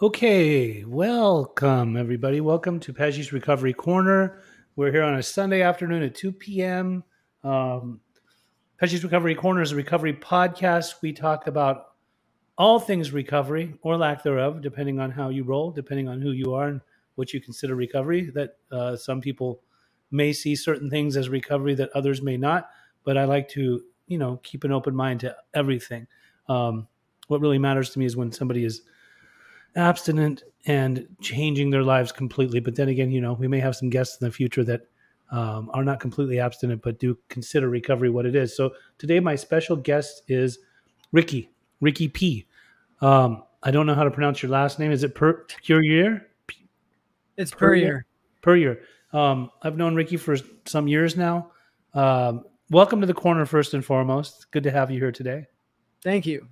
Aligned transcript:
Okay, 0.00 0.84
welcome 0.84 1.96
everybody. 1.96 2.40
Welcome 2.40 2.78
to 2.78 2.92
Pesci's 2.92 3.32
Recovery 3.32 3.72
Corner. 3.72 4.40
We're 4.76 4.92
here 4.92 5.02
on 5.02 5.16
a 5.16 5.22
Sunday 5.24 5.62
afternoon 5.62 6.04
at 6.04 6.14
2 6.14 6.30
p.m. 6.30 7.02
Um, 7.42 7.98
Pesci's 8.80 9.02
Recovery 9.02 9.34
Corner 9.34 9.60
is 9.60 9.72
a 9.72 9.74
recovery 9.74 10.14
podcast. 10.14 11.02
We 11.02 11.12
talk 11.12 11.48
about 11.48 11.94
all 12.56 12.78
things 12.78 13.10
recovery 13.10 13.74
or 13.82 13.96
lack 13.96 14.22
thereof, 14.22 14.62
depending 14.62 15.00
on 15.00 15.10
how 15.10 15.30
you 15.30 15.42
roll, 15.42 15.72
depending 15.72 16.06
on 16.06 16.20
who 16.20 16.30
you 16.30 16.54
are 16.54 16.68
and 16.68 16.80
what 17.16 17.34
you 17.34 17.40
consider 17.40 17.74
recovery. 17.74 18.30
That 18.30 18.56
uh, 18.70 18.94
some 18.94 19.20
people 19.20 19.62
may 20.12 20.32
see 20.32 20.54
certain 20.54 20.88
things 20.90 21.16
as 21.16 21.28
recovery 21.28 21.74
that 21.74 21.90
others 21.92 22.22
may 22.22 22.36
not, 22.36 22.70
but 23.02 23.18
I 23.18 23.24
like 23.24 23.48
to, 23.48 23.82
you 24.06 24.18
know, 24.18 24.38
keep 24.44 24.62
an 24.62 24.70
open 24.70 24.94
mind 24.94 25.18
to 25.20 25.34
everything. 25.54 26.06
Um, 26.48 26.86
what 27.26 27.40
really 27.40 27.58
matters 27.58 27.90
to 27.90 27.98
me 27.98 28.04
is 28.04 28.16
when 28.16 28.30
somebody 28.30 28.64
is 28.64 28.82
abstinent 29.76 30.42
and 30.66 31.06
changing 31.20 31.70
their 31.70 31.82
lives 31.82 32.12
completely. 32.12 32.60
But 32.60 32.76
then 32.76 32.88
again, 32.88 33.10
you 33.10 33.20
know, 33.20 33.32
we 33.32 33.48
may 33.48 33.60
have 33.60 33.76
some 33.76 33.90
guests 33.90 34.20
in 34.20 34.26
the 34.26 34.32
future 34.32 34.64
that 34.64 34.82
um, 35.30 35.70
are 35.72 35.84
not 35.84 36.00
completely 36.00 36.40
abstinent, 36.40 36.82
but 36.82 36.98
do 36.98 37.18
consider 37.28 37.68
recovery 37.68 38.10
what 38.10 38.26
it 38.26 38.34
is. 38.34 38.56
So 38.56 38.72
today, 38.98 39.20
my 39.20 39.34
special 39.34 39.76
guest 39.76 40.22
is 40.28 40.58
Ricky, 41.12 41.50
Ricky 41.80 42.08
P. 42.08 42.46
Um, 43.00 43.44
I 43.62 43.70
don't 43.70 43.86
know 43.86 43.94
how 43.94 44.04
to 44.04 44.10
pronounce 44.10 44.42
your 44.42 44.50
last 44.50 44.78
name. 44.78 44.90
Is 44.90 45.04
it 45.04 45.14
per 45.14 45.44
Puryear? 45.64 46.26
It's 47.36 47.50
per 47.50 47.74
year. 47.74 48.06
Puryear. 48.42 48.80
Um, 49.12 49.50
I've 49.62 49.76
known 49.76 49.94
Ricky 49.94 50.16
for 50.16 50.36
some 50.64 50.88
years 50.88 51.16
now. 51.16 51.50
Um, 51.94 52.44
welcome 52.70 53.00
to 53.00 53.06
the 53.06 53.14
corner, 53.14 53.46
first 53.46 53.74
and 53.74 53.84
foremost. 53.84 54.50
Good 54.50 54.64
to 54.64 54.70
have 54.70 54.90
you 54.90 54.98
here 54.98 55.12
today. 55.12 55.46
Thank 56.02 56.26
you. 56.26 56.46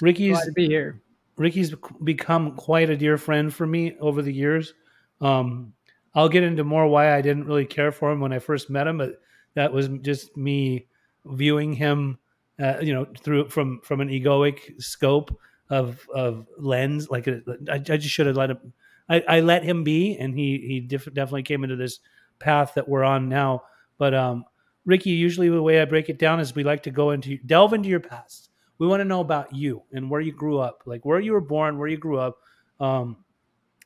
Ricky's 0.00 0.32
Glad 0.32 0.44
to 0.44 0.52
be 0.52 0.66
here. 0.66 1.02
Ricky's 1.36 1.74
become 2.04 2.56
quite 2.56 2.90
a 2.90 2.96
dear 2.96 3.16
friend 3.16 3.52
for 3.52 3.66
me 3.66 3.96
over 4.00 4.22
the 4.22 4.32
years. 4.32 4.74
Um, 5.20 5.72
I'll 6.14 6.28
get 6.28 6.42
into 6.42 6.64
more 6.64 6.86
why 6.86 7.14
I 7.14 7.22
didn't 7.22 7.46
really 7.46 7.64
care 7.64 7.92
for 7.92 8.10
him 8.10 8.20
when 8.20 8.32
I 8.32 8.38
first 8.38 8.68
met 8.68 8.86
him, 8.86 8.98
but 8.98 9.20
that 9.54 9.72
was 9.72 9.88
just 10.02 10.36
me 10.36 10.86
viewing 11.24 11.72
him, 11.72 12.18
uh, 12.60 12.78
you 12.82 12.92
know, 12.92 13.06
through 13.20 13.48
from 13.48 13.80
from 13.80 14.00
an 14.00 14.08
egoic 14.08 14.80
scope 14.82 15.36
of 15.70 16.06
of 16.14 16.46
lens. 16.58 17.10
Like 17.10 17.26
a, 17.26 17.40
I, 17.70 17.74
I 17.76 17.78
just 17.78 18.08
should 18.08 18.26
have 18.26 18.36
let 18.36 18.50
him. 18.50 18.72
I, 19.08 19.24
I 19.28 19.40
let 19.40 19.62
him 19.62 19.84
be, 19.84 20.16
and 20.18 20.34
he 20.34 20.58
he 20.58 20.80
def- 20.80 21.12
definitely 21.14 21.44
came 21.44 21.64
into 21.64 21.76
this 21.76 22.00
path 22.38 22.74
that 22.74 22.88
we're 22.88 23.04
on 23.04 23.28
now. 23.28 23.62
But 23.96 24.14
um, 24.14 24.44
Ricky, 24.84 25.10
usually 25.10 25.48
the 25.48 25.62
way 25.62 25.80
I 25.80 25.86
break 25.86 26.10
it 26.10 26.18
down 26.18 26.40
is 26.40 26.54
we 26.54 26.64
like 26.64 26.82
to 26.82 26.90
go 26.90 27.10
into 27.10 27.38
delve 27.38 27.72
into 27.72 27.88
your 27.88 28.00
past 28.00 28.50
we 28.82 28.88
want 28.88 28.98
to 28.98 29.04
know 29.04 29.20
about 29.20 29.54
you 29.54 29.80
and 29.92 30.10
where 30.10 30.20
you 30.20 30.32
grew 30.32 30.58
up, 30.58 30.82
like 30.86 31.04
where 31.04 31.20
you 31.20 31.30
were 31.30 31.40
born, 31.40 31.78
where 31.78 31.86
you 31.86 31.96
grew 31.96 32.18
up, 32.18 32.38
um, 32.80 33.16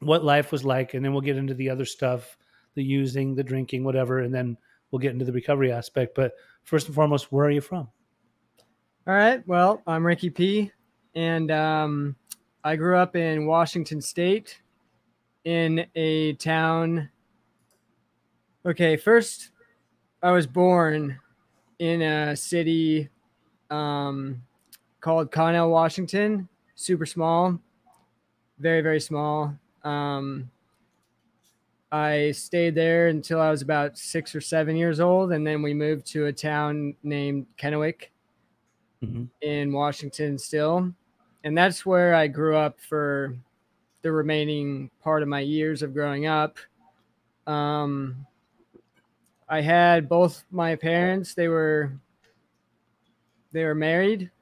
what 0.00 0.24
life 0.24 0.50
was 0.50 0.64
like, 0.64 0.94
and 0.94 1.04
then 1.04 1.12
we'll 1.12 1.20
get 1.20 1.36
into 1.36 1.52
the 1.52 1.68
other 1.68 1.84
stuff, 1.84 2.38
the 2.76 2.82
using, 2.82 3.34
the 3.34 3.44
drinking, 3.44 3.84
whatever, 3.84 4.20
and 4.20 4.32
then 4.34 4.56
we'll 4.90 4.98
get 4.98 5.12
into 5.12 5.26
the 5.26 5.32
recovery 5.32 5.70
aspect. 5.70 6.14
But 6.14 6.32
first 6.64 6.86
and 6.86 6.94
foremost, 6.94 7.30
where 7.30 7.44
are 7.44 7.50
you 7.50 7.60
from? 7.60 7.90
All 9.06 9.12
right. 9.12 9.46
Well, 9.46 9.82
I'm 9.86 10.02
Ricky 10.02 10.30
P, 10.30 10.72
and 11.14 11.50
um, 11.50 12.16
I 12.64 12.76
grew 12.76 12.96
up 12.96 13.16
in 13.16 13.44
Washington 13.44 14.00
State, 14.00 14.62
in 15.44 15.84
a 15.94 16.32
town. 16.36 17.10
Okay, 18.64 18.96
first, 18.96 19.50
I 20.22 20.30
was 20.30 20.46
born 20.46 21.18
in 21.80 22.00
a 22.00 22.34
city 22.34 23.10
um, 23.68 24.40
called 25.06 25.30
Connell, 25.30 25.70
Washington. 25.70 26.48
Super 26.74 27.06
small, 27.06 27.60
very 28.58 28.80
very 28.80 28.98
small. 28.98 29.56
Um, 29.84 30.50
I 31.92 32.32
stayed 32.32 32.74
there 32.74 33.06
until 33.06 33.40
I 33.40 33.48
was 33.52 33.62
about 33.62 33.96
six 33.96 34.34
or 34.34 34.40
seven 34.40 34.74
years 34.74 34.98
old, 34.98 35.30
and 35.30 35.46
then 35.46 35.62
we 35.62 35.74
moved 35.74 36.06
to 36.06 36.26
a 36.26 36.32
town 36.32 36.96
named 37.04 37.46
Kennewick 37.56 38.10
mm-hmm. 39.00 39.26
in 39.42 39.72
Washington 39.72 40.38
still, 40.38 40.92
and 41.44 41.56
that's 41.56 41.86
where 41.86 42.12
I 42.12 42.26
grew 42.26 42.56
up 42.56 42.80
for 42.80 43.32
the 44.02 44.10
remaining 44.10 44.90
part 45.04 45.22
of 45.22 45.28
my 45.28 45.38
years 45.38 45.82
of 45.84 45.94
growing 45.94 46.26
up. 46.26 46.58
Um, 47.46 48.26
I 49.48 49.60
had 49.60 50.08
both 50.08 50.44
my 50.50 50.74
parents; 50.74 51.32
they 51.32 51.46
were 51.46 51.92
they 53.52 53.62
were 53.62 53.76
married, 53.76 54.32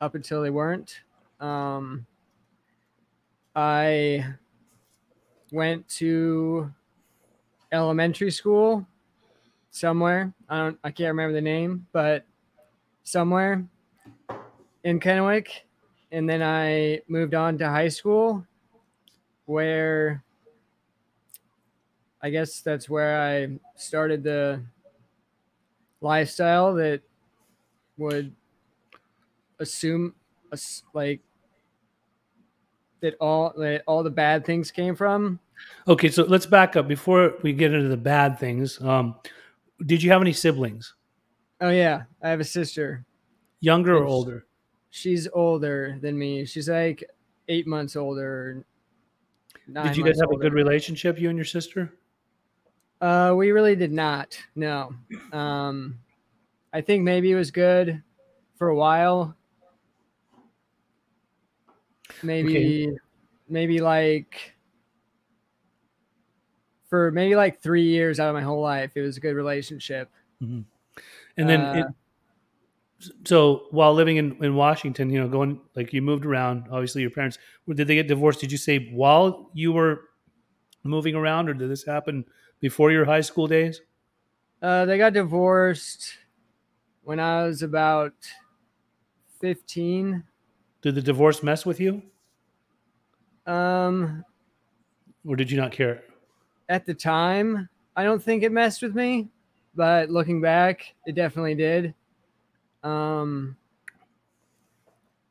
up 0.00 0.14
until 0.14 0.42
they 0.42 0.50
weren't. 0.50 1.00
Um, 1.40 2.06
I 3.54 4.34
went 5.52 5.88
to 5.88 6.72
elementary 7.72 8.30
school 8.30 8.86
somewhere. 9.70 10.32
I 10.48 10.58
don't 10.58 10.78
I 10.84 10.90
can't 10.90 11.08
remember 11.08 11.34
the 11.34 11.40
name, 11.40 11.86
but 11.92 12.24
somewhere 13.02 13.64
in 14.84 15.00
Kennewick. 15.00 15.48
And 16.12 16.28
then 16.28 16.42
I 16.42 17.02
moved 17.08 17.34
on 17.34 17.58
to 17.58 17.68
high 17.68 17.88
school 17.88 18.44
where 19.46 20.24
I 22.22 22.30
guess 22.30 22.60
that's 22.60 22.88
where 22.88 23.20
I 23.20 23.58
started 23.76 24.22
the 24.22 24.62
lifestyle 26.00 26.74
that 26.74 27.02
would 27.96 28.34
assume 29.60 30.14
us 30.52 30.82
like 30.92 31.20
that 33.00 33.14
all 33.20 33.52
that 33.56 33.82
all 33.86 34.02
the 34.02 34.10
bad 34.10 34.44
things 34.44 34.70
came 34.70 34.96
from. 34.96 35.38
Okay, 35.86 36.08
so 36.08 36.24
let's 36.24 36.46
back 36.46 36.76
up 36.76 36.88
before 36.88 37.34
we 37.42 37.52
get 37.52 37.72
into 37.72 37.88
the 37.88 37.96
bad 37.96 38.38
things. 38.38 38.80
Um, 38.80 39.14
did 39.86 40.02
you 40.02 40.10
have 40.10 40.20
any 40.20 40.32
siblings? 40.32 40.94
Oh 41.60 41.70
yeah, 41.70 42.04
I 42.22 42.30
have 42.30 42.40
a 42.40 42.44
sister. 42.44 43.04
Younger 43.60 43.96
or 43.98 44.04
older? 44.04 44.46
She's 44.88 45.28
older 45.32 45.98
than 46.00 46.18
me. 46.18 46.44
She's 46.46 46.68
like 46.68 47.04
eight 47.48 47.66
months 47.66 47.94
older. 47.94 48.64
Did 49.72 49.96
you 49.96 50.04
guys 50.04 50.18
have 50.18 50.30
older. 50.30 50.40
a 50.40 50.42
good 50.42 50.54
relationship, 50.54 51.20
you 51.20 51.28
and 51.28 51.38
your 51.38 51.44
sister? 51.44 51.92
Uh, 53.00 53.34
we 53.36 53.50
really 53.52 53.76
did 53.76 53.92
not. 53.92 54.38
No. 54.56 54.94
Um, 55.32 55.98
I 56.72 56.80
think 56.80 57.02
maybe 57.02 57.30
it 57.30 57.36
was 57.36 57.50
good 57.50 58.02
for 58.56 58.68
a 58.68 58.74
while, 58.74 59.36
maybe 62.22 62.88
okay. 62.88 62.98
maybe 63.48 63.80
like 63.80 64.54
for 66.88 67.10
maybe 67.12 67.36
like 67.36 67.62
three 67.62 67.84
years 67.84 68.20
out 68.20 68.28
of 68.28 68.34
my 68.34 68.42
whole 68.42 68.60
life 68.60 68.92
it 68.96 69.02
was 69.02 69.16
a 69.16 69.20
good 69.20 69.34
relationship 69.34 70.10
mm-hmm. 70.42 70.60
and 71.36 71.48
then 71.48 71.60
uh, 71.60 71.72
it, 71.74 73.08
so 73.24 73.66
while 73.70 73.94
living 73.94 74.16
in, 74.16 74.42
in 74.44 74.54
washington 74.54 75.08
you 75.08 75.20
know 75.20 75.28
going 75.28 75.58
like 75.76 75.92
you 75.92 76.02
moved 76.02 76.26
around 76.26 76.64
obviously 76.70 77.00
your 77.00 77.10
parents 77.10 77.38
did 77.74 77.86
they 77.86 77.94
get 77.94 78.08
divorced 78.08 78.40
did 78.40 78.52
you 78.52 78.58
say 78.58 78.90
while 78.92 79.50
you 79.54 79.72
were 79.72 80.02
moving 80.82 81.14
around 81.14 81.48
or 81.48 81.54
did 81.54 81.70
this 81.70 81.84
happen 81.84 82.24
before 82.60 82.90
your 82.90 83.04
high 83.04 83.20
school 83.20 83.46
days 83.46 83.80
uh, 84.62 84.84
they 84.84 84.98
got 84.98 85.12
divorced 85.12 86.18
when 87.02 87.20
i 87.20 87.44
was 87.44 87.62
about 87.62 88.12
15 89.40 90.24
did 90.82 90.94
the 90.94 91.02
divorce 91.02 91.42
mess 91.42 91.66
with 91.66 91.80
you? 91.80 92.02
Um, 93.46 94.24
or 95.26 95.36
did 95.36 95.50
you 95.50 95.56
not 95.56 95.72
care? 95.72 96.02
At 96.68 96.86
the 96.86 96.94
time, 96.94 97.68
I 97.96 98.04
don't 98.04 98.22
think 98.22 98.42
it 98.42 98.52
messed 98.52 98.82
with 98.82 98.94
me, 98.94 99.28
but 99.74 100.10
looking 100.10 100.40
back, 100.40 100.94
it 101.06 101.14
definitely 101.14 101.54
did. 101.54 101.94
Um, 102.82 103.56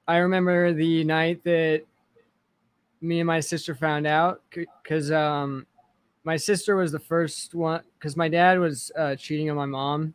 I 0.08 0.18
remember 0.18 0.74
the 0.74 1.04
night 1.04 1.44
that 1.44 1.84
me 3.02 3.20
and 3.20 3.28
my 3.28 3.40
sister 3.40 3.74
found 3.74 4.06
out 4.06 4.42
because 4.52 5.12
um, 5.12 5.66
my 6.24 6.36
sister 6.36 6.76
was 6.76 6.92
the 6.92 7.00
first 7.00 7.56
one 7.56 7.82
because 7.98 8.18
my 8.18 8.28
dad 8.28 8.60
was 8.60 8.92
uh, 8.98 9.16
cheating 9.16 9.50
on 9.50 9.56
my 9.56 9.66
mom, 9.66 10.14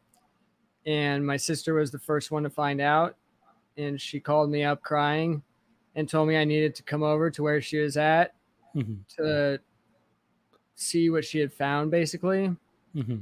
and 0.85 1.27
my 1.27 1.37
sister 1.37 1.75
was 1.75 1.91
the 1.91 1.99
first 1.99 2.31
one 2.31 2.43
to 2.43 2.51
find 2.51 2.81
out 2.81 3.17
and 3.77 4.01
she 4.01 4.21
called 4.21 4.51
me 4.51 4.65
up 4.65 4.83
crying 4.83 5.43
and 5.95 6.09
told 6.09 6.29
me 6.29 6.37
I 6.37 6.45
needed 6.45 6.75
to 6.77 6.83
come 6.83 7.03
over 7.03 7.31
to 7.31 7.43
where 7.43 7.61
she 7.61 7.79
was 7.79 7.97
at 7.97 8.35
mm-hmm. 8.75 8.95
to 9.17 9.59
see 10.75 11.11
what 11.11 11.25
she 11.25 11.39
had 11.39 11.53
found, 11.53 11.91
basically. 11.91 12.55
Mm-hmm. 12.95 13.19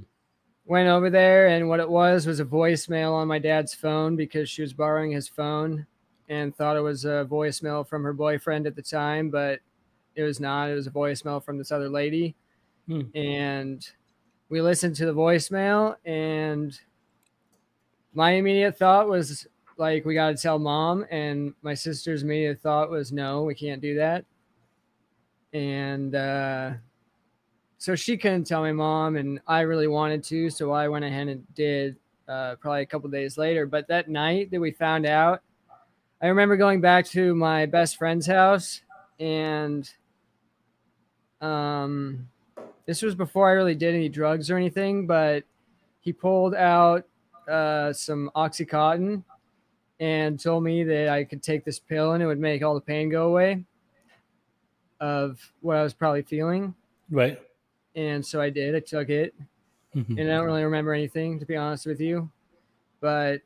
Went 0.64 0.88
over 0.88 1.10
there, 1.10 1.48
and 1.48 1.68
what 1.68 1.80
it 1.80 1.88
was 1.88 2.26
was 2.26 2.40
a 2.40 2.44
voicemail 2.44 3.12
on 3.12 3.28
my 3.28 3.38
dad's 3.38 3.74
phone 3.74 4.16
because 4.16 4.48
she 4.48 4.62
was 4.62 4.72
borrowing 4.72 5.10
his 5.10 5.28
phone 5.28 5.86
and 6.28 6.54
thought 6.54 6.76
it 6.76 6.80
was 6.80 7.04
a 7.04 7.26
voicemail 7.28 7.86
from 7.86 8.04
her 8.04 8.12
boyfriend 8.12 8.66
at 8.66 8.76
the 8.76 8.82
time, 8.82 9.28
but 9.28 9.60
it 10.14 10.22
was 10.22 10.40
not. 10.40 10.70
It 10.70 10.74
was 10.74 10.86
a 10.86 10.90
voicemail 10.90 11.44
from 11.44 11.58
this 11.58 11.72
other 11.72 11.88
lady. 11.88 12.34
Mm. 12.88 13.14
And 13.14 13.86
we 14.48 14.60
listened 14.60 14.94
to 14.96 15.06
the 15.06 15.14
voicemail, 15.14 15.96
and 16.04 16.78
my 18.14 18.32
immediate 18.32 18.76
thought 18.76 19.08
was 19.08 19.46
like 19.78 20.04
we 20.04 20.14
got 20.14 20.36
to 20.36 20.42
tell 20.42 20.58
mom 20.58 21.04
and 21.10 21.54
my 21.62 21.74
sister's 21.74 22.22
immediate 22.22 22.60
thought 22.60 22.90
was 22.90 23.12
no 23.12 23.42
we 23.42 23.54
can't 23.54 23.80
do 23.80 23.94
that 23.94 24.24
and 25.52 26.14
uh, 26.14 26.72
so 27.82 27.96
she 27.96 28.16
couldn't 28.16 28.44
tell 28.44 28.60
my 28.60 28.70
mom, 28.70 29.16
and 29.16 29.40
I 29.48 29.62
really 29.62 29.88
wanted 29.88 30.22
to, 30.24 30.50
so 30.50 30.70
I 30.70 30.86
went 30.86 31.04
ahead 31.04 31.26
and 31.26 31.54
did. 31.54 31.96
Uh, 32.28 32.54
probably 32.54 32.82
a 32.82 32.86
couple 32.86 33.10
days 33.10 33.36
later, 33.36 33.66
but 33.66 33.88
that 33.88 34.08
night 34.08 34.52
that 34.52 34.60
we 34.60 34.70
found 34.70 35.04
out, 35.04 35.42
I 36.22 36.28
remember 36.28 36.56
going 36.56 36.80
back 36.80 37.04
to 37.06 37.34
my 37.34 37.66
best 37.66 37.96
friend's 37.96 38.24
house, 38.24 38.82
and 39.18 39.90
um, 41.40 42.28
this 42.86 43.02
was 43.02 43.16
before 43.16 43.50
I 43.50 43.52
really 43.54 43.74
did 43.74 43.96
any 43.96 44.08
drugs 44.08 44.48
or 44.48 44.56
anything, 44.56 45.04
but 45.04 45.42
he 45.98 46.12
pulled 46.12 46.54
out 46.54 47.04
uh, 47.48 47.92
some 47.92 48.30
Oxycontin 48.36 49.24
and 50.00 50.38
told 50.38 50.64
me 50.64 50.84
that 50.84 51.08
I 51.08 51.24
could 51.24 51.42
take 51.42 51.64
this 51.64 51.78
pill 51.78 52.12
and 52.12 52.22
it 52.22 52.26
would 52.26 52.40
make 52.40 52.62
all 52.62 52.74
the 52.74 52.80
pain 52.80 53.08
go 53.08 53.28
away 53.28 53.64
of 55.00 55.40
what 55.60 55.76
I 55.76 55.82
was 55.82 55.92
probably 55.94 56.22
feeling. 56.22 56.74
Right. 57.10 57.40
And 57.94 58.24
so 58.24 58.40
I 58.40 58.50
did. 58.50 58.74
I 58.74 58.80
took 58.80 59.10
it. 59.10 59.34
Mm-hmm. 59.94 60.18
And 60.18 60.30
I 60.30 60.36
don't 60.36 60.46
really 60.46 60.64
remember 60.64 60.92
anything, 60.92 61.38
to 61.38 61.46
be 61.46 61.56
honest 61.56 61.86
with 61.86 62.00
you. 62.00 62.30
But 63.00 63.42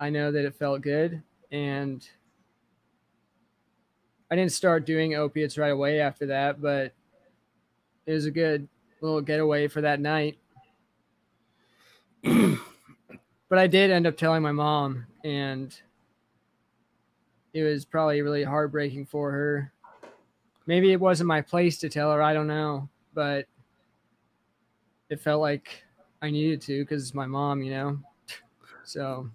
I 0.00 0.10
know 0.10 0.32
that 0.32 0.44
it 0.44 0.54
felt 0.54 0.80
good. 0.80 1.22
And 1.50 2.06
I 4.30 4.36
didn't 4.36 4.52
start 4.52 4.86
doing 4.86 5.14
opiates 5.14 5.58
right 5.58 5.72
away 5.72 6.00
after 6.00 6.26
that, 6.26 6.60
but 6.60 6.92
it 8.06 8.12
was 8.12 8.26
a 8.26 8.30
good 8.30 8.68
little 9.00 9.20
getaway 9.20 9.68
for 9.68 9.82
that 9.82 10.00
night. 10.00 10.38
but 13.48 13.58
I 13.58 13.66
did 13.66 13.90
end 13.90 14.06
up 14.06 14.16
telling 14.16 14.42
my 14.42 14.52
mom, 14.52 15.06
and 15.24 15.74
it 17.52 17.62
was 17.62 17.84
probably 17.84 18.20
really 18.20 18.44
heartbreaking 18.44 19.06
for 19.06 19.30
her. 19.30 19.72
Maybe 20.66 20.92
it 20.92 21.00
wasn't 21.00 21.28
my 21.28 21.40
place 21.40 21.78
to 21.78 21.88
tell 21.88 22.12
her, 22.12 22.22
I 22.22 22.32
don't 22.32 22.46
know, 22.46 22.88
but 23.14 23.46
it 25.08 25.20
felt 25.20 25.40
like 25.40 25.84
I 26.22 26.30
needed 26.30 26.60
to 26.62 26.82
because 26.82 27.02
it's 27.02 27.14
my 27.14 27.26
mom, 27.26 27.62
you 27.62 27.70
know? 27.72 27.98
So. 28.86 29.30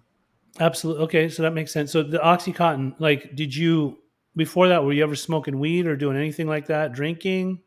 Absolutely. 0.60 1.02
Okay. 1.04 1.28
So 1.28 1.42
that 1.42 1.54
makes 1.54 1.72
sense. 1.72 1.90
So 1.90 2.04
the 2.04 2.18
Oxycontin, 2.18 2.94
like, 3.00 3.34
did 3.34 3.54
you, 3.54 3.98
before 4.36 4.68
that, 4.68 4.84
were 4.84 4.92
you 4.92 5.02
ever 5.02 5.16
smoking 5.16 5.58
weed 5.58 5.86
or 5.86 5.96
doing 5.96 6.16
anything 6.16 6.46
like 6.46 6.66
that? 6.66 6.92
Drinking? 6.92 7.60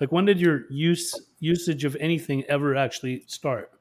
Like, 0.00 0.10
when 0.10 0.24
did 0.24 0.40
your 0.40 0.62
use 0.70 1.14
usage 1.38 1.84
of 1.84 1.94
anything 2.00 2.44
ever 2.44 2.76
actually 2.76 3.24
start? 3.26 3.72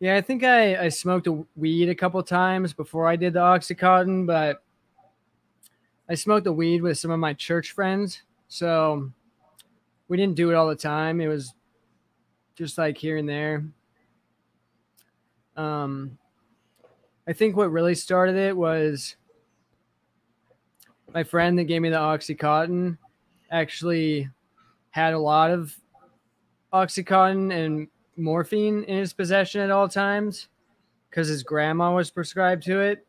Yeah, 0.00 0.16
I 0.16 0.22
think 0.22 0.44
I, 0.44 0.84
I 0.84 0.88
smoked 0.88 1.26
a 1.26 1.44
weed 1.56 1.90
a 1.90 1.94
couple 1.94 2.22
times 2.22 2.72
before 2.72 3.06
I 3.06 3.16
did 3.16 3.34
the 3.34 3.40
Oxycontin, 3.40 4.26
but 4.26 4.62
I 6.08 6.14
smoked 6.14 6.44
the 6.44 6.52
weed 6.54 6.80
with 6.80 6.98
some 6.98 7.10
of 7.10 7.20
my 7.20 7.34
church 7.34 7.72
friends. 7.72 8.22
So 8.48 9.12
we 10.08 10.16
didn't 10.16 10.36
do 10.36 10.50
it 10.50 10.54
all 10.54 10.68
the 10.68 10.74
time. 10.74 11.20
It 11.20 11.28
was 11.28 11.52
just 12.54 12.78
like 12.78 12.96
here 12.96 13.18
and 13.18 13.28
there. 13.28 13.64
Um, 15.54 16.18
I 17.28 17.34
think 17.34 17.54
what 17.54 17.70
really 17.70 17.94
started 17.94 18.36
it 18.36 18.56
was 18.56 19.16
my 21.12 21.24
friend 21.24 21.58
that 21.58 21.64
gave 21.64 21.82
me 21.82 21.90
the 21.90 21.96
Oxycontin 21.96 22.96
actually 23.50 24.30
had 24.90 25.12
a 25.12 25.18
lot 25.18 25.50
of 25.50 25.78
Oxycontin 26.72 27.52
and 27.52 27.88
morphine 28.20 28.84
in 28.84 28.98
his 28.98 29.12
possession 29.12 29.60
at 29.60 29.70
all 29.70 29.88
times 29.88 30.48
because 31.08 31.28
his 31.28 31.42
grandma 31.42 31.94
was 31.94 32.10
prescribed 32.10 32.62
to 32.64 32.80
it. 32.80 33.06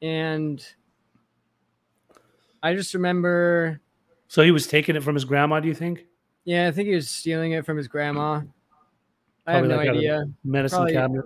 And 0.00 0.64
I 2.62 2.74
just 2.74 2.94
remember. 2.94 3.80
So 4.28 4.42
he 4.42 4.50
was 4.50 4.66
taking 4.66 4.96
it 4.96 5.02
from 5.02 5.14
his 5.14 5.24
grandma, 5.24 5.60
do 5.60 5.68
you 5.68 5.74
think? 5.74 6.06
Yeah, 6.44 6.68
I 6.68 6.70
think 6.70 6.88
he 6.88 6.94
was 6.94 7.10
stealing 7.10 7.52
it 7.52 7.64
from 7.64 7.76
his 7.76 7.88
grandma. 7.88 8.42
I 9.46 9.52
have 9.54 9.66
no 9.66 9.76
like 9.76 9.88
idea. 9.88 10.24
Medicine 10.44 10.78
probably, 10.78 10.92
cabinet. 10.94 11.24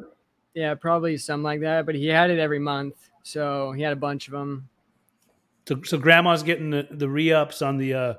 Yeah, 0.55 0.75
probably 0.75 1.17
something 1.17 1.45
like 1.45 1.61
that. 1.61 1.87
But 1.87 1.95
he 1.95 2.07
had 2.07 2.31
it 2.31 2.39
every 2.39 2.59
month, 2.59 3.11
so 3.23 3.73
he 3.73 3.83
had 3.83 3.93
a 3.93 3.97
bunch 3.97 4.27
of 4.29 4.33
them. 4.33 4.69
So, 5.69 5.83
so 5.83 5.99
grandma's 5.99 6.43
getting 6.43 6.71
the, 6.71 6.87
the 6.91 7.09
re 7.09 7.33
ups 7.33 7.61
on 7.61 7.77
the 7.77 7.95
uh, 7.95 8.15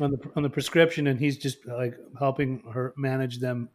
on 0.00 0.12
the 0.12 0.18
on 0.36 0.42
the 0.42 0.50
prescription, 0.50 1.06
and 1.06 1.18
he's 1.18 1.36
just 1.36 1.66
like 1.66 1.96
helping 2.18 2.62
her 2.72 2.92
manage 2.96 3.38
them 3.38 3.68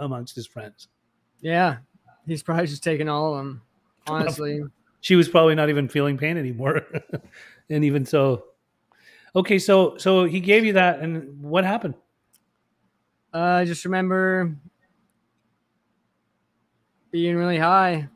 amongst 0.00 0.34
his 0.34 0.46
friends. 0.46 0.88
Yeah, 1.40 1.78
he's 2.26 2.42
probably 2.42 2.66
just 2.66 2.84
taking 2.84 3.08
all 3.08 3.32
of 3.32 3.38
them. 3.38 3.62
Honestly, 4.06 4.62
she 5.00 5.16
was 5.16 5.28
probably 5.28 5.54
not 5.54 5.68
even 5.68 5.88
feeling 5.88 6.18
pain 6.18 6.36
anymore, 6.36 6.82
and 7.70 7.84
even 7.84 8.04
so, 8.04 8.44
okay. 9.34 9.58
So 9.58 9.96
so 9.96 10.24
he 10.24 10.40
gave 10.40 10.64
you 10.64 10.74
that, 10.74 11.00
and 11.00 11.42
what 11.42 11.64
happened? 11.64 11.94
Uh, 13.32 13.38
I 13.38 13.64
just 13.64 13.84
remember 13.84 14.54
being 17.10 17.36
really 17.36 17.58
high, 17.58 18.08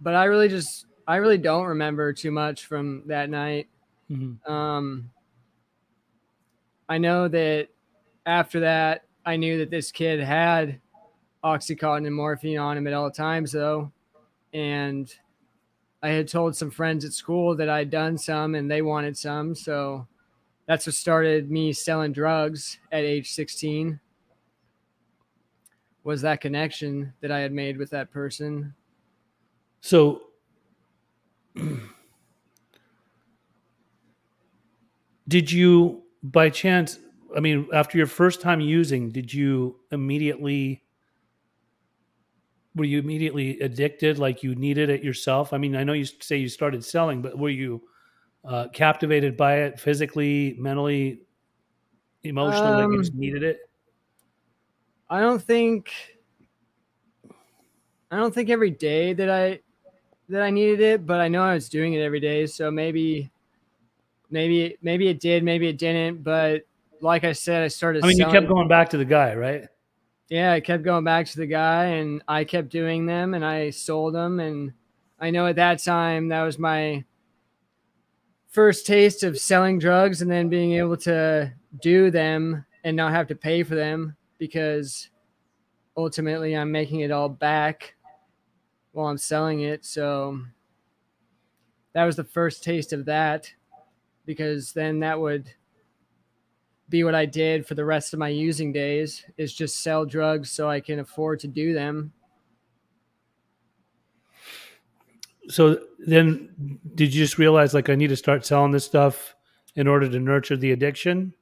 but 0.00 0.14
I 0.14 0.24
really 0.24 0.48
just 0.48 0.86
I 1.06 1.16
really 1.16 1.38
don't 1.38 1.66
remember 1.66 2.12
too 2.12 2.30
much 2.30 2.66
from 2.66 3.02
that 3.06 3.28
night. 3.28 3.68
Mm-hmm. 4.10 4.50
Um, 4.50 5.10
I 6.88 6.98
know 6.98 7.28
that 7.28 7.68
after 8.26 8.60
that, 8.60 9.04
I 9.24 9.36
knew 9.36 9.58
that 9.58 9.70
this 9.70 9.92
kid 9.92 10.20
had 10.20 10.80
Oxycontin 11.44 12.06
and 12.06 12.14
morphine 12.14 12.58
on 12.58 12.76
him 12.76 12.86
at 12.86 12.92
all 12.92 13.10
times, 13.10 13.52
though. 13.52 13.92
And 14.52 15.12
I 16.02 16.08
had 16.10 16.28
told 16.28 16.56
some 16.56 16.70
friends 16.70 17.04
at 17.04 17.12
school 17.12 17.56
that 17.56 17.68
I'd 17.68 17.90
done 17.90 18.18
some 18.18 18.54
and 18.54 18.70
they 18.70 18.82
wanted 18.82 19.16
some. 19.16 19.54
So 19.54 20.06
that's 20.66 20.86
what 20.86 20.94
started 20.94 21.50
me 21.50 21.72
selling 21.72 22.12
drugs 22.12 22.78
at 22.90 23.04
age 23.04 23.32
16 23.32 24.00
was 26.04 26.22
that 26.22 26.40
connection 26.40 27.12
that 27.20 27.30
I 27.30 27.38
had 27.40 27.52
made 27.52 27.76
with 27.76 27.90
that 27.90 28.10
person. 28.10 28.74
So 29.80 30.22
did 35.28 35.52
you 35.52 36.02
by 36.22 36.50
chance, 36.50 36.98
I 37.36 37.40
mean, 37.40 37.68
after 37.72 37.98
your 37.98 38.06
first 38.06 38.40
time 38.40 38.60
using, 38.60 39.10
did 39.10 39.32
you 39.32 39.80
immediately 39.90 40.84
were 42.74 42.84
you 42.84 42.98
immediately 42.98 43.60
addicted 43.60 44.18
like 44.18 44.42
you 44.42 44.54
needed 44.54 44.88
it 44.88 45.02
yourself? 45.02 45.52
I 45.52 45.58
mean, 45.58 45.76
I 45.76 45.84
know 45.84 45.92
you 45.92 46.06
say 46.06 46.38
you 46.38 46.48
started 46.48 46.84
selling, 46.84 47.20
but 47.20 47.38
were 47.38 47.50
you 47.50 47.82
uh, 48.44 48.68
captivated 48.72 49.36
by 49.36 49.60
it 49.60 49.78
physically, 49.78 50.56
mentally, 50.58 51.20
emotionally, 52.22 52.72
um, 52.72 52.78
like 52.78 52.92
you 52.92 52.98
just 52.98 53.12
um, 53.12 53.20
needed 53.20 53.42
it? 53.42 53.58
I 55.10 55.20
don't 55.20 55.42
think 55.42 55.92
I 58.10 58.16
don't 58.16 58.34
think 58.34 58.48
every 58.48 58.70
day 58.70 59.12
that 59.12 59.28
I 59.28 59.60
that 60.28 60.42
I 60.42 60.50
needed 60.50 60.80
it, 60.80 61.06
but 61.06 61.20
I 61.20 61.28
know 61.28 61.42
I 61.42 61.54
was 61.54 61.68
doing 61.68 61.92
it 61.94 62.00
every 62.00 62.20
day, 62.20 62.46
so 62.46 62.70
maybe 62.70 63.30
maybe 64.32 64.76
maybe 64.82 65.08
it 65.08 65.20
did, 65.20 65.44
maybe 65.44 65.68
it 65.68 65.78
didn't. 65.78 66.22
But 66.22 66.62
like 67.00 67.24
I 67.24 67.32
said, 67.32 67.62
I 67.62 67.68
started. 67.68 68.04
I 68.04 68.08
mean, 68.08 68.16
selling. 68.16 68.34
you 68.34 68.40
kept 68.40 68.52
going 68.52 68.68
back 68.68 68.90
to 68.90 68.96
the 68.96 69.04
guy, 69.04 69.34
right? 69.34 69.68
Yeah, 70.28 70.52
I 70.52 70.60
kept 70.60 70.82
going 70.82 71.04
back 71.04 71.26
to 71.26 71.36
the 71.36 71.46
guy, 71.46 71.84
and 71.84 72.22
I 72.26 72.44
kept 72.44 72.70
doing 72.70 73.06
them, 73.06 73.34
and 73.34 73.44
I 73.44 73.70
sold 73.70 74.14
them, 74.14 74.40
and 74.40 74.72
I 75.20 75.30
know 75.30 75.46
at 75.46 75.56
that 75.56 75.82
time 75.82 76.28
that 76.28 76.42
was 76.42 76.58
my 76.58 77.04
first 78.48 78.86
taste 78.86 79.22
of 79.22 79.38
selling 79.38 79.78
drugs, 79.78 80.22
and 80.22 80.30
then 80.30 80.48
being 80.48 80.72
able 80.72 80.96
to 80.98 81.52
do 81.80 82.10
them 82.10 82.64
and 82.84 82.96
not 82.96 83.12
have 83.12 83.28
to 83.28 83.34
pay 83.34 83.62
for 83.62 83.74
them 83.74 84.16
because 84.38 85.08
ultimately 85.96 86.56
I'm 86.56 86.72
making 86.72 87.00
it 87.00 87.10
all 87.10 87.28
back 87.28 87.94
while 88.92 89.06
I'm 89.06 89.18
selling 89.18 89.60
it. 89.60 89.84
So 89.84 90.40
that 91.92 92.04
was 92.04 92.16
the 92.16 92.24
first 92.24 92.64
taste 92.64 92.92
of 92.92 93.04
that 93.06 93.52
because 94.24 94.72
then 94.72 95.00
that 95.00 95.20
would 95.20 95.50
be 96.88 97.04
what 97.04 97.14
I 97.14 97.26
did 97.26 97.66
for 97.66 97.74
the 97.74 97.84
rest 97.84 98.12
of 98.12 98.18
my 98.18 98.28
using 98.28 98.72
days 98.72 99.24
is 99.36 99.54
just 99.54 99.80
sell 99.80 100.04
drugs 100.04 100.50
so 100.50 100.68
I 100.68 100.80
can 100.80 101.00
afford 101.00 101.40
to 101.40 101.48
do 101.48 101.72
them. 101.72 102.12
So 105.48 105.80
then 105.98 106.78
did 106.94 107.14
you 107.14 107.24
just 107.24 107.38
realize 107.38 107.74
like 107.74 107.88
I 107.88 107.94
need 107.94 108.08
to 108.08 108.16
start 108.16 108.46
selling 108.46 108.72
this 108.72 108.84
stuff 108.84 109.34
in 109.74 109.88
order 109.88 110.08
to 110.08 110.20
nurture 110.20 110.56
the 110.56 110.72
addiction? 110.72 111.34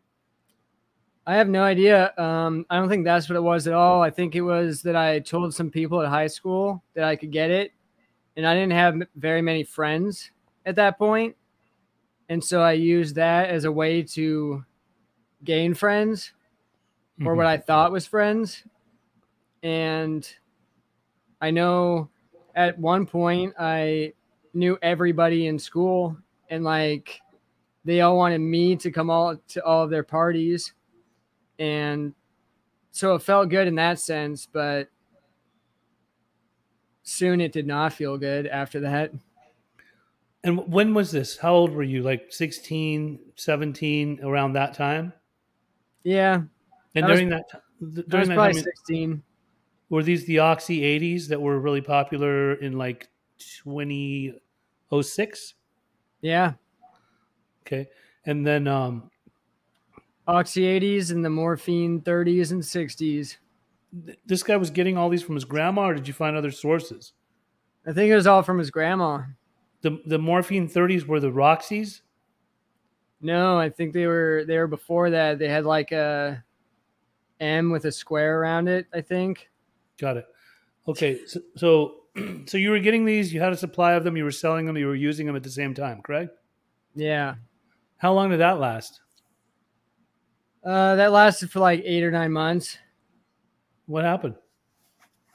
I 1.26 1.34
have 1.34 1.48
no 1.48 1.62
idea. 1.62 2.12
Um, 2.16 2.64
I 2.70 2.76
don't 2.76 2.88
think 2.88 3.04
that's 3.04 3.28
what 3.28 3.36
it 3.36 3.42
was 3.42 3.66
at 3.66 3.74
all. 3.74 4.02
I 4.02 4.10
think 4.10 4.34
it 4.34 4.40
was 4.40 4.82
that 4.82 4.96
I 4.96 5.18
told 5.18 5.54
some 5.54 5.70
people 5.70 6.00
at 6.00 6.08
high 6.08 6.26
school 6.26 6.82
that 6.94 7.04
I 7.04 7.14
could 7.14 7.30
get 7.30 7.50
it, 7.50 7.72
and 8.36 8.46
I 8.46 8.54
didn't 8.54 8.72
have 8.72 9.02
very 9.16 9.42
many 9.42 9.62
friends 9.62 10.30
at 10.64 10.76
that 10.76 10.98
point. 10.98 11.36
And 12.30 12.42
so 12.42 12.62
I 12.62 12.72
used 12.72 13.16
that 13.16 13.50
as 13.50 13.64
a 13.64 13.72
way 13.72 14.04
to 14.04 14.64
gain 15.44 15.74
friends 15.74 16.32
mm-hmm. 17.18 17.26
or 17.26 17.34
what 17.34 17.46
I 17.46 17.58
thought 17.58 17.92
was 17.92 18.06
friends. 18.06 18.62
And 19.64 20.26
I 21.40 21.50
know 21.50 22.08
at 22.54 22.78
one 22.78 23.04
point 23.04 23.54
I 23.58 24.14
knew 24.54 24.78
everybody 24.80 25.48
in 25.48 25.58
school 25.58 26.16
and 26.48 26.64
like 26.64 27.20
they 27.84 28.00
all 28.00 28.16
wanted 28.16 28.40
me 28.40 28.76
to 28.76 28.90
come 28.90 29.10
all 29.10 29.36
to 29.48 29.64
all 29.64 29.84
of 29.84 29.90
their 29.90 30.02
parties, 30.02 30.74
and 31.58 32.14
so 32.90 33.14
it 33.14 33.22
felt 33.22 33.48
good 33.48 33.66
in 33.66 33.76
that 33.76 33.98
sense. 33.98 34.46
But 34.46 34.88
soon 37.02 37.40
it 37.40 37.52
did 37.52 37.66
not 37.66 37.94
feel 37.94 38.18
good 38.18 38.46
after 38.46 38.80
that. 38.80 39.12
And 40.42 40.72
when 40.72 40.94
was 40.94 41.10
this? 41.10 41.36
How 41.36 41.52
old 41.54 41.70
were 41.72 41.82
you? 41.82 42.02
Like 42.02 42.32
16, 42.32 43.18
17, 43.36 44.20
around 44.22 44.54
that 44.54 44.72
time? 44.74 45.12
Yeah. 46.02 46.42
And 46.94 47.06
during 47.06 47.28
was- 47.28 47.36
that 47.38 47.50
time, 47.50 47.60
I 47.82 47.84
during 48.08 48.28
that 48.28 48.34
probably 48.34 48.54
time, 48.54 48.62
16. 48.64 49.22
were 49.90 50.02
these 50.02 50.24
the 50.26 50.38
Oxy 50.38 50.80
80s 50.80 51.28
that 51.28 51.40
were 51.40 51.58
really 51.60 51.80
popular 51.82 52.54
in 52.54 52.78
like 52.78 53.08
2006? 53.38 55.54
Yeah. 56.22 56.52
Okay. 57.66 57.88
And 58.26 58.46
then, 58.46 58.66
um, 58.68 59.10
Oxy 60.26 60.62
80s 60.62 61.10
and 61.10 61.24
the 61.24 61.30
morphine 61.30 62.00
30s 62.02 62.52
and 62.52 62.62
60s. 62.62 63.36
th- 64.06 64.18
this 64.26 64.42
guy 64.44 64.56
was 64.56 64.70
getting 64.70 64.96
all 64.96 65.08
these 65.08 65.22
from 65.22 65.34
his 65.34 65.44
grandma, 65.44 65.88
or 65.88 65.94
did 65.94 66.06
you 66.06 66.14
find 66.14 66.36
other 66.36 66.50
sources? 66.52 67.12
I 67.86 67.92
think 67.92 68.12
it 68.12 68.14
was 68.14 68.26
all 68.26 68.42
from 68.42 68.58
his 68.58 68.70
grandma. 68.70 69.22
The, 69.82 70.00
the 70.06 70.18
morphine 70.18 70.68
30s 70.68 71.06
were 71.06 71.20
the 71.20 71.30
Roxys? 71.30 72.02
No, 73.22 73.58
I 73.58 73.68
think 73.68 73.92
they 73.92 74.06
were 74.06 74.44
they 74.46 74.56
were 74.56 74.66
before 74.66 75.10
that. 75.10 75.38
They 75.38 75.48
had 75.48 75.64
like 75.64 75.92
a 75.92 76.42
M 77.38 77.70
with 77.70 77.84
a 77.84 77.92
square 77.92 78.40
around 78.40 78.68
it, 78.68 78.86
I 78.94 79.00
think. 79.00 79.48
Got 79.98 80.18
it. 80.18 80.26
Okay. 80.88 81.20
So, 81.26 81.40
so, 81.56 81.94
so 82.46 82.58
you 82.58 82.70
were 82.70 82.78
getting 82.78 83.04
these, 83.04 83.32
you 83.32 83.40
had 83.40 83.52
a 83.52 83.56
supply 83.56 83.92
of 83.92 84.04
them, 84.04 84.16
you 84.16 84.24
were 84.24 84.30
selling 84.30 84.66
them, 84.66 84.76
you 84.76 84.86
were 84.86 84.94
using 84.94 85.26
them 85.26 85.36
at 85.36 85.42
the 85.42 85.50
same 85.50 85.74
time, 85.74 86.00
correct? 86.02 86.30
Yeah. 86.94 87.34
How 87.98 88.12
long 88.12 88.30
did 88.30 88.40
that 88.40 88.58
last? 88.58 89.00
Uh, 90.64 90.96
that 90.96 91.12
lasted 91.12 91.50
for 91.50 91.60
like 91.60 91.82
eight 91.84 92.02
or 92.02 92.10
nine 92.10 92.32
months. 92.32 92.78
What 93.86 94.04
happened? 94.04 94.34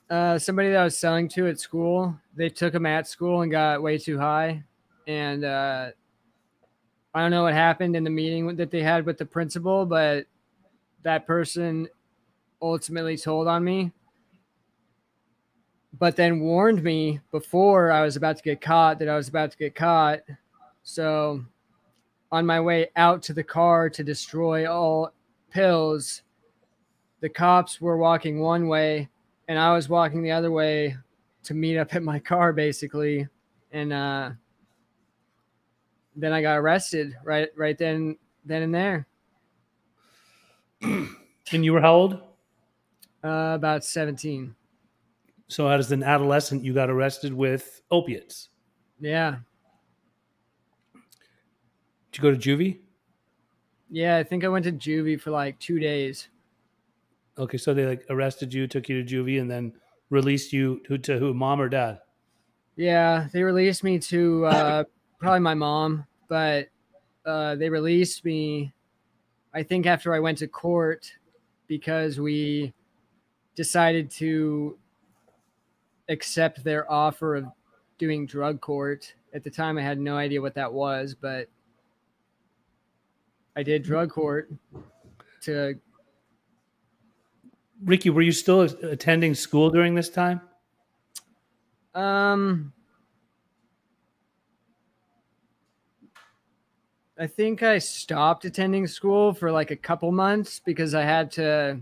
Uh, 0.09 0.38
somebody 0.38 0.69
that 0.69 0.77
I 0.77 0.83
was 0.83 1.00
selling 1.00 1.27
to 1.29 1.47
at 1.47 1.59
school, 1.59 2.15
they 2.35 2.50
took 2.50 2.74
them 2.74 2.85
at 2.85 3.07
school 3.07 3.41
and 3.41 3.51
got 3.51 3.81
way 3.81 3.97
too 3.97 4.19
high. 4.19 4.63
And 5.07 5.43
uh, 5.43 5.89
I 7.13 7.21
don't 7.21 7.31
know 7.31 7.43
what 7.43 7.53
happened 7.53 7.95
in 7.95 8.03
the 8.03 8.09
meeting 8.09 8.55
that 8.55 8.69
they 8.69 8.83
had 8.83 9.05
with 9.05 9.17
the 9.17 9.25
principal, 9.25 9.85
but 9.85 10.25
that 11.03 11.25
person 11.25 11.88
ultimately 12.62 13.17
told 13.17 13.47
on 13.47 13.63
me. 13.63 13.91
But 15.97 16.15
then 16.15 16.39
warned 16.39 16.83
me 16.83 17.21
before 17.31 17.91
I 17.91 18.03
was 18.03 18.15
about 18.15 18.38
to 18.38 18.43
get 18.43 18.62
caught 18.62 19.00
that 19.00 19.09
I 19.09 19.15
was 19.15 19.27
about 19.27 19.51
to 19.51 19.57
get 19.57 19.75
caught. 19.75 20.19
So 20.83 21.43
on 22.31 22.45
my 22.45 22.59
way 22.59 22.89
out 22.95 23.24
to 23.24 23.33
the 23.33 23.43
car 23.43 23.89
to 23.89 24.03
destroy 24.03 24.69
all 24.69 25.13
pills, 25.50 26.21
the 27.21 27.29
cops 27.29 27.79
were 27.79 27.97
walking 27.97 28.39
one 28.39 28.67
way 28.67 29.09
and 29.48 29.60
I 29.60 29.74
was 29.74 29.90
walking 29.90 30.22
the 30.22 30.32
other 30.32 30.52
way 30.52 30.98
to 31.44 31.54
meet 31.54 31.78
up 31.78 31.94
at 31.96 32.04
my 32.04 32.20
car 32.20 32.54
basically. 32.54 33.28
And 33.72 33.94
uh 33.94 34.32
then 36.16 36.32
I 36.34 36.42
got 36.42 36.58
arrested 36.58 37.16
right 37.24 37.50
right 37.56 37.78
then 37.78 38.18
then 38.46 38.64
and 38.64 38.75
there. 38.75 39.08
And 41.52 41.64
you 41.64 41.74
were 41.74 41.82
how 41.82 41.94
old? 41.94 42.14
Uh 43.24 43.54
about 43.56 43.84
17. 43.86 44.56
So 45.48 45.68
as 45.68 45.92
an 45.92 46.02
adolescent, 46.02 46.64
you 46.64 46.74
got 46.74 46.90
arrested 46.90 47.32
with 47.32 47.82
opiates. 47.92 48.50
Yeah. 49.00 49.38
Did 52.12 52.18
you 52.18 52.22
go 52.24 52.32
to 52.32 52.38
juvie? 52.38 52.80
Yeah, 53.92 54.18
I 54.18 54.24
think 54.24 54.44
I 54.44 54.48
went 54.48 54.66
to 54.66 54.72
juvie 54.72 55.22
for 55.22 55.30
like 55.30 55.60
2 55.60 55.78
days. 55.78 56.30
Okay, 57.38 57.58
so 57.58 57.74
they 57.74 57.86
like 57.86 58.06
arrested 58.10 58.54
you, 58.54 58.68
took 58.68 58.88
you 58.88 59.04
to 59.04 59.15
juvie, 59.15 59.42
and 59.42 59.51
then 59.51 59.74
released 60.10 60.54
you 60.54 60.82
to, 60.88 60.98
to 60.98 61.20
who? 61.20 61.34
Mom 61.34 61.60
or 61.60 61.68
dad? 61.68 62.00
Yeah, 62.75 63.27
they 63.34 63.44
released 63.44 63.84
me 63.84 64.00
to 64.00 64.46
uh, 64.46 64.84
probably 65.20 65.42
my 65.42 65.54
mom, 65.54 66.06
but 66.30 66.70
uh, 67.25 67.56
they 67.56 67.70
released 67.70 68.24
me, 68.24 68.74
I 69.54 69.63
think, 69.63 69.86
after 69.86 70.13
I 70.13 70.20
went 70.20 70.38
to 70.39 70.48
court 70.48 71.12
because 71.68 72.20
we 72.20 72.74
decided 73.56 74.12
to 74.12 74.77
accept 76.10 76.63
their 76.63 76.89
offer 76.92 77.36
of 77.36 77.46
doing 77.98 78.25
drug 78.25 78.62
court. 78.62 79.13
At 79.34 79.44
the 79.44 79.50
time, 79.50 79.77
I 79.77 79.82
had 79.82 80.00
no 80.00 80.15
idea 80.15 80.42
what 80.42 80.54
that 80.56 80.72
was, 80.72 81.15
but 81.20 81.48
I 83.56 83.63
did 83.63 83.84
drug 83.84 84.10
court 84.10 84.51
to 85.42 85.75
Ricky, 87.86 88.10
were 88.10 88.24
you 88.24 88.32
still 88.32 88.62
attending 88.62 89.36
school 89.36 89.70
during 89.70 89.94
this 89.94 90.10
time? 90.10 90.42
Um, 91.94 92.74
I 97.18 97.27
think 97.27 97.62
I 97.62 97.77
stopped 97.77 98.44
attending 98.44 98.88
school 98.88 99.34
for 99.34 99.51
like 99.51 99.70
a 99.70 99.75
couple 99.75 100.12
months 100.12 100.60
because 100.60 100.96
I 100.96 101.04
had 101.04 101.32
to 101.34 101.80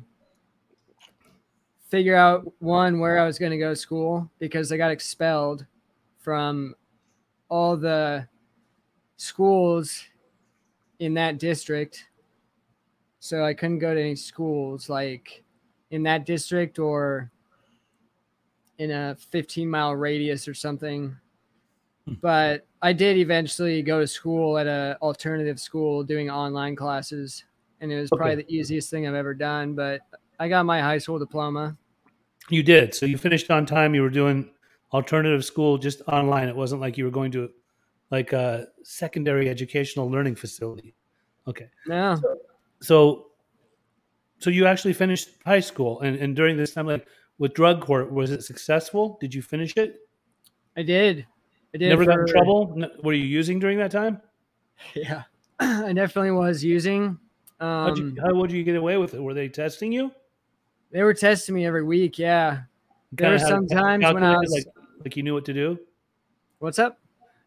figure 1.89 2.15
out 2.15 2.51
one 2.59 2.99
where 2.99 3.17
I 3.17 3.25
was 3.25 3.39
going 3.39 3.51
to 3.51 3.57
go 3.57 3.69
to 3.69 3.75
school 3.75 4.29
because 4.39 4.71
I 4.71 4.77
got 4.77 4.91
expelled 4.91 5.65
from 6.19 6.75
all 7.47 7.77
the 7.77 8.27
schools 9.15 10.03
in 10.99 11.13
that 11.13 11.39
district. 11.39 12.05
So 13.19 13.45
I 13.45 13.53
couldn't 13.53 13.79
go 13.79 13.93
to 13.93 14.01
any 14.01 14.15
schools 14.15 14.89
like 14.89 15.42
in 15.93 16.01
that 16.01 16.25
district 16.25 16.79
or 16.79 17.31
in 18.79 18.89
a 18.89 19.15
15 19.29 19.69
mile 19.69 19.95
radius 19.95 20.47
or 20.47 20.55
something. 20.55 21.15
Hmm. 22.07 22.13
But 22.19 22.65
I 22.81 22.93
did 22.93 23.17
eventually 23.17 23.83
go 23.83 23.99
to 23.99 24.07
school 24.07 24.57
at 24.57 24.65
a 24.65 24.97
alternative 25.03 25.59
school 25.59 26.03
doing 26.03 26.31
online 26.31 26.75
classes, 26.75 27.43
and 27.79 27.91
it 27.91 27.99
was 27.99 28.09
probably 28.09 28.33
Okay. 28.33 28.41
the 28.41 28.53
easiest 28.53 28.89
thing 28.89 29.07
I've 29.07 29.13
ever 29.13 29.35
done. 29.35 29.75
But 29.75 30.01
I 30.39 30.49
got 30.49 30.65
my 30.65 30.81
high 30.81 30.97
school 30.97 31.19
diploma. 31.19 31.77
You 32.49 32.63
did. 32.63 32.95
So 32.95 33.05
you 33.05 33.17
finished 33.19 33.51
on 33.51 33.65
time. 33.67 33.93
You 33.93 34.01
were 34.01 34.09
doing 34.09 34.49
alternative 34.93 35.45
school 35.45 35.77
just 35.77 36.01
online. 36.07 36.49
It 36.49 36.55
wasn't 36.55 36.81
like 36.81 36.97
you 36.97 37.05
were 37.05 37.11
going 37.11 37.31
to 37.33 37.51
like 38.09 38.33
a 38.33 38.67
secondary 38.83 39.47
educational 39.47 40.09
learning 40.09 40.35
facility. 40.35 40.95
Okay. 41.47 41.69
No, 41.85 42.15
So 42.15 42.37
so 42.81 43.27
you 44.49 44.65
actually 44.65 44.93
finished 44.93 45.29
high 45.45 45.59
school 45.59 45.99
and, 46.01 46.15
and 46.17 46.35
during 46.35 46.57
this 46.57 46.73
time 46.73 46.87
like 46.87 47.05
with 47.37 47.53
drug 47.53 47.81
court, 47.81 48.11
was 48.11 48.31
it 48.31 48.43
successful? 48.43 49.17
Did 49.19 49.33
you 49.33 49.41
finish 49.41 49.75
it? 49.77 49.97
I 50.77 50.83
did. 50.83 51.25
I 51.73 51.77
did. 51.77 51.89
Never 51.89 52.05
got 52.05 52.19
in 52.19 52.27
trouble? 52.27 52.77
Were 53.03 53.13
you 53.13 53.25
using 53.25 53.59
during 53.59 53.77
that 53.79 53.91
time? 53.91 54.21
Yeah, 54.95 55.23
I 55.59 55.93
definitely 55.93 56.31
was 56.31 56.63
using. 56.63 57.17
How'd 57.59 57.97
you, 57.97 58.05
Um, 58.05 58.17
how 58.17 58.33
would 58.33 58.51
you 58.51 58.63
get 58.63 58.75
away 58.75 58.97
with 58.97 59.13
it? 59.13 59.21
Were 59.21 59.33
they 59.35 59.47
testing 59.47 59.91
you? 59.91 60.11
they 60.91 61.03
were 61.03 61.13
testing 61.13 61.55
me 61.55 61.65
every 61.65 61.83
week. 61.83 62.19
Yeah. 62.19 62.63
There 63.13 63.31
were 63.31 63.39
some 63.39 63.67
times 63.67 64.03
when 64.03 64.23
I 64.23 64.37
was. 64.37 64.51
like, 64.51 64.65
like 65.03 65.15
you 65.15 65.23
knew 65.23 65.33
what 65.33 65.45
to 65.45 65.53
do. 65.53 65.79
What's 66.59 66.79
up? 66.79 66.99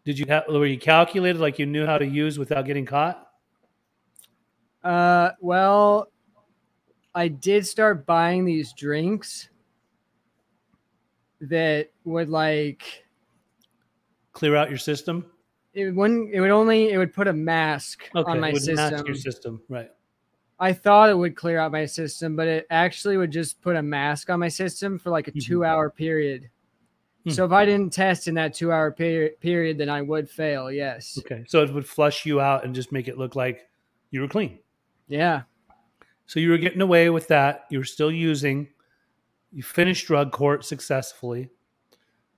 Did 0.04 0.18
you 0.18 0.26
have 0.28 0.44
were 0.48 0.66
you 0.66 0.78
calculated 0.78 1.40
like 1.40 1.58
you 1.58 1.66
knew 1.66 1.84
how 1.84 1.98
to 1.98 2.06
use 2.06 2.38
without 2.38 2.64
getting 2.64 2.86
caught? 2.86 3.28
Uh, 4.84 5.30
well, 5.40 6.08
I 7.16 7.28
did 7.28 7.66
start 7.66 8.04
buying 8.04 8.44
these 8.44 8.72
drinks 8.74 9.48
that 11.40 11.90
would 12.04 12.28
like 12.28 13.04
Clear 14.32 14.54
out 14.54 14.68
your 14.68 14.78
system. 14.78 15.24
it 15.72 15.94
wouldn't 15.94 16.32
it 16.34 16.40
would 16.40 16.50
only 16.50 16.90
it 16.90 16.98
would 16.98 17.14
put 17.14 17.26
a 17.26 17.32
mask 17.32 18.04
Okay, 18.14 18.30
on 18.30 18.38
my 18.40 18.50
it 18.50 18.52
would 18.52 18.66
mask 18.76 18.92
system. 18.92 19.06
your 19.06 19.14
system, 19.16 19.62
right? 19.70 19.90
I 20.60 20.72
thought 20.74 21.08
it 21.10 21.16
would 21.16 21.34
clear 21.36 21.58
out 21.58 21.72
my 21.72 21.86
system, 21.86 22.36
but 22.36 22.48
it 22.48 22.66
actually 22.70 23.16
would 23.16 23.30
just 23.30 23.60
put 23.62 23.76
a 23.76 23.82
mask 23.82 24.28
on 24.30 24.38
my 24.40 24.48
system 24.48 24.98
for 24.98 25.08
like 25.10 25.28
a 25.28 25.32
Mhm. 25.32 25.42
two 25.42 25.64
hour 25.64 25.88
period. 25.90 26.50
Hmm. 27.24 27.30
So 27.30 27.44
if 27.46 27.52
I 27.52 27.64
didn't 27.64 27.92
test 27.94 28.28
in 28.28 28.34
that 28.34 28.52
two 28.54 28.70
hour 28.72 28.90
period, 28.92 29.78
then 29.78 29.88
I 29.88 30.02
would 30.02 30.28
fail. 30.30 30.70
Yes. 30.70 31.16
Okay, 31.18 31.44
so 31.46 31.62
it 31.62 31.72
would 31.72 31.86
flush 31.88 32.24
you 32.26 32.40
out 32.42 32.64
and 32.64 32.74
just 32.74 32.92
make 32.92 33.08
it 33.08 33.16
look 33.18 33.34
like 33.36 33.68
you 34.10 34.20
were 34.20 34.28
clean. 34.28 34.58
Yeah. 35.08 35.42
So 36.26 36.40
you 36.40 36.50
were 36.50 36.58
getting 36.58 36.80
away 36.80 37.08
with 37.10 37.28
that. 37.28 37.64
You 37.70 37.78
were 37.78 37.84
still 37.84 38.10
using. 38.10 38.68
You 39.52 39.62
finished 39.62 40.06
drug 40.06 40.32
court 40.32 40.64
successfully. 40.64 41.50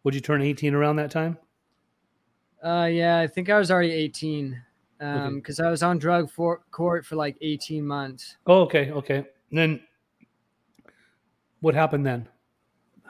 Would 0.05 0.15
you 0.15 0.21
turn 0.21 0.43
18 0.43 0.75
around 0.75 0.97
that 0.97 1.11
time? 1.11 1.39
Uh, 2.63 2.89
yeah. 2.91 3.19
I 3.19 3.27
think 3.27 3.49
I 3.51 3.59
was 3.59 3.71
already 3.71 3.93
18 3.93 4.61
um, 5.01 5.09
Okay. 5.09 5.35
because 5.37 5.61
I 5.61 5.71
was 5.71 5.83
on 5.83 5.99
drug 5.99 6.31
for- 6.31 6.61
court 6.71 7.07
for 7.07 7.17
like 7.17 7.37
18 7.41 7.87
months. 7.87 8.37
Oh, 8.47 8.61
okay, 8.63 8.91
okay. 8.91 9.27
And 9.51 9.59
then 9.59 9.81
what 11.61 11.75
happened 11.75 12.05
then? 12.07 12.29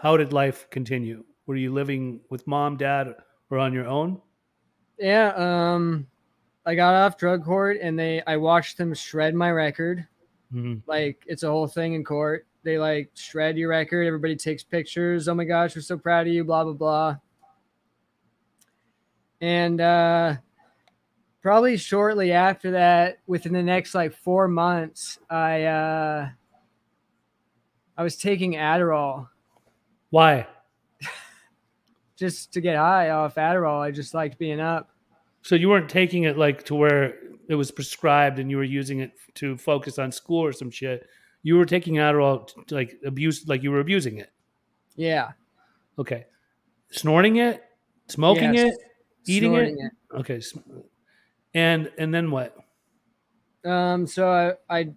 How 0.00 0.16
did 0.16 0.32
life 0.32 0.68
continue? 0.70 1.24
Were 1.46 1.56
you 1.56 1.72
living 1.72 2.20
with 2.30 2.46
mom, 2.46 2.76
dad, 2.76 3.14
or 3.50 3.58
on 3.58 3.72
your 3.72 3.86
own? 3.86 4.20
Yeah. 4.98 5.32
Um, 5.36 6.06
I 6.66 6.74
got 6.74 6.94
off 6.94 7.16
drug 7.16 7.44
court 7.44 7.78
and 7.80 7.98
they 7.98 8.22
I 8.26 8.36
watched 8.36 8.76
them 8.78 8.92
shred 8.94 9.34
my 9.34 9.50
record. 9.50 10.06
Mhm. 10.52 10.82
Like 10.86 11.22
it's 11.26 11.42
a 11.42 11.48
whole 11.48 11.66
thing 11.66 11.94
in 11.94 12.04
court. 12.04 12.46
They 12.62 12.78
like 12.78 13.10
shred 13.14 13.56
your 13.56 13.70
record. 13.70 14.06
Everybody 14.06 14.36
takes 14.36 14.62
pictures. 14.62 15.28
Oh 15.28 15.34
my 15.34 15.44
gosh, 15.44 15.76
we're 15.76 15.82
so 15.82 15.98
proud 15.98 16.26
of 16.26 16.32
you. 16.32 16.44
Blah 16.44 16.64
blah 16.64 16.72
blah. 16.72 17.16
And 19.40 19.80
uh, 19.80 20.36
probably 21.42 21.76
shortly 21.76 22.32
after 22.32 22.72
that, 22.72 23.18
within 23.26 23.52
the 23.52 23.62
next 23.62 23.94
like 23.94 24.12
four 24.12 24.48
months, 24.48 25.18
I 25.30 25.64
uh, 25.64 26.28
I 27.96 28.02
was 28.02 28.16
taking 28.16 28.54
Adderall 28.54 29.28
Why? 30.10 30.46
just 32.16 32.52
to 32.54 32.60
get 32.60 32.76
high 32.76 33.10
off 33.10 33.36
Adderall. 33.36 33.80
I 33.80 33.90
just 33.90 34.14
liked 34.14 34.38
being 34.38 34.60
up. 34.60 34.90
So 35.42 35.54
you 35.54 35.68
weren't 35.68 35.88
taking 35.88 36.24
it 36.24 36.36
like 36.36 36.64
to 36.64 36.74
where 36.74 37.16
it 37.48 37.54
was 37.54 37.70
prescribed 37.70 38.38
and 38.38 38.50
you 38.50 38.56
were 38.56 38.64
using 38.64 39.00
it 39.00 39.12
to 39.34 39.56
focus 39.56 39.98
on 39.98 40.12
school 40.12 40.44
or 40.44 40.52
some 40.52 40.70
shit. 40.70 41.08
You 41.42 41.56
were 41.56 41.66
taking 41.66 41.94
Adderall 41.94 42.66
to, 42.66 42.74
like 42.74 43.00
abuse, 43.04 43.46
like 43.48 43.62
you 43.62 43.70
were 43.70 43.80
abusing 43.80 44.18
it. 44.18 44.32
Yeah, 44.96 45.32
Okay. 45.98 46.26
Snorting 46.90 47.36
it, 47.36 47.64
smoking 48.08 48.54
Yes. 48.54 48.74
it, 48.76 48.80
eating 49.26 49.54
it? 49.54 49.74
Snorting 49.74 49.90
Okay. 50.14 50.40
And 51.54 51.92
and 51.98 52.12
then 52.14 52.30
what? 52.30 52.56
Um, 53.64 54.06
so 54.06 54.56
I, 54.70 54.78
I, 54.80 54.94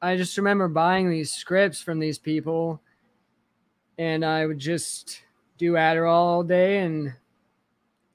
I 0.00 0.16
just 0.16 0.36
remember 0.38 0.68
buying 0.68 1.10
these 1.10 1.32
scripts 1.32 1.82
from 1.82 1.98
these 1.98 2.18
people, 2.18 2.80
and 3.98 4.24
I 4.24 4.46
would 4.46 4.58
just 4.58 5.22
do 5.56 5.72
Adderall 5.72 6.12
all 6.12 6.44
day, 6.44 6.78
and 6.78 7.14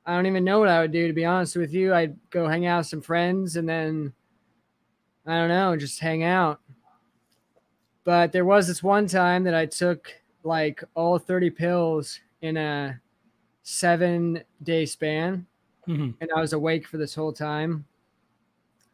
I 0.06 0.16
don't 0.16 0.26
even 0.26 0.44
know 0.44 0.60
what 0.60 0.68
I 0.70 0.82
would 0.82 0.92
do 0.92 1.08
to 1.08 1.14
be 1.14 1.26
honest 1.26 1.56
with 1.56 1.74
you. 1.74 1.94
I'd 1.94 2.18
go 2.30 2.48
hang 2.48 2.66
out 2.66 2.80
with 2.80 2.88
some 2.88 3.02
friends, 3.02 3.56
and 3.56 3.68
then 3.68 4.14
I 5.26 5.36
don't 5.38 5.50
know, 5.50 5.76
just 5.78 6.00
hang 6.00 6.24
out. 6.24 6.60
But 8.04 8.32
there 8.34 8.46
was 8.46 8.68
this 8.68 8.84
one 8.84 9.08
time 9.08 9.44
that 9.46 9.56
I 9.56 9.66
took 9.66 10.10
like 10.44 10.84
all 10.94 11.18
30 11.18 11.50
pills 11.50 12.20
in 12.42 12.58
a 12.58 13.00
seven 13.64 14.44
day 14.64 14.86
span 14.86 15.46
Mhm. 15.88 16.14
and 16.20 16.30
I 16.36 16.42
was 16.42 16.52
awake 16.52 16.86
for 16.86 16.98
this 16.98 17.16
whole 17.16 17.32
time. 17.32 17.86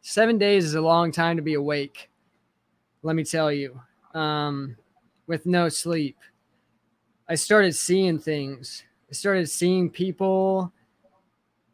Seven 0.02 0.38
days 0.38 0.64
is 0.64 0.74
a 0.74 0.80
long 0.80 1.10
time 1.10 1.36
to 1.36 1.42
be 1.42 1.54
awake. 1.54 2.08
Let 3.02 3.16
me 3.16 3.24
tell 3.24 3.50
you, 3.52 3.80
um, 4.14 4.76
with 5.26 5.44
no 5.46 5.68
sleep. 5.68 6.16
I 7.28 7.34
started 7.34 7.74
seeing 7.74 8.18
things. 8.18 8.84
I 9.08 9.12
started 9.12 9.48
seeing 9.48 9.90
people. 9.90 10.72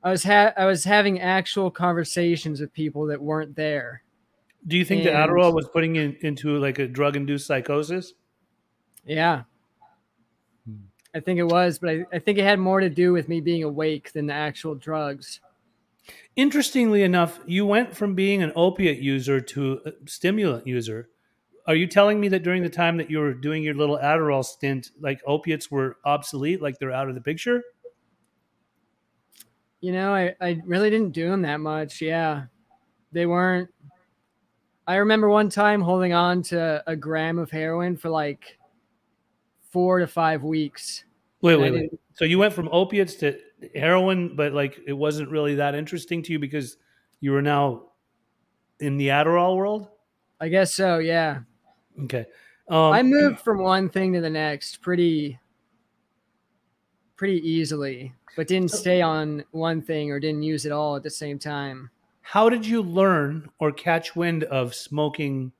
I 0.06 0.10
was 0.10 0.22
ha- 0.22 0.52
I 0.56 0.66
was 0.66 0.84
having 0.84 1.18
actual 1.18 1.68
conversations 1.68 2.60
with 2.60 2.72
people 2.72 3.06
that 3.06 3.20
weren't 3.20 3.56
there. 3.56 4.04
Do 4.64 4.76
you 4.76 4.84
think 4.84 5.02
the 5.02 5.10
Adderall 5.10 5.52
was 5.52 5.68
putting 5.68 5.96
you 5.96 6.14
into 6.20 6.56
like 6.58 6.78
a 6.78 6.86
drug 6.86 7.16
induced 7.16 7.48
psychosis? 7.48 8.14
Yeah. 9.04 9.42
Hmm. 10.64 10.76
I 11.12 11.18
think 11.18 11.40
it 11.40 11.48
was, 11.48 11.80
but 11.80 11.90
I, 11.90 12.04
I 12.12 12.18
think 12.20 12.38
it 12.38 12.44
had 12.44 12.60
more 12.60 12.78
to 12.78 12.88
do 12.88 13.12
with 13.12 13.28
me 13.28 13.40
being 13.40 13.64
awake 13.64 14.12
than 14.12 14.26
the 14.26 14.32
actual 14.32 14.76
drugs. 14.76 15.40
Interestingly 16.36 17.02
enough, 17.02 17.40
you 17.44 17.66
went 17.66 17.96
from 17.96 18.14
being 18.14 18.44
an 18.44 18.52
opiate 18.54 19.00
user 19.00 19.40
to 19.40 19.80
a 19.86 19.92
stimulant 20.08 20.68
user. 20.68 21.08
Are 21.66 21.74
you 21.74 21.88
telling 21.88 22.20
me 22.20 22.28
that 22.28 22.44
during 22.44 22.62
the 22.62 22.70
time 22.70 22.96
that 22.98 23.10
you 23.10 23.18
were 23.18 23.34
doing 23.34 23.64
your 23.64 23.74
little 23.74 23.98
Adderall 23.98 24.44
stint, 24.44 24.92
like 25.00 25.20
opiates 25.26 25.68
were 25.68 25.96
obsolete, 26.04 26.62
like 26.62 26.78
they're 26.78 26.92
out 26.92 27.08
of 27.08 27.16
the 27.16 27.20
picture? 27.20 27.64
You 29.86 29.92
know, 29.92 30.12
I, 30.12 30.34
I 30.40 30.60
really 30.66 30.90
didn't 30.90 31.12
do 31.12 31.30
them 31.30 31.42
that 31.42 31.60
much. 31.60 32.02
Yeah. 32.02 32.46
They 33.12 33.24
weren't. 33.24 33.70
I 34.84 34.96
remember 34.96 35.28
one 35.28 35.48
time 35.48 35.80
holding 35.80 36.12
on 36.12 36.42
to 36.42 36.82
a 36.88 36.96
gram 36.96 37.38
of 37.38 37.52
heroin 37.52 37.96
for 37.96 38.08
like 38.08 38.58
four 39.70 40.00
to 40.00 40.08
five 40.08 40.42
weeks. 40.42 41.04
Wait, 41.40 41.54
wait, 41.54 41.72
wait. 41.72 41.90
So 42.14 42.24
you 42.24 42.36
went 42.36 42.52
from 42.52 42.68
opiates 42.72 43.14
to 43.18 43.38
heroin, 43.76 44.34
but 44.34 44.52
like 44.52 44.76
it 44.88 44.92
wasn't 44.92 45.30
really 45.30 45.54
that 45.54 45.76
interesting 45.76 46.20
to 46.24 46.32
you 46.32 46.40
because 46.40 46.78
you 47.20 47.30
were 47.30 47.40
now 47.40 47.90
in 48.80 48.96
the 48.96 49.06
Adderall 49.06 49.54
world? 49.54 49.86
I 50.40 50.48
guess 50.48 50.74
so. 50.74 50.98
Yeah. 50.98 51.42
Okay. 52.02 52.26
Um, 52.68 52.92
I 52.92 53.04
moved 53.04 53.38
from 53.38 53.62
one 53.62 53.88
thing 53.88 54.14
to 54.14 54.20
the 54.20 54.30
next 54.30 54.82
pretty, 54.82 55.38
pretty 57.16 57.38
easily, 57.48 58.12
but 58.36 58.48
didn't 58.48 58.70
stay 58.70 59.00
on 59.00 59.44
one 59.50 59.82
thing 59.82 60.10
or 60.10 60.20
didn't 60.20 60.42
use 60.42 60.66
it 60.66 60.72
all 60.72 60.96
at 60.96 61.02
the 61.02 61.10
same 61.10 61.38
time. 61.38 61.90
How 62.20 62.48
did 62.48 62.66
you 62.66 62.82
learn 62.82 63.48
or 63.58 63.72
catch 63.72 64.16
wind 64.16 64.44
of 64.44 64.74
smoking 64.74 65.52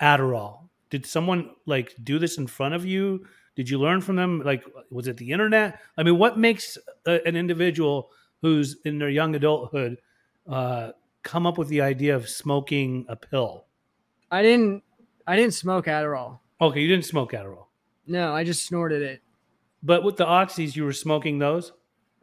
Adderall? 0.00 0.68
Did 0.88 1.04
someone 1.06 1.50
like 1.66 1.94
do 2.02 2.18
this 2.18 2.38
in 2.38 2.46
front 2.46 2.74
of 2.74 2.84
you? 2.84 3.26
Did 3.56 3.68
you 3.68 3.78
learn 3.78 4.00
from 4.00 4.16
them? 4.16 4.42
Like, 4.44 4.64
was 4.90 5.06
it 5.06 5.16
the 5.16 5.32
internet? 5.32 5.80
I 5.96 6.02
mean, 6.02 6.18
what 6.18 6.38
makes 6.38 6.78
a, 7.06 7.20
an 7.26 7.36
individual 7.36 8.10
who's 8.40 8.76
in 8.84 8.98
their 8.98 9.10
young 9.10 9.34
adulthood 9.34 9.98
uh, 10.48 10.92
come 11.22 11.46
up 11.46 11.58
with 11.58 11.68
the 11.68 11.82
idea 11.82 12.16
of 12.16 12.28
smoking 12.28 13.04
a 13.08 13.16
pill? 13.16 13.66
I 14.30 14.42
didn't, 14.42 14.82
I 15.26 15.36
didn't 15.36 15.54
smoke 15.54 15.86
Adderall. 15.86 16.38
Okay, 16.60 16.80
you 16.80 16.88
didn't 16.88 17.04
smoke 17.04 17.32
Adderall, 17.32 17.66
No, 18.06 18.34
I 18.34 18.44
just 18.44 18.64
snorted 18.64 19.02
it. 19.02 19.22
But 19.82 20.02
with 20.04 20.16
the 20.16 20.26
oxys, 20.26 20.76
you 20.76 20.84
were 20.84 20.92
smoking 20.92 21.38
those. 21.38 21.72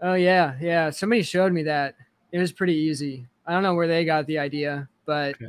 Oh 0.01 0.13
yeah, 0.13 0.55
yeah. 0.61 0.89
Somebody 0.89 1.23
showed 1.23 1.51
me 1.53 1.63
that. 1.63 1.95
It 2.31 2.39
was 2.39 2.51
pretty 2.51 2.75
easy. 2.75 3.27
I 3.45 3.53
don't 3.53 3.63
know 3.63 3.73
where 3.73 3.87
they 3.87 4.05
got 4.05 4.27
the 4.27 4.37
idea, 4.39 4.89
but 5.05 5.35
Okay. 5.35 5.47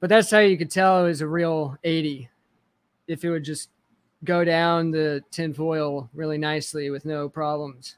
but 0.00 0.08
that's 0.10 0.30
how 0.30 0.40
you 0.40 0.58
could 0.58 0.70
tell 0.70 1.04
it 1.04 1.08
was 1.08 1.20
a 1.20 1.26
real 1.26 1.76
80. 1.84 2.28
If 3.06 3.24
it 3.24 3.30
would 3.30 3.44
just 3.44 3.70
go 4.24 4.44
down 4.44 4.90
the 4.90 5.22
tinfoil 5.30 6.08
really 6.14 6.38
nicely 6.38 6.90
with 6.90 7.04
no 7.04 7.28
problems. 7.28 7.96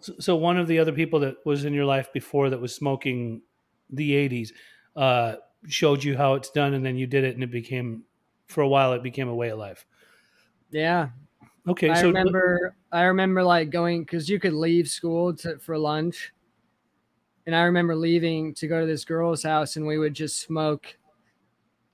So, 0.00 0.14
so 0.18 0.36
one 0.36 0.56
of 0.58 0.66
the 0.66 0.78
other 0.78 0.92
people 0.92 1.20
that 1.20 1.36
was 1.44 1.64
in 1.64 1.74
your 1.74 1.84
life 1.84 2.12
before 2.12 2.50
that 2.50 2.60
was 2.60 2.74
smoking 2.74 3.42
the 3.90 4.12
80s 4.12 4.52
uh, 4.96 5.36
showed 5.66 6.02
you 6.02 6.16
how 6.16 6.34
it's 6.34 6.50
done, 6.50 6.74
and 6.74 6.84
then 6.84 6.96
you 6.96 7.06
did 7.06 7.24
it, 7.24 7.34
and 7.34 7.44
it 7.44 7.50
became, 7.50 8.04
for 8.46 8.62
a 8.62 8.68
while, 8.68 8.92
it 8.94 9.02
became 9.02 9.28
a 9.28 9.34
way 9.34 9.50
of 9.50 9.58
life. 9.58 9.84
Yeah. 10.70 11.10
Okay, 11.68 11.90
I 11.90 12.00
so 12.00 12.06
remember 12.08 12.74
I 12.90 13.02
remember 13.02 13.42
like 13.42 13.70
going 13.70 14.04
cuz 14.04 14.28
you 14.28 14.40
could 14.40 14.54
leave 14.54 14.88
school 14.88 15.34
to 15.36 15.58
for 15.58 15.76
lunch. 15.78 16.32
And 17.46 17.54
I 17.56 17.62
remember 17.62 17.96
leaving 17.96 18.54
to 18.54 18.68
go 18.68 18.80
to 18.80 18.86
this 18.86 19.04
girl's 19.04 19.42
house 19.42 19.76
and 19.76 19.86
we 19.86 19.98
would 19.98 20.14
just 20.14 20.40
smoke 20.40 20.96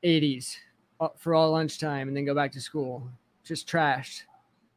80s 0.02 0.56
uh, 1.00 1.08
for 1.16 1.34
all 1.34 1.52
lunchtime 1.52 2.08
and 2.08 2.16
then 2.16 2.24
go 2.24 2.34
back 2.34 2.52
to 2.52 2.60
school. 2.60 3.08
Just 3.44 3.68
trashed. 3.68 4.22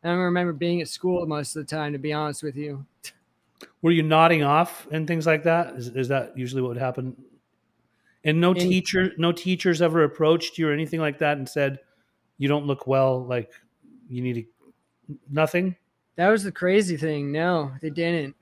I 0.04 0.12
remember 0.12 0.54
being 0.54 0.82
at 0.82 0.88
school 0.88 1.26
most 1.26 1.56
of 1.56 1.66
the 1.66 1.76
time, 1.76 1.92
to 1.94 2.00
be 2.00 2.14
honest 2.14 2.44
with 2.44 2.56
you. 2.56 2.86
were 3.82 3.92
you 3.92 4.04
nodding 4.04 4.44
off 4.44 4.88
and 4.92 5.08
things 5.08 5.26
like 5.28 5.44
that? 5.44 5.76
Is, 5.76 5.88
is 5.90 6.08
that 6.08 6.38
usually 6.38 6.62
what 6.62 6.70
would 6.70 6.78
happen? 6.78 7.16
And 8.24 8.40
no 8.40 8.52
In- 8.52 8.58
teacher, 8.58 9.12
no 9.18 9.32
teachers 9.32 9.82
ever 9.82 10.04
approached 10.04 10.58
you 10.58 10.70
or 10.70 10.74
anything 10.74 11.00
like 11.00 11.20
that 11.20 11.38
and 11.38 11.48
said, 11.48 11.80
"You 12.38 12.48
don't 12.48 12.66
look 12.66 12.86
well. 12.88 13.26
Like 13.26 13.52
you 14.10 14.22
need 14.22 14.34
to." 14.34 14.46
Nothing. 15.30 15.76
That 16.16 16.30
was 16.30 16.44
the 16.44 16.52
crazy 16.52 16.98
thing. 16.98 17.32
No, 17.32 17.72
they 17.82 17.90
didn't. 17.90 18.36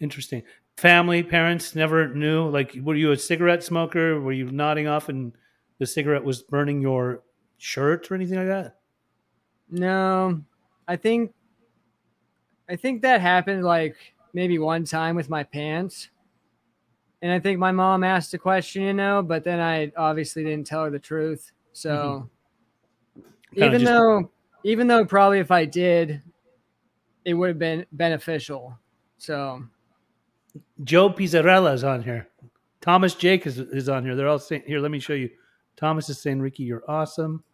Interesting. 0.00 0.42
Family, 0.76 1.22
parents 1.22 1.74
never 1.74 2.08
knew. 2.08 2.48
Like, 2.48 2.76
were 2.82 2.94
you 2.94 3.12
a 3.12 3.16
cigarette 3.16 3.62
smoker? 3.62 4.20
Were 4.20 4.32
you 4.32 4.50
nodding 4.50 4.86
off 4.86 5.08
and 5.08 5.32
the 5.78 5.86
cigarette 5.86 6.24
was 6.24 6.42
burning 6.42 6.80
your 6.80 7.22
shirt 7.58 8.10
or 8.10 8.14
anything 8.14 8.38
like 8.38 8.48
that? 8.48 8.76
No, 9.70 10.42
I 10.86 10.96
think 10.96 11.34
I 12.68 12.76
think 12.76 13.02
that 13.02 13.20
happened 13.20 13.64
like 13.64 13.96
maybe 14.32 14.58
one 14.58 14.84
time 14.84 15.16
with 15.16 15.30
my 15.30 15.42
pants. 15.42 16.08
And 17.22 17.32
I 17.32 17.40
think 17.40 17.58
my 17.58 17.72
mom 17.72 18.04
asked 18.04 18.34
a 18.34 18.38
question, 18.38 18.82
you 18.82 18.92
know, 18.92 19.22
but 19.22 19.44
then 19.44 19.60
I 19.60 19.90
obviously 19.96 20.44
didn't 20.44 20.66
tell 20.66 20.84
her 20.84 20.90
the 20.90 20.98
truth. 20.98 21.50
So 21.72 22.28
mm-hmm. 23.16 23.22
Kinda 23.54 23.66
even 23.66 23.84
though 23.84 24.30
even 24.66 24.88
though 24.88 25.04
probably 25.04 25.38
if 25.38 25.52
I 25.52 25.64
did, 25.64 26.20
it 27.24 27.34
would 27.34 27.48
have 27.48 27.58
been 27.58 27.86
beneficial. 27.92 28.76
So 29.16 29.62
Joe 30.82 31.08
Pizzarella 31.08 31.72
is 31.72 31.84
on 31.84 32.02
here. 32.02 32.26
Thomas 32.80 33.14
Jake 33.14 33.46
is, 33.46 33.60
is 33.60 33.88
on 33.88 34.04
here. 34.04 34.16
They're 34.16 34.26
all 34.26 34.40
saying, 34.40 34.64
here, 34.66 34.80
let 34.80 34.90
me 34.90 34.98
show 34.98 35.12
you. 35.12 35.30
Thomas 35.76 36.08
is 36.08 36.20
saying, 36.20 36.40
Ricky, 36.40 36.64
you're 36.64 36.82
awesome. 36.88 37.44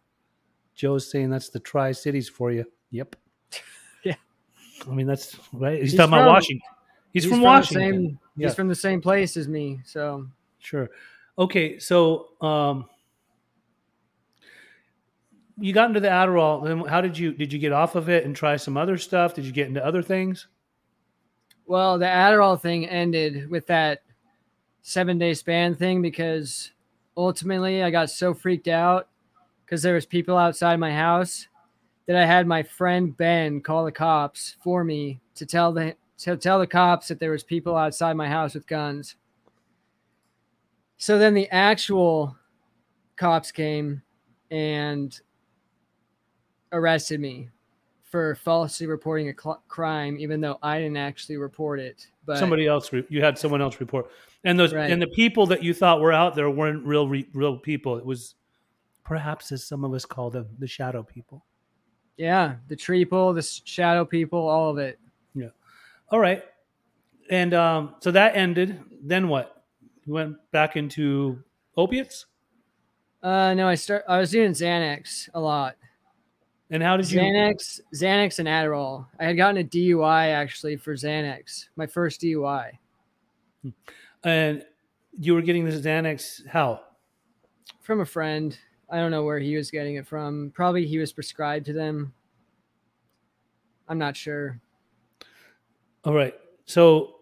Joe's 0.73 1.09
saying 1.11 1.29
that's 1.29 1.49
the 1.49 1.59
Tri 1.59 1.91
Cities 1.91 2.27
for 2.27 2.51
you. 2.51 2.65
Yep. 2.91 3.15
Yeah. 4.03 4.15
I 4.85 4.89
mean, 4.89 5.07
that's 5.07 5.37
right. 5.53 5.79
He's, 5.81 5.91
He's 5.91 5.97
talking 5.99 6.13
about 6.15 6.27
Washington. 6.27 6.67
He's, 7.13 7.25
from, 7.25 7.37
the 7.39 7.45
Washington. 7.45 7.91
same- 7.91 8.19
Yeah. 8.35 8.47
He's 8.47 8.55
from 8.55 8.67
the 8.67 8.75
same 8.75 9.01
place 9.01 9.37
as 9.37 9.47
me. 9.47 9.79
So 9.85 10.27
Sure. 10.59 10.89
Okay, 11.37 11.77
so 11.79 12.29
um, 12.41 12.89
you 15.59 15.73
got 15.73 15.87
into 15.87 15.99
the 15.99 16.07
Adderall. 16.07 16.63
Then 16.63 16.79
how 16.79 17.01
did 17.01 17.17
you 17.17 17.33
did 17.33 17.53
you 17.53 17.59
get 17.59 17.71
off 17.71 17.95
of 17.95 18.09
it 18.09 18.25
and 18.25 18.35
try 18.35 18.55
some 18.55 18.77
other 18.77 18.97
stuff? 18.97 19.33
Did 19.33 19.45
you 19.45 19.51
get 19.51 19.67
into 19.67 19.85
other 19.85 20.01
things? 20.01 20.47
Well, 21.65 21.97
the 21.97 22.05
Adderall 22.05 22.59
thing 22.59 22.87
ended 22.87 23.49
with 23.49 23.67
that 23.67 24.01
seven 24.81 25.17
day 25.17 25.33
span 25.33 25.75
thing 25.75 26.01
because 26.01 26.71
ultimately 27.15 27.83
I 27.83 27.91
got 27.91 28.09
so 28.09 28.33
freaked 28.33 28.67
out 28.67 29.07
because 29.65 29.81
there 29.81 29.93
was 29.93 30.05
people 30.05 30.37
outside 30.37 30.77
my 30.77 30.91
house 30.93 31.47
that 32.05 32.15
I 32.15 32.25
had 32.25 32.47
my 32.47 32.63
friend 32.63 33.15
Ben 33.15 33.61
call 33.61 33.85
the 33.85 33.91
cops 33.91 34.57
for 34.61 34.83
me 34.83 35.21
to 35.35 35.45
tell 35.45 35.71
the 35.71 35.95
to 36.19 36.37
tell 36.37 36.59
the 36.59 36.67
cops 36.67 37.07
that 37.07 37.19
there 37.19 37.31
was 37.31 37.43
people 37.43 37.75
outside 37.75 38.13
my 38.13 38.27
house 38.27 38.53
with 38.53 38.67
guns. 38.67 39.15
So 40.97 41.17
then 41.17 41.33
the 41.33 41.49
actual 41.49 42.35
cops 43.15 43.51
came 43.51 44.01
and 44.51 45.19
arrested 46.73 47.19
me 47.21 47.49
for 48.03 48.35
falsely 48.35 48.85
reporting 48.87 49.29
a 49.29 49.33
cl- 49.33 49.63
crime, 49.67 50.17
even 50.19 50.41
though 50.41 50.59
I 50.61 50.77
didn't 50.79 50.97
actually 50.97 51.37
report 51.37 51.79
it. 51.79 52.05
But 52.25 52.37
Somebody 52.37 52.67
else, 52.67 52.91
re- 52.93 53.05
you 53.09 53.21
had 53.23 53.37
someone 53.39 53.61
else 53.61 53.79
report, 53.79 54.09
and 54.43 54.59
those 54.59 54.73
Right. 54.73 54.91
and 54.91 55.01
the 55.01 55.07
people 55.07 55.45
that 55.47 55.63
you 55.63 55.73
thought 55.73 55.99
were 56.01 56.11
out 56.13 56.35
there 56.35 56.49
weren't 56.49 56.85
real, 56.85 57.07
re, 57.07 57.25
real 57.33 57.57
people. 57.57 57.97
It 57.97 58.05
was 58.05 58.35
perhaps, 59.03 59.51
as 59.51 59.63
some 59.65 59.83
of 59.83 59.93
us 59.93 60.05
call 60.05 60.29
them, 60.29 60.47
the 60.59 60.67
shadow 60.67 61.01
people. 61.03 61.45
yeah, 62.17 62.55
the 62.67 62.75
treeple, 62.75 63.33
the 63.33 63.41
shadow 63.41 64.05
people, 64.05 64.39
all 64.47 64.69
of 64.69 64.77
it. 64.77 64.99
Yeah. 65.33 65.49
All 66.09 66.19
right, 66.19 66.43
and 67.31 67.53
um, 67.55 67.95
so 67.99 68.11
that 68.11 68.35
ended. 68.35 68.79
Then 69.01 69.27
what? 69.27 69.63
You 70.05 70.13
went 70.13 70.35
back 70.51 70.75
into 70.75 71.41
opiates, 71.75 72.25
Uh, 73.23 73.53
no, 73.55 73.67
I 73.67 73.75
start. 73.75 74.03
I 74.07 74.19
was 74.19 74.29
doing 74.31 74.51
Xanax 74.51 75.29
a 75.33 75.39
lot. 75.39 75.75
And 76.73 76.83
how 76.83 76.97
did 76.97 77.09
you? 77.09 77.21
Xanax, 77.21 77.79
Xanax, 77.95 78.39
and 78.39 78.47
Adderall. 78.47 79.05
I 79.19 79.25
had 79.25 79.37
gotten 79.37 79.61
a 79.61 79.63
DUI 79.63 80.33
actually 80.33 80.75
for 80.75 80.93
Xanax, 80.93 81.69
my 81.77 81.87
first 81.87 82.19
DUI 82.21 82.71
hmm. 83.61 83.69
And 84.25 84.63
you 85.17 85.33
were 85.33 85.41
getting 85.41 85.63
this 85.63 85.79
Xanax. 85.79 86.45
How? 86.47 86.81
from 87.83 87.99
a 87.99 88.05
friend. 88.05 88.57
I 88.89 88.97
don't 88.97 89.11
know 89.11 89.23
where 89.23 89.39
he 89.39 89.55
was 89.55 89.69
getting 89.69 89.95
it 89.95 90.07
from. 90.07 90.51
Probably 90.55 90.85
he 90.87 90.97
was 90.97 91.13
prescribed 91.13 91.65
to 91.67 91.73
them. 91.73 92.13
I'm 93.87 93.97
not 93.97 94.15
sure. 94.15 94.59
All 96.05 96.13
right. 96.13 96.33
So, 96.65 97.15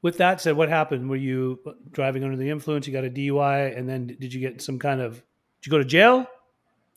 with 0.00 0.18
that 0.18 0.40
said, 0.40 0.56
what 0.56 0.68
happened? 0.68 1.10
Were 1.10 1.16
you 1.16 1.58
driving 1.90 2.24
under 2.24 2.36
the 2.36 2.48
influence? 2.48 2.86
You 2.86 2.92
got 2.92 3.04
a 3.04 3.10
DUI, 3.10 3.76
and 3.76 3.88
then 3.88 4.06
did 4.06 4.32
you 4.32 4.40
get 4.40 4.62
some 4.62 4.78
kind 4.78 5.00
of? 5.00 5.14
Did 5.14 5.66
you 5.66 5.70
go 5.70 5.78
to 5.78 5.84
jail? 5.84 6.26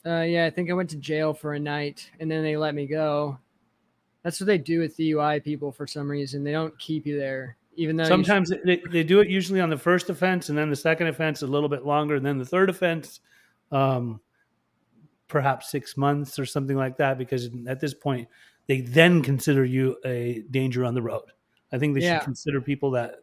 Uh, 0.06 0.22
yeah, 0.22 0.46
I 0.46 0.50
think 0.50 0.70
I 0.70 0.74
went 0.74 0.90
to 0.90 0.96
jail 0.96 1.34
for 1.34 1.54
a 1.54 1.58
night 1.58 2.08
and 2.20 2.30
then 2.30 2.42
they 2.44 2.56
let 2.56 2.74
me 2.74 2.86
go. 2.86 3.38
That's 4.22 4.40
what 4.40 4.46
they 4.46 4.58
do 4.58 4.80
with 4.80 4.96
DUI 4.96 5.42
people 5.42 5.72
for 5.72 5.86
some 5.86 6.08
reason. 6.10 6.44
They 6.44 6.52
don't 6.52 6.76
keep 6.78 7.06
you 7.06 7.18
there, 7.18 7.56
even 7.76 7.96
though 7.96 8.04
you 8.04 8.08
should- 8.08 8.14
Sometimes 8.26 8.52
they, 8.64 8.80
they 8.90 9.02
do 9.04 9.20
it 9.20 9.28
usually 9.28 9.60
on 9.60 9.70
the 9.70 9.76
first 9.76 10.08
offense, 10.10 10.48
and 10.48 10.56
then 10.58 10.70
the 10.70 10.76
second 10.76 11.08
offense 11.08 11.42
a 11.42 11.46
little 11.46 11.68
bit 11.68 11.84
longer, 11.84 12.14
and 12.16 12.24
then 12.26 12.38
the 12.38 12.44
third 12.44 12.70
offense, 12.70 13.20
um, 13.72 14.20
perhaps 15.28 15.70
six 15.70 15.96
months 15.96 16.38
or 16.38 16.46
something 16.46 16.76
like 16.76 16.96
that. 16.98 17.18
Because 17.18 17.50
at 17.66 17.80
this 17.80 17.94
point, 17.94 18.28
they 18.68 18.80
then 18.80 19.22
consider 19.22 19.64
you 19.64 19.96
a 20.04 20.42
danger 20.50 20.84
on 20.84 20.94
the 20.94 21.02
road. 21.02 21.24
I 21.72 21.78
think 21.78 21.94
they 21.94 22.00
Yeah. 22.02 22.18
should 22.18 22.24
consider 22.24 22.60
people 22.60 22.92
that 22.92 23.16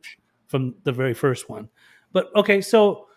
from 0.48 0.76
the 0.84 0.92
very 0.92 1.14
first 1.14 1.50
one. 1.50 1.70
But 2.12 2.34
okay, 2.36 2.62
so 2.62 3.08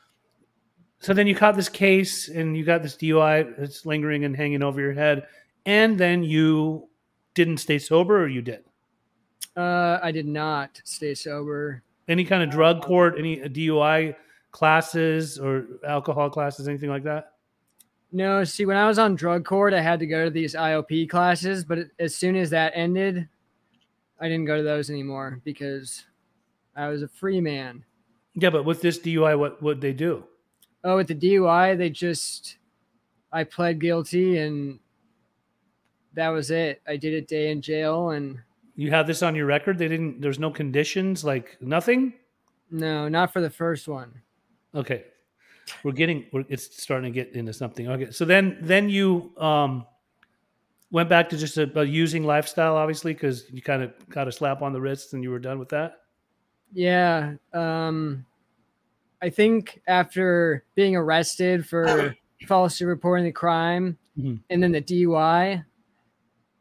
so 1.00 1.12
then 1.12 1.26
you 1.26 1.34
caught 1.34 1.56
this 1.56 1.68
case, 1.68 2.28
and 2.28 2.56
you 2.56 2.64
got 2.64 2.82
this 2.82 2.96
DUI 2.96 3.56
that's 3.58 3.86
lingering 3.86 4.24
and 4.24 4.34
hanging 4.36 4.62
over 4.62 4.80
your 4.80 4.92
head, 4.92 5.26
and 5.66 5.98
then 5.98 6.22
you 6.22 6.88
didn't 7.34 7.58
stay 7.58 7.78
sober, 7.78 8.22
or 8.22 8.28
you 8.28 8.42
did. 8.42 8.64
uh, 9.56 9.98
I 10.02 10.10
did 10.10 10.26
not 10.26 10.80
stay 10.84 11.14
sober. 11.14 11.82
Any 12.08 12.24
kind 12.24 12.42
of 12.42 12.50
drug 12.50 12.82
court, 12.82 13.16
any 13.18 13.36
DUI 13.38 14.14
classes 14.52 15.38
or 15.38 15.66
alcohol 15.86 16.30
classes, 16.30 16.68
anything 16.68 16.88
like 16.88 17.02
that? 17.04 17.32
No, 18.12 18.44
see, 18.44 18.64
when 18.64 18.76
I 18.76 18.86
was 18.86 18.98
on 18.98 19.16
drug 19.16 19.44
court, 19.44 19.74
I 19.74 19.80
had 19.80 19.98
to 19.98 20.06
go 20.06 20.24
to 20.24 20.30
these 20.30 20.54
IOP 20.54 21.10
classes, 21.10 21.64
but 21.64 21.78
as 21.98 22.14
soon 22.14 22.36
as 22.36 22.48
that 22.50 22.72
ended, 22.74 23.28
I 24.20 24.28
didn't 24.28 24.46
go 24.46 24.56
to 24.56 24.62
those 24.62 24.88
anymore 24.88 25.40
because 25.44 26.04
I 26.76 26.88
was 26.88 27.02
a 27.02 27.08
free 27.08 27.40
man. 27.40 27.84
Yeah, 28.34 28.50
but 28.50 28.64
with 28.64 28.80
this 28.80 28.98
DUI, 28.98 29.38
what 29.38 29.62
would 29.62 29.80
they 29.80 29.92
do? 29.92 30.24
Oh, 30.86 30.96
with 30.96 31.08
the 31.08 31.16
DUI, 31.16 31.76
they 31.76 31.90
just, 31.90 32.58
I 33.32 33.42
pled 33.42 33.80
guilty 33.80 34.38
and 34.38 34.78
that 36.14 36.28
was 36.28 36.52
it. 36.52 36.80
I 36.86 36.96
did 36.96 37.12
a 37.12 37.20
day 37.20 37.50
in 37.50 37.60
jail 37.60 38.10
and 38.10 38.38
You 38.76 38.92
have 38.92 39.08
this 39.08 39.20
on 39.20 39.34
your 39.34 39.46
record. 39.46 39.78
They 39.78 39.88
didn't. 39.88 40.20
There's 40.20 40.38
no 40.38 40.48
conditions, 40.50 41.24
like 41.24 41.56
nothing. 41.60 42.14
no, 42.70 43.08
not 43.08 43.32
for 43.32 43.40
the 43.40 43.50
first 43.50 43.88
one. 43.88 44.12
Okay, 44.76 45.04
we're 45.82 45.90
getting. 45.90 46.26
We're, 46.32 46.44
it's 46.48 46.80
starting 46.80 47.12
to 47.12 47.14
get 47.14 47.34
into 47.34 47.52
something. 47.52 47.88
Okay, 47.88 48.10
so 48.12 48.24
then 48.24 48.56
then 48.60 48.88
you 48.88 49.32
um 49.38 49.86
went 50.92 51.08
back 51.08 51.28
to 51.30 51.36
just 51.36 51.58
a, 51.58 51.68
a 51.80 51.84
using 51.84 52.22
lifestyle, 52.22 52.76
obviously, 52.76 53.12
because 53.12 53.50
you 53.50 53.60
kind 53.60 53.82
of 53.82 53.92
got 54.08 54.28
a 54.28 54.32
slap 54.32 54.62
on 54.62 54.72
the 54.72 54.80
wrist 54.80 55.14
and 55.14 55.22
you 55.24 55.30
were 55.30 55.40
done 55.40 55.58
with 55.58 55.70
that. 55.70 56.02
Yeah. 56.72 57.34
Um, 57.52 58.24
I 59.22 59.30
think 59.30 59.80
after 59.88 60.64
being 60.74 60.94
arrested 60.96 61.66
for 61.66 62.14
falsely 62.46 62.86
reporting 62.86 63.24
the 63.24 63.32
crime 63.32 63.98
Mhm. 64.18 64.40
and 64.50 64.62
then 64.62 64.72
the 64.72 64.80
DUI, 64.80 65.64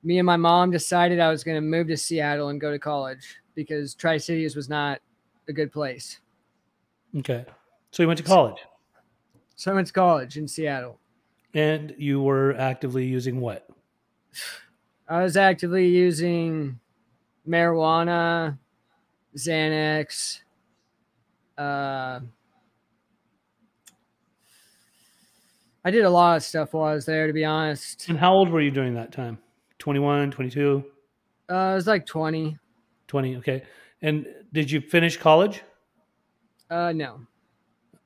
me 0.03 0.19
and 0.19 0.25
my 0.25 0.35
mom 0.37 0.71
decided 0.71 1.19
I 1.19 1.29
was 1.29 1.43
going 1.43 1.55
to 1.55 1.61
move 1.61 1.87
to 1.87 1.97
Seattle 1.97 2.49
and 2.49 2.59
go 2.61 2.71
to 2.71 2.79
college 2.79 3.37
because 3.55 3.93
Tri 3.95 4.17
Cities 4.17 4.55
was 4.55 4.67
not 4.69 5.01
a 5.47 5.53
good 5.53 5.71
place. 5.71 6.19
Okay, 7.17 7.45
so 7.91 8.03
you 8.03 8.07
went 8.07 8.17
to 8.17 8.23
college 8.25 8.57
So 9.55 9.71
I 9.71 9.75
went 9.75 9.87
to 9.87 9.93
college 9.93 10.37
in 10.37 10.47
Seattle. 10.47 10.99
and 11.53 11.95
you 11.97 12.21
were 12.21 12.53
actively 12.55 13.05
using 13.05 13.39
what? 13.39 13.69
I 15.07 15.23
was 15.23 15.37
actively 15.37 15.87
using 15.87 16.79
marijuana, 17.47 18.57
Xanax, 19.37 20.41
uh, 21.57 22.19
I 25.85 25.91
did 25.91 26.03
a 26.03 26.09
lot 26.09 26.35
of 26.37 26.43
stuff 26.43 26.73
while 26.73 26.89
I 26.91 26.93
was 26.95 27.05
there, 27.05 27.27
to 27.27 27.33
be 27.33 27.45
honest. 27.45 28.09
And 28.09 28.17
how 28.17 28.33
old 28.33 28.49
were 28.49 28.59
you 28.61 28.71
during 28.71 28.95
that 28.95 29.11
time? 29.11 29.37
21, 29.79 30.31
22, 30.31 30.83
Uh, 31.49 31.53
I 31.53 31.75
was 31.75 31.85
like 31.85 32.05
20. 32.07 32.57
20. 33.07 33.35
Okay. 33.37 33.63
And 34.01 34.25
did 34.51 34.71
you 34.71 34.81
finish 34.81 35.15
college? 35.15 35.61
Uh, 36.71 36.91
no. 36.91 37.21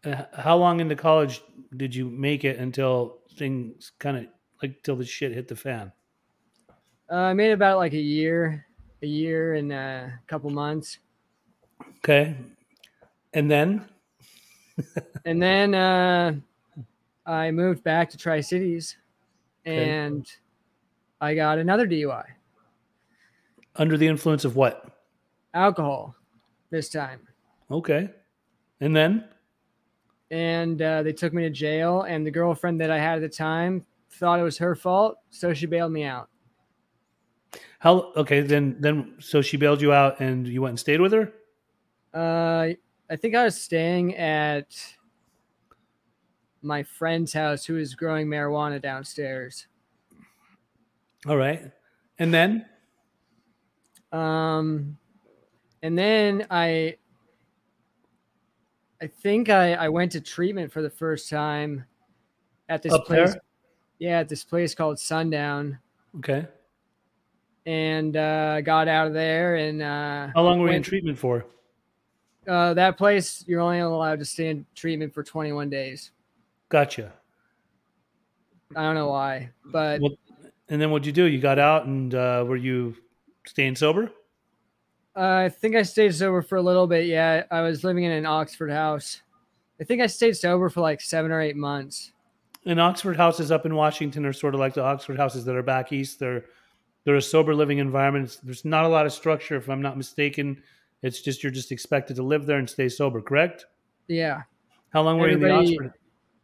Uh, 0.03 0.23
How 0.33 0.57
long 0.57 0.81
into 0.81 0.95
college 0.95 1.41
did 1.77 1.95
you 1.95 2.09
make 2.09 2.43
it 2.43 2.57
until 2.59 3.19
things 3.37 3.93
kind 3.99 4.17
of 4.17 4.25
like 4.61 4.83
till 4.83 4.97
the 4.97 5.05
shit 5.05 5.33
hit 5.33 5.47
the 5.47 5.55
fan? 5.55 5.91
Uh, 7.09 7.15
I 7.15 7.33
made 7.33 7.51
about 7.51 7.77
like 7.77 7.93
a 7.93 7.97
year, 8.01 8.65
a 9.01 9.07
year 9.07 9.53
and 9.53 9.71
a 9.71 10.19
couple 10.27 10.49
months. 10.49 10.99
Okay. 11.99 12.35
And 13.33 13.49
then, 13.49 13.85
And 15.25 15.41
then 15.41 15.73
uh, 15.75 16.33
I 17.29 17.51
moved 17.51 17.83
back 17.83 18.09
to 18.09 18.17
Tri 18.17 18.41
Cities 18.41 18.97
Okay. 19.67 19.89
and 19.89 20.25
I 21.21 21.35
got 21.35 21.59
another 21.59 21.85
DUI, 21.87 22.23
under 23.75 23.97
the 23.97 24.07
influence 24.07 24.45
of 24.45 24.55
what? 24.55 24.85
alcohol 25.53 26.15
this 26.69 26.89
time. 26.89 27.19
Okay. 27.71 28.09
And 28.81 28.95
then, 28.95 29.25
and 30.31 30.81
uh, 30.81 31.01
they 31.03 31.11
took 31.13 31.33
me 31.33 31.43
to 31.43 31.49
jail. 31.49 32.03
And 32.03 32.25
the 32.25 32.31
girlfriend 32.31 32.79
that 32.81 32.89
I 32.91 32.97
had 32.99 33.15
at 33.17 33.21
the 33.21 33.29
time 33.29 33.85
thought 34.11 34.39
it 34.39 34.43
was 34.43 34.57
her 34.59 34.75
fault, 34.75 35.17
so 35.29 35.53
she 35.53 35.65
bailed 35.65 35.91
me 35.91 36.03
out. 36.03 36.29
how, 37.79 38.11
okay, 38.15 38.41
then, 38.41 38.75
then, 38.79 39.15
so 39.19 39.41
she 39.41 39.57
bailed 39.57 39.81
you 39.81 39.91
out 39.91 40.19
and 40.19 40.47
you 40.47 40.61
went 40.61 40.71
and 40.71 40.79
stayed 40.79 41.01
with 41.01 41.13
her? 41.13 41.31
Uh, 42.13 42.73
I 43.09 43.15
think 43.15 43.35
I 43.35 43.43
was 43.43 43.59
staying 43.59 44.15
at 44.15 44.67
my 46.61 46.83
friend's 46.83 47.33
house 47.33 47.65
who 47.65 47.75
was 47.75 47.95
growing 47.95 48.27
marijuana 48.27 48.81
downstairs. 48.81 49.67
All 51.27 51.37
right. 51.37 51.71
And 52.17 52.33
then, 52.33 52.65
Um, 54.11 54.97
and 55.83 55.97
then 55.97 56.45
I, 56.49 56.95
I 59.01 59.07
think 59.07 59.49
I, 59.49 59.73
I 59.75 59.89
went 59.89 60.11
to 60.13 60.21
treatment 60.21 60.71
for 60.71 60.81
the 60.81 60.89
first 60.89 61.29
time 61.29 61.85
at 62.67 62.81
this 62.81 62.93
Up 62.93 63.05
place. 63.05 63.31
there? 63.33 63.41
Yeah, 63.99 64.19
at 64.19 64.29
this 64.29 64.43
place 64.43 64.73
called 64.75 64.99
Sundown. 64.99 65.77
okay. 66.17 66.47
and 67.65 68.15
uh, 68.17 68.61
got 68.61 68.87
out 68.87 69.07
of 69.07 69.13
there. 69.13 69.55
And 69.57 69.81
uh, 69.81 70.29
How 70.33 70.41
long 70.43 70.59
were 70.59 70.69
you 70.69 70.75
in 70.75 70.83
treatment 70.83 71.17
for? 71.17 71.45
uh, 72.47 72.73
that 72.73 72.97
place, 72.97 73.43
you're 73.47 73.59
only 73.61 73.79
allowed 73.79 74.19
to 74.19 74.25
stay 74.25 74.49
in 74.49 74.65
treatment 74.75 75.13
for 75.13 75.21
21 75.23 75.69
days. 75.69 76.11
Gotcha. 76.69 77.13
I 78.75 78.83
don't 78.83 78.95
know 78.95 79.09
why, 79.09 79.49
but 79.65 79.99
Well, 79.99 80.11
and 80.69 80.79
then 80.79 80.91
what'd 80.91 81.05
you 81.05 81.11
do? 81.11 81.23
You 81.23 81.39
got 81.39 81.57
out 81.57 81.85
and 81.85 82.13
uh, 82.13 82.45
were 82.47 82.55
you 82.55 82.95
Staying 83.49 83.75
sober? 83.75 84.11
Uh, 85.15 85.45
I 85.45 85.49
think 85.49 85.75
I 85.75 85.81
stayed 85.81 86.13
sober 86.13 86.43
for 86.43 86.57
a 86.57 86.61
little 86.61 86.85
bit. 86.85 87.07
Yeah, 87.07 87.45
I 87.49 87.61
was 87.61 87.83
living 87.83 88.03
in 88.03 88.11
an 88.11 88.27
Oxford 88.27 88.69
house. 88.69 89.23
I 89.81 89.85
think 89.85 90.03
I 90.03 90.05
stayed 90.05 90.37
sober 90.37 90.69
for 90.69 90.81
like 90.81 91.01
seven 91.01 91.31
or 91.31 91.41
eight 91.41 91.55
months. 91.55 92.11
And 92.67 92.79
Oxford 92.79 93.17
houses 93.17 93.51
up 93.51 93.65
in 93.65 93.73
Washington 93.73 94.23
are 94.27 94.33
sort 94.33 94.53
of 94.53 94.59
like 94.59 94.75
the 94.75 94.83
Oxford 94.83 95.17
houses 95.17 95.45
that 95.45 95.55
are 95.55 95.63
back 95.63 95.91
east. 95.91 96.19
They're 96.19 96.45
they're 97.05 97.15
a 97.15 97.21
sober 97.23 97.55
living 97.55 97.79
environment. 97.79 98.25
It's, 98.25 98.35
there's 98.37 98.65
not 98.65 98.85
a 98.85 98.87
lot 98.87 99.07
of 99.07 99.13
structure, 99.13 99.55
if 99.55 99.67
I'm 99.67 99.81
not 99.81 99.97
mistaken. 99.97 100.61
It's 101.01 101.21
just 101.21 101.41
you're 101.41 101.51
just 101.51 101.71
expected 101.71 102.15
to 102.17 102.23
live 102.23 102.45
there 102.45 102.59
and 102.59 102.69
stay 102.69 102.87
sober, 102.87 103.19
correct? 103.19 103.65
Yeah. 104.07 104.43
How 104.91 105.01
long 105.01 105.17
were 105.17 105.29
you 105.29 105.35
in 105.35 105.41
the 105.41 105.51
Oxford? 105.51 105.93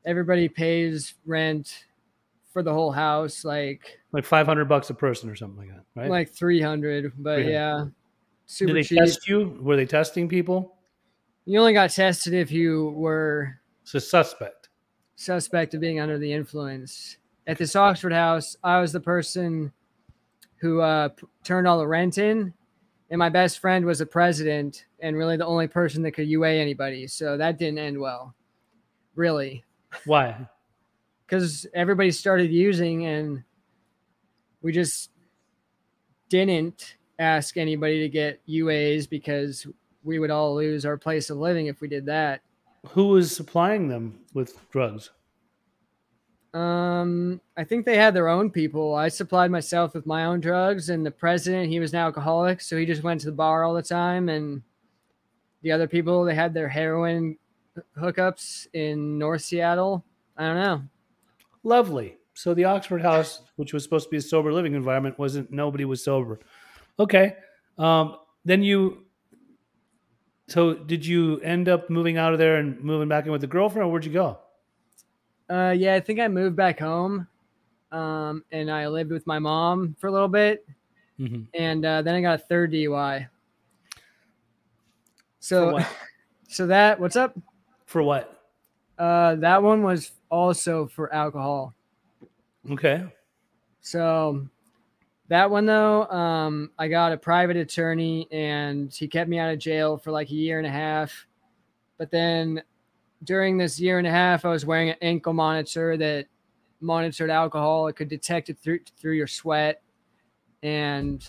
Everybody 0.05 0.47
pays 0.47 1.15
rent 1.25 1.85
for 2.53 2.61
the 2.63 2.71
whole 2.73 2.91
house, 2.91 3.43
like 3.43 3.99
Like 4.11 4.25
500 4.25 4.65
bucks 4.65 4.89
a 4.89 4.93
person 4.93 5.29
or 5.29 5.35
something 5.35 5.57
like 5.57 5.75
that, 5.75 5.83
right? 5.95 6.09
like 6.09 6.29
three 6.31 6.61
hundred. 6.61 7.11
But 7.17 7.35
300. 7.43 7.51
yeah, 7.51 7.85
super 8.45 8.73
Did 8.73 8.77
they 8.77 8.83
cheap. 8.87 8.99
test 8.99 9.27
you? 9.27 9.57
Were 9.61 9.75
they 9.75 9.85
testing 9.85 10.29
people? 10.29 10.77
You 11.45 11.59
only 11.59 11.73
got 11.73 11.89
tested 11.91 12.33
if 12.33 12.51
you 12.51 12.89
were 12.95 13.59
It's 13.83 13.93
a 13.95 13.99
suspect. 14.01 14.69
suspect 15.15 15.73
of 15.73 15.81
being 15.81 15.99
under 15.99 16.17
the 16.17 16.31
influence. 16.31 17.17
At 17.47 17.57
this 17.57 17.75
Oxford 17.75 18.13
house, 18.13 18.55
I 18.63 18.79
was 18.79 18.91
the 18.91 18.99
person 18.99 19.71
who 20.57 20.79
uh, 20.81 21.09
p- 21.09 21.27
turned 21.43 21.67
all 21.67 21.77
the 21.77 21.87
rent 21.87 22.17
in, 22.17 22.53
and 23.11 23.19
my 23.19 23.29
best 23.29 23.59
friend 23.59 23.85
was 23.85 23.99
the 23.99 24.05
president 24.05 24.85
and 25.01 25.15
really 25.17 25.37
the 25.37 25.45
only 25.45 25.67
person 25.67 26.01
that 26.03 26.11
could 26.13 26.27
UA 26.27 26.49
anybody. 26.51 27.05
So 27.07 27.37
that 27.37 27.59
didn't 27.59 27.77
end 27.79 27.99
well, 27.99 28.33
really, 29.15 29.63
Why? 30.05 30.47
because 31.25 31.65
everybody 31.73 32.11
started 32.11 32.51
using, 32.51 33.05
and 33.05 33.43
we 34.61 34.71
just 34.71 35.09
didn't 36.29 36.97
ask 37.17 37.57
anybody 37.57 37.99
to 38.01 38.09
get 38.09 38.45
UAs 38.47 39.09
because 39.09 39.65
we 40.03 40.19
would 40.19 40.31
all 40.31 40.55
lose 40.55 40.85
our 40.85 40.97
place 40.97 41.29
of 41.29 41.37
living 41.37 41.67
if 41.67 41.81
we 41.81 41.87
did 41.87 42.05
that. 42.05 42.41
Who 42.89 43.07
was 43.07 43.35
supplying 43.35 43.87
them 43.87 44.19
with 44.33 44.57
drugs? 44.69 45.09
Um, 46.53 47.41
I 47.57 47.63
think 47.63 47.85
they 47.85 47.97
had 47.97 48.13
their 48.13 48.29
own 48.29 48.49
people. 48.49 48.95
I 48.95 49.09
supplied 49.09 49.51
myself 49.51 49.93
with 49.93 50.05
my 50.05 50.25
own 50.25 50.39
drugs, 50.39 50.89
and 50.89 51.05
the 51.05 51.11
president, 51.11 51.69
he 51.69 51.79
was 51.79 51.93
an 51.93 51.99
alcoholic, 51.99 52.61
so 52.61 52.77
he 52.77 52.85
just 52.85 53.03
went 53.03 53.21
to 53.21 53.27
the 53.27 53.33
bar 53.33 53.63
all 53.63 53.73
the 53.73 53.81
time. 53.81 54.29
And 54.29 54.61
the 55.63 55.71
other 55.71 55.87
people, 55.87 56.23
they 56.23 56.35
had 56.35 56.53
their 56.53 56.69
heroin 56.69 57.37
hookups 57.97 58.67
in 58.73 59.17
North 59.17 59.41
Seattle. 59.41 60.03
I 60.37 60.45
don't 60.45 60.55
know. 60.55 60.81
Lovely. 61.63 62.17
So 62.33 62.53
the 62.53 62.65
Oxford 62.65 63.01
house, 63.01 63.41
which 63.55 63.73
was 63.73 63.83
supposed 63.83 64.05
to 64.05 64.11
be 64.11 64.17
a 64.17 64.21
sober 64.21 64.51
living 64.51 64.73
environment, 64.73 65.17
wasn't. 65.17 65.51
Nobody 65.51 65.85
was 65.85 66.03
sober. 66.03 66.39
Okay. 66.99 67.35
Um, 67.77 68.17
then 68.43 68.61
you. 68.61 69.05
So 70.47 70.73
did 70.73 71.05
you 71.05 71.39
end 71.39 71.69
up 71.69 71.89
moving 71.89 72.17
out 72.17 72.33
of 72.33 72.39
there 72.39 72.57
and 72.57 72.79
moving 72.83 73.07
back 73.07 73.25
in 73.25 73.31
with 73.31 73.41
the 73.41 73.47
girlfriend, 73.47 73.87
or 73.87 73.91
where'd 73.91 74.05
you 74.05 74.11
go? 74.13 74.37
Uh, 75.49 75.73
yeah, 75.75 75.95
I 75.95 75.99
think 75.99 76.19
I 76.19 76.27
moved 76.27 76.55
back 76.55 76.79
home, 76.79 77.27
um, 77.91 78.43
and 78.51 78.69
I 78.69 78.87
lived 78.87 79.11
with 79.11 79.25
my 79.25 79.39
mom 79.39 79.95
for 79.99 80.07
a 80.07 80.11
little 80.11 80.27
bit, 80.27 80.65
Mm-hmm. 81.19 81.43
and 81.53 81.85
uh, 81.85 82.01
then 82.01 82.13
I 82.15 82.21
got 82.21 82.35
a 82.35 82.43
third 82.43 82.73
DUI. 82.73 83.27
So, 85.39 85.79
so 86.49 86.67
that 86.67 86.99
what's 86.99 87.15
up? 87.15 87.37
For 87.85 88.03
what? 88.03 88.41
Uh, 88.97 89.35
that 89.35 89.61
one 89.61 89.83
was 89.83 90.11
also 90.29 90.87
for 90.87 91.13
alcohol. 91.13 91.73
Okay. 92.71 93.03
So 93.81 94.47
that 95.27 95.49
one 95.49 95.65
though, 95.65 96.05
um, 96.07 96.71
I 96.77 96.87
got 96.87 97.11
a 97.11 97.17
private 97.17 97.57
attorney 97.57 98.27
and 98.31 98.93
he 98.93 99.07
kept 99.07 99.29
me 99.29 99.39
out 99.39 99.51
of 99.51 99.59
jail 99.59 99.97
for 99.97 100.11
like 100.11 100.29
a 100.29 100.35
year 100.35 100.57
and 100.57 100.67
a 100.67 100.71
half. 100.71 101.27
But 101.97 102.11
then 102.11 102.61
during 103.23 103.57
this 103.57 103.79
year 103.79 103.97
and 103.97 104.07
a 104.07 104.11
half, 104.11 104.45
I 104.45 104.49
was 104.49 104.65
wearing 104.65 104.89
an 104.89 104.97
ankle 105.01 105.33
monitor 105.33 105.97
that 105.97 106.27
monitored 106.81 107.29
alcohol. 107.29 107.87
It 107.87 107.95
could 107.95 108.09
detect 108.09 108.49
it 108.49 108.57
through 108.59 108.79
through 108.99 109.13
your 109.13 109.27
sweat. 109.27 109.81
And 110.63 111.27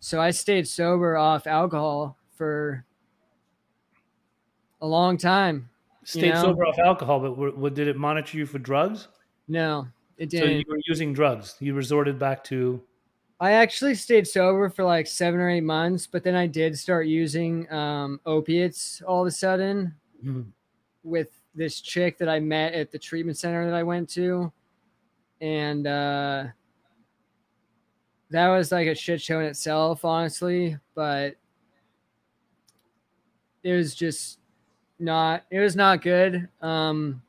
so 0.00 0.20
I 0.20 0.30
stayed 0.30 0.68
sober 0.68 1.16
off 1.16 1.46
alcohol 1.46 2.16
for 2.36 2.84
a 4.80 4.86
long 4.86 5.16
time. 5.16 5.70
Stayed 6.08 6.32
know? 6.32 6.40
sober 6.42 6.64
off 6.64 6.78
alcohol, 6.78 7.20
but 7.20 7.58
what, 7.58 7.74
did 7.74 7.86
it 7.86 7.94
monitor 7.98 8.38
you 8.38 8.46
for 8.46 8.58
drugs? 8.58 9.08
No, 9.46 9.86
it 10.16 10.30
didn't. 10.30 10.46
So 10.48 10.52
you 10.52 10.64
were 10.66 10.80
using 10.86 11.12
drugs. 11.12 11.56
You 11.60 11.74
resorted 11.74 12.18
back 12.18 12.42
to. 12.44 12.82
I 13.40 13.50
actually 13.50 13.94
stayed 13.94 14.26
sober 14.26 14.70
for 14.70 14.84
like 14.84 15.06
seven 15.06 15.38
or 15.38 15.50
eight 15.50 15.64
months, 15.64 16.06
but 16.06 16.24
then 16.24 16.34
I 16.34 16.46
did 16.46 16.78
start 16.78 17.08
using 17.08 17.70
um, 17.70 18.20
opiates 18.24 19.02
all 19.02 19.20
of 19.20 19.26
a 19.26 19.30
sudden 19.30 19.94
Mhm. 20.24 20.46
with 21.02 21.28
this 21.54 21.82
chick 21.82 22.16
that 22.18 22.28
I 22.30 22.40
met 22.40 22.72
at 22.72 22.90
the 22.90 22.98
treatment 22.98 23.36
center 23.36 23.66
that 23.66 23.74
I 23.74 23.82
went 23.82 24.08
to. 24.14 24.50
And 25.42 25.86
uh, 25.86 26.46
that 28.30 28.48
was 28.48 28.72
like 28.72 28.86
a 28.86 28.94
shit 28.94 29.20
show 29.20 29.40
in 29.40 29.44
itself, 29.46 30.06
honestly. 30.06 30.78
But 30.94 31.36
it 33.62 33.74
was 33.74 33.94
just 33.94 34.37
not, 34.98 35.44
it 35.50 35.60
was 35.60 35.76
not 35.76 36.02
good. 36.02 36.48
Um, 36.60 37.22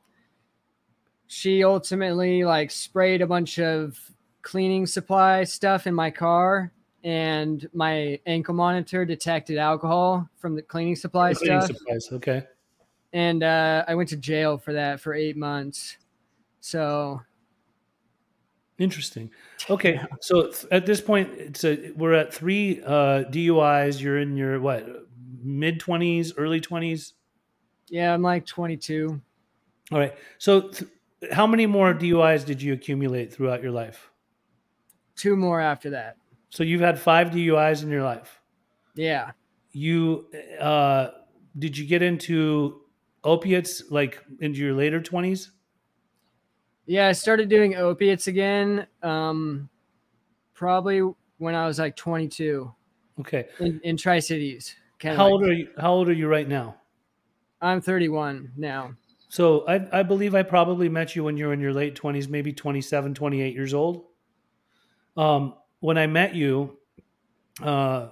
she 1.26 1.62
ultimately 1.62 2.44
like 2.44 2.70
sprayed 2.70 3.22
a 3.22 3.26
bunch 3.26 3.58
of 3.58 3.98
cleaning 4.42 4.86
supply 4.86 5.44
stuff 5.44 5.86
in 5.86 5.94
my 5.94 6.10
car 6.10 6.72
and 7.04 7.68
my 7.72 8.18
ankle 8.26 8.54
monitor 8.54 9.04
detected 9.04 9.56
alcohol 9.56 10.28
from 10.36 10.54
the 10.54 10.62
cleaning 10.62 10.96
supply 10.96 11.32
Cleaning 11.32 11.60
stuff 11.62 11.76
supplies. 11.76 12.08
Okay. 12.12 12.42
and 13.12 13.42
uh, 13.42 13.84
i 13.88 13.94
went 13.94 14.08
to 14.08 14.16
jail 14.16 14.58
for 14.58 14.72
that 14.72 15.00
for 15.00 15.14
eight 15.14 15.36
months 15.36 15.96
so 16.60 17.20
Interesting. 18.80 19.30
Okay, 19.68 20.00
so 20.22 20.50
at 20.70 20.86
this 20.86 21.02
point, 21.02 21.28
it's 21.34 21.64
a, 21.64 21.90
we're 21.96 22.14
at 22.14 22.32
three 22.32 22.80
uh, 22.82 23.24
DUIs. 23.24 24.00
You're 24.00 24.18
in 24.18 24.38
your 24.38 24.58
what 24.58 24.88
mid 25.42 25.78
twenties, 25.78 26.32
early 26.38 26.62
twenties. 26.62 27.12
Yeah 27.90 28.14
i'm 28.14 28.22
like 28.22 28.46
22 28.46 29.20
All 29.92 29.98
right. 29.98 30.14
So, 30.38 30.68
th- 30.70 30.90
how 31.32 31.46
many 31.46 31.66
more 31.66 31.92
DUIs 31.92 32.44
did 32.46 32.62
you 32.62 32.72
accumulate 32.72 33.32
throughout 33.32 33.62
your 33.62 33.72
life? 33.72 34.10
two 35.16 35.36
more 35.36 35.60
after 35.60 35.90
that 35.90 36.16
So 36.50 36.62
you've 36.64 36.80
had 36.80 36.98
five 36.98 37.28
DUIs 37.30 37.82
in 37.82 37.90
your 37.90 38.02
life. 38.02 38.40
yeah 38.94 39.32
You 39.72 40.26
uh, 40.60 41.08
did 41.58 41.76
you 41.76 41.86
get 41.86 42.02
into 42.02 42.80
opiates 43.24 43.90
like 43.90 44.22
into 44.40 44.58
your 44.60 44.72
later 44.74 45.00
twenties? 45.00 45.50
yeah 46.86 47.06
i 47.08 47.12
started 47.12 47.48
doing 47.50 47.74
opiates 47.76 48.26
again 48.28 48.86
um, 49.02 49.68
probably 50.54 51.00
when 51.38 51.54
i 51.54 51.66
was 51.66 51.78
like 51.78 51.96
22 51.96 52.72
Okay. 53.20 53.48
in, 53.58 53.80
in 53.84 53.96
tri-cities 53.98 54.74
Kennewick. 54.98 55.16
How 55.16 55.26
old 55.28 55.42
are 55.44 55.52
you? 55.52 55.68
How 55.78 55.92
old 55.92 56.08
are 56.08 56.12
you 56.14 56.28
right 56.28 56.48
now? 56.48 56.79
I'm 57.60 57.80
31 57.80 58.52
now 58.56 58.92
So 59.28 59.64
I, 59.68 60.00
I 60.00 60.02
believe 60.02 60.34
I 60.34 60.42
probably 60.42 60.88
met 60.88 61.14
you 61.14 61.22
when 61.24 61.36
you 61.36 61.46
were 61.46 61.52
in 61.52 61.60
your 61.60 61.72
late 61.72 61.94
20s, 61.94 62.28
maybe 62.28 62.52
27, 62.52 63.14
28 63.14 63.54
years 63.54 63.74
old. 63.74 64.06
Um, 65.16 65.54
when 65.78 65.96
I 65.98 66.08
met 66.08 66.34
you, 66.34 66.78
uh, 67.62 68.08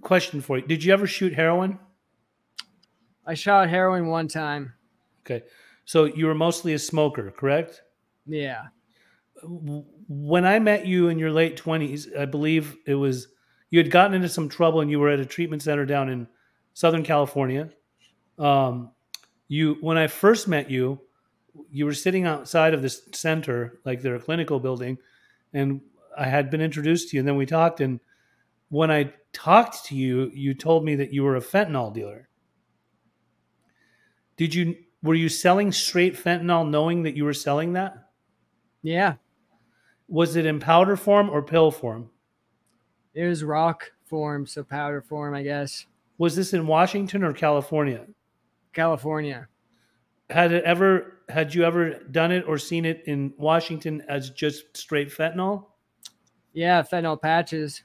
question 0.00 0.40
for 0.40 0.58
you. 0.58 0.66
Did 0.66 0.82
you 0.82 0.92
ever 0.92 1.06
shoot 1.06 1.32
heroin? 1.34 1.78
i 3.26 3.34
shot 3.34 3.68
heroin 3.70 4.08
one 4.08 4.26
time 4.26 4.72
Okay. 5.24 5.44
So 5.84 6.04
you 6.06 6.26
were 6.26 6.34
mostly 6.34 6.74
a 6.74 6.78
smoker, 6.78 7.30
correct? 7.30 7.82
yeah 8.26 8.64
When 9.42 10.44
I 10.44 10.58
met 10.58 10.84
you 10.86 11.08
in 11.08 11.18
your 11.18 11.30
late 11.30 11.56
20s, 11.56 12.16
I 12.18 12.24
believe 12.26 12.76
it 12.86 12.94
was 12.96 13.28
you 13.70 13.78
had 13.78 13.90
gotten 13.90 14.14
into 14.14 14.28
some 14.28 14.48
trouble 14.48 14.80
and 14.80 14.90
you 14.90 14.98
were 15.00 15.10
at 15.10 15.20
a 15.20 15.26
treatment 15.26 15.62
center 15.62 15.86
down 15.86 16.08
in 16.08 16.26
Southern 16.74 17.02
California. 17.04 17.70
Um, 18.38 18.90
you 19.48 19.76
when 19.80 19.96
I 19.96 20.06
first 20.06 20.48
met 20.48 20.70
you, 20.70 21.00
you 21.70 21.84
were 21.84 21.94
sitting 21.94 22.26
outside 22.26 22.74
of 22.74 22.82
this 22.82 23.02
center, 23.12 23.78
like 23.84 24.02
their 24.02 24.18
clinical 24.18 24.58
building, 24.60 24.98
and 25.52 25.80
I 26.16 26.26
had 26.26 26.50
been 26.50 26.60
introduced 26.60 27.10
to 27.10 27.16
you, 27.16 27.20
and 27.20 27.28
then 27.28 27.36
we 27.36 27.46
talked. 27.46 27.80
And 27.80 28.00
when 28.70 28.90
I 28.90 29.12
talked 29.32 29.84
to 29.86 29.96
you, 29.96 30.30
you 30.34 30.54
told 30.54 30.84
me 30.84 30.94
that 30.96 31.12
you 31.12 31.22
were 31.22 31.36
a 31.36 31.40
fentanyl 31.40 31.92
dealer. 31.94 32.28
Did 34.36 34.54
you 34.54 34.76
were 35.02 35.14
you 35.14 35.28
selling 35.28 35.70
straight 35.70 36.14
fentanyl, 36.16 36.68
knowing 36.68 37.02
that 37.04 37.14
you 37.16 37.24
were 37.24 37.34
selling 37.34 37.74
that? 37.74 37.98
yeah 38.82 39.14
Was 40.08 40.36
it 40.36 40.44
in 40.44 40.60
powder 40.60 40.96
form 40.96 41.30
or 41.30 41.42
pill 41.42 41.70
form? 41.70 42.10
it 43.14 43.24
was 43.26 43.44
rock 43.44 43.92
form 44.04 44.44
so 44.46 44.62
powder 44.64 45.00
form 45.00 45.34
i 45.34 45.42
guess 45.42 45.86
Was 46.18 46.36
this 46.36 46.52
in 46.52 46.66
Washington 46.66 47.22
or 47.24 47.32
California? 47.32 48.06
California 48.74 49.48
Had 50.30 50.52
it 50.52 50.64
ever 50.64 51.20
had 51.28 51.54
you 51.54 51.64
ever 51.64 51.90
done 52.10 52.32
it 52.32 52.44
or 52.46 52.58
seen 52.58 52.84
it 52.84 53.02
in 53.06 53.32
Washington 53.38 54.02
as 54.08 54.30
just 54.30 54.76
straight 54.76 55.08
fentanyl? 55.10 55.66
yeah 56.52 56.82
fentanyl 56.82 57.20
patches 57.20 57.82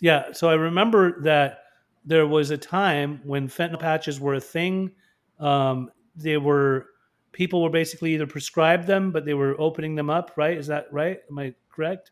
Yeah, 0.00 0.32
so 0.32 0.48
I 0.48 0.54
remember 0.54 1.20
that 1.22 1.58
there 2.04 2.26
was 2.26 2.50
a 2.50 2.56
time 2.58 3.20
when 3.24 3.46
fentanyl 3.48 3.78
patches 3.78 4.18
were 4.18 4.34
a 4.34 4.40
thing. 4.40 4.90
Um, 5.38 5.90
they 6.16 6.36
were 6.38 6.86
people 7.32 7.62
were 7.62 7.70
basically 7.70 8.14
either 8.14 8.26
prescribed 8.26 8.86
them, 8.86 9.12
but 9.12 9.24
they 9.24 9.34
were 9.34 9.54
opening 9.60 9.94
them 9.94 10.10
up. 10.10 10.32
Right? 10.36 10.56
Is 10.56 10.66
that 10.68 10.86
right? 10.92 11.20
Am 11.30 11.38
I 11.38 11.54
correct? 11.70 12.10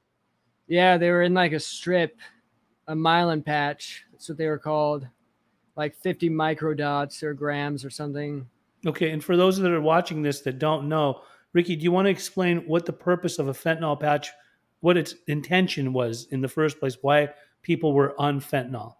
Yeah, 0.68 0.96
they 0.99 1.11
were 1.11 1.23
in 1.23 1.35
like 1.35 1.53
a 1.53 1.59
strip, 1.61 2.16
a 2.87 2.94
Mylan 2.94 3.44
patch. 3.44 4.05
That's 4.12 4.29
what 4.29 4.38
they 4.38 4.46
were 4.46 4.59
called, 4.59 5.09
like 5.76 5.96
50 5.96 6.30
microdots 6.30 7.22
or 7.22 7.35
grams 7.35 7.85
or 7.85 7.90
something. 7.90 8.46
Okay, 8.87 9.11
and 9.11 9.22
for 9.22 9.37
those 9.37 9.59
that 9.59 9.70
are 9.70 9.80
watching 9.80 10.22
this 10.22 10.40
that 10.42 10.59
don't 10.59 10.88
know, 10.88 11.22
Ricky, 11.52 11.76
do 11.76 11.83
you 11.83 11.92
want 11.92 12.06
to 12.06 12.11
explain 12.11 12.59
what 12.66 12.87
the 12.87 12.92
purpose 12.92 13.38
of 13.38 13.48
a 13.48 13.52
fentanyl 13.52 13.98
patch, 13.98 14.30
what 14.80 14.96
its 14.96 15.14
intention 15.26 15.92
was 15.92 16.26
in 16.30 16.40
the 16.40 16.48
first 16.48 16.78
place, 16.78 16.98
why 17.02 17.28
people 17.62 17.92
were 17.92 18.18
on 18.20 18.40
fentanyl? 18.40 18.94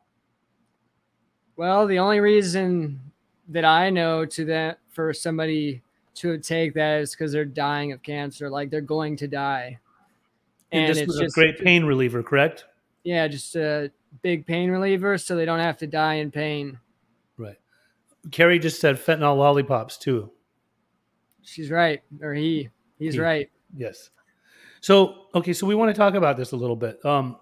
Well, 1.57 1.87
the 1.87 1.99
only 1.99 2.21
reason 2.21 3.01
that 3.49 3.65
I 3.65 3.91
know 3.91 4.25
to 4.25 4.45
that 4.47 4.79
for 4.91 5.13
somebody 5.13 5.83
to 6.15 6.39
take 6.39 6.75
that 6.75 7.01
is 7.01 7.13
because 7.13 7.33
they're 7.33 7.45
dying 7.45 7.93
of 7.93 8.03
cancer, 8.03 8.51
like 8.51 8.71
they're 8.71 8.81
going 8.81 9.17
to 9.19 9.29
die. 9.29 9.79
And, 10.73 10.87
and 10.87 10.97
this 10.97 11.07
was 11.07 11.21
a 11.21 11.29
great 11.29 11.59
pain 11.59 11.85
reliever, 11.85 12.23
correct? 12.23 12.65
Yeah, 13.05 13.27
just 13.29 13.57
a 13.57 13.91
big 14.23 14.47
pain 14.47 14.71
reliever, 14.71 15.17
so 15.19 15.37
they 15.37 15.45
don't 15.45 15.61
have 15.61 15.79
to 15.79 15.87
die 15.87 16.15
in 16.15 16.31
pain. 16.31 16.79
Right. 17.37 17.59
Carrie 18.31 18.59
just 18.59 18.81
said 18.81 18.97
fentanyl 18.97 19.37
lollipops 19.37 19.97
too. 19.97 20.31
She's 21.43 21.71
right, 21.71 22.03
or 22.21 22.35
he. 22.35 22.69
He's 22.99 23.15
he, 23.15 23.21
right. 23.21 23.51
Yes. 23.75 24.11
So 24.81 25.27
okay, 25.35 25.53
so 25.53 25.67
we 25.67 25.75
want 25.75 25.95
to 25.95 25.99
talk 25.99 26.15
about 26.15 26.37
this 26.37 26.53
a 26.53 26.57
little 26.57 26.77
bit. 26.77 27.05
Um, 27.05 27.37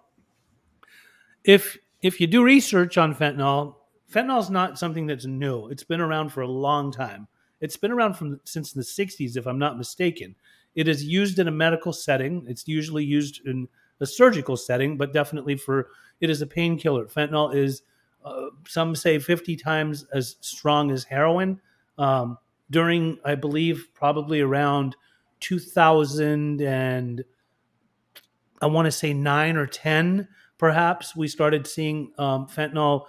if 1.44 1.76
if 2.02 2.20
you 2.20 2.26
do 2.26 2.44
research 2.44 2.98
on 2.98 3.14
fentanyl, 3.14 3.74
fentanyl 4.12 4.40
is 4.40 4.50
not 4.50 4.78
something 4.78 5.06
that's 5.06 5.26
new. 5.26 5.68
It's 5.68 5.84
been 5.84 6.00
around 6.00 6.30
for 6.30 6.42
a 6.42 6.48
long 6.48 6.92
time. 6.92 7.26
It's 7.60 7.76
been 7.76 7.90
around 7.90 8.14
from 8.14 8.40
since 8.44 8.72
the 8.72 8.82
'60s, 8.82 9.36
if 9.36 9.46
I'm 9.46 9.58
not 9.58 9.78
mistaken. 9.78 10.36
It 10.74 10.86
is 10.86 11.04
used 11.04 11.38
in 11.38 11.48
a 11.48 11.52
medical 11.52 11.92
setting. 11.92 12.44
It's 12.46 12.68
usually 12.68 13.04
used 13.04 13.44
in 13.46 13.68
a 14.00 14.06
surgical 14.06 14.56
setting, 14.56 14.96
but 14.96 15.12
definitely 15.12 15.56
for 15.56 15.88
it 16.20 16.30
is 16.30 16.42
a 16.42 16.46
painkiller. 16.46 17.06
Fentanyl 17.06 17.54
is 17.54 17.82
uh, 18.24 18.46
some 18.66 18.94
say 18.94 19.18
50 19.18 19.56
times 19.56 20.04
as 20.12 20.36
strong 20.40 20.90
as 20.90 21.04
heroin. 21.04 21.60
Um, 21.96 22.38
during, 22.70 23.18
I 23.24 23.34
believe, 23.34 23.88
probably 23.94 24.40
around 24.40 24.96
2000 25.40 26.60
and 26.60 27.24
I 28.60 28.66
want 28.66 28.86
to 28.86 28.92
say 28.92 29.12
nine 29.12 29.56
or 29.56 29.66
10, 29.66 30.28
perhaps, 30.58 31.14
we 31.14 31.28
started 31.28 31.66
seeing 31.66 32.12
um, 32.18 32.46
fentanyl 32.46 33.04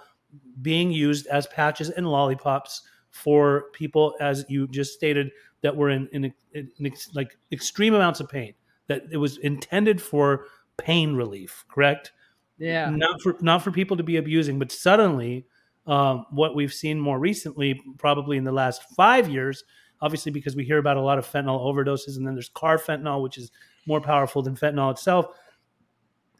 being 0.62 0.92
used 0.92 1.26
as 1.26 1.46
patches 1.48 1.90
and 1.90 2.06
lollipops 2.06 2.82
for 3.10 3.64
people, 3.72 4.14
as 4.20 4.44
you 4.48 4.68
just 4.68 4.94
stated, 4.94 5.30
that 5.62 5.76
were 5.76 5.90
in, 5.90 6.08
in, 6.12 6.32
in, 6.54 6.70
in 6.78 6.92
like 7.14 7.36
extreme 7.50 7.94
amounts 7.94 8.20
of 8.20 8.28
pain. 8.28 8.54
That 8.86 9.02
it 9.10 9.16
was 9.16 9.38
intended 9.38 10.00
for 10.00 10.46
pain 10.80 11.14
relief, 11.14 11.64
correct? 11.68 12.12
Yeah. 12.58 12.90
Not 12.90 13.20
for 13.22 13.36
not 13.40 13.62
for 13.62 13.70
people 13.70 13.96
to 13.96 14.02
be 14.02 14.16
abusing, 14.16 14.58
but 14.58 14.70
suddenly, 14.70 15.46
um, 15.86 16.26
what 16.30 16.54
we've 16.54 16.72
seen 16.72 17.00
more 17.00 17.18
recently, 17.18 17.80
probably 17.98 18.36
in 18.36 18.44
the 18.44 18.52
last 18.52 18.82
five 18.94 19.28
years, 19.28 19.64
obviously 20.02 20.32
because 20.32 20.56
we 20.56 20.64
hear 20.64 20.78
about 20.78 20.96
a 20.96 21.00
lot 21.00 21.18
of 21.18 21.26
fentanyl 21.26 21.60
overdoses, 21.60 22.16
and 22.16 22.26
then 22.26 22.34
there's 22.34 22.50
carfentanil, 22.50 23.22
which 23.22 23.38
is 23.38 23.50
more 23.86 24.00
powerful 24.00 24.42
than 24.42 24.56
fentanyl 24.56 24.90
itself. 24.90 25.26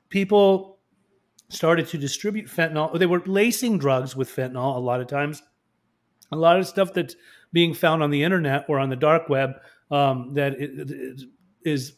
People 0.09 0.79
started 1.49 1.87
to 1.89 1.99
distribute 1.99 2.47
fentanyl. 2.47 2.97
They 2.99 3.07
were 3.07 3.23
lacing 3.27 3.79
drugs 3.79 4.15
with 4.15 4.35
fentanyl 4.35 4.77
a 4.77 4.81
lot 4.81 5.01
of 5.01 5.07
times. 5.07 5.43
A 6.33 6.37
lot 6.37 6.59
of 6.59 6.67
stuff 6.67 6.93
that's 6.95 7.17
being 7.53 7.75
found 7.75 8.03
on 8.03 8.11
the 8.11 8.23
internet 8.23 8.67
or 8.69 8.79
on 8.79 8.89
the 8.89 8.97
dark 8.97 9.29
web 9.29 9.55
um, 9.91 10.35
that 10.35 10.55
is 11.65 11.95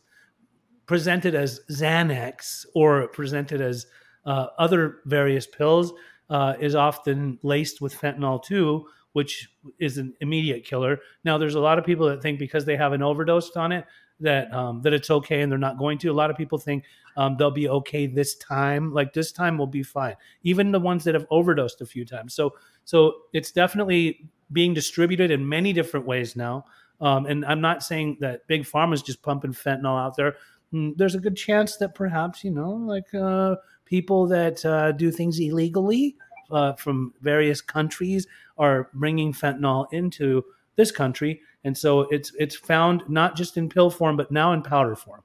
presented 0.87 1.35
as 1.35 1.61
Xanax 1.71 2.67
or 2.75 3.09
presented 3.09 3.61
as 3.61 3.87
uh, 4.25 4.49
other 4.59 4.99
various 5.07 5.47
pills 5.47 5.93
uh, 6.31 6.55
is 6.61 6.75
often 6.75 7.39
laced 7.43 7.81
with 7.81 7.95
fentanyl 7.95 8.43
too, 8.43 8.87
which 9.13 9.51
is 9.79 9.99
an 9.99 10.15
immediate 10.21 10.65
killer. 10.65 10.99
Now, 11.25 11.39
there's 11.39 11.55
a 11.55 11.61
lot 11.61 11.79
of 11.79 11.85
people 11.85 12.09
that 12.09 12.23
think 12.23 12.39
because 12.39 12.65
they 12.65 12.77
have 12.77 12.93
an 12.93 13.03
overdose 13.03 13.51
on 13.57 13.73
it 13.73 13.85
that 14.21 14.53
um, 14.53 14.81
that 14.83 14.93
it's 14.93 15.11
okay 15.11 15.43
and 15.43 15.51
they're 15.51 15.59
not 15.59 15.79
going 15.79 15.99
to. 15.99 16.09
A 16.09 16.13
lot 16.13 16.31
of 16.31 16.37
people 16.37 16.57
think 16.57 16.85
um, 17.17 17.37
they'll 17.37 17.51
be 17.51 17.69
okay 17.69 18.07
this 18.07 18.37
time. 18.37 18.93
Like 18.93 19.13
this 19.13 19.33
time 19.33 19.59
will 19.59 19.67
be 19.67 19.83
fine. 19.83 20.17
Even 20.43 20.73
the 20.73 20.81
ones 20.81 21.05
that 21.05 21.15
have 21.15 21.27
overdosed 21.31 21.81
a 21.81 21.87
few 21.87 22.05
times. 22.05 22.35
So 22.35 22.55
so 22.85 23.15
it's 23.33 23.51
definitely 23.51 24.29
being 24.53 24.75
distributed 24.75 25.31
in 25.31 25.49
many 25.49 25.73
different 25.73 26.07
ways 26.07 26.37
now. 26.37 26.65
Um, 27.01 27.27
and 27.27 27.45
I'm 27.45 27.61
not 27.61 27.83
saying 27.83 28.19
that 28.21 28.47
big 28.47 28.63
pharma 28.63 28.95
is 28.95 29.03
just 29.03 29.23
pumping 29.23 29.53
fentanyl 29.53 30.01
out 30.01 30.17
there. 30.17 30.37
Mm, 30.73 30.97
there's 30.97 31.15
a 31.15 31.21
good 31.21 31.37
chance 31.37 31.77
that 31.77 31.95
perhaps 31.95 32.43
you 32.45 32.51
know, 32.51 32.71
like 32.71 33.13
uh, 33.15 33.57
people 33.85 34.27
that 34.29 34.65
uh, 34.65 34.93
do 34.93 35.11
things 35.11 35.39
illegally 35.39 36.17
uh, 36.51 36.73
from 36.75 37.13
various 37.21 37.61
countries 37.61 38.27
are 38.59 38.89
bringing 38.95 39.33
fentanyl 39.33 39.87
into 39.93 40.45
this 40.77 40.91
country, 40.91 41.41
and 41.65 41.77
so 41.77 42.03
it's 42.11 42.33
it's 42.39 42.57
found 42.57 43.03
not 43.09 43.37
just 43.37 43.57
in 43.57 43.69
pill 43.69 43.91
form, 43.91 44.17
but 44.17 44.31
now 44.31 44.53
in 44.53 44.63
powder 44.63 44.97
form. 44.97 45.23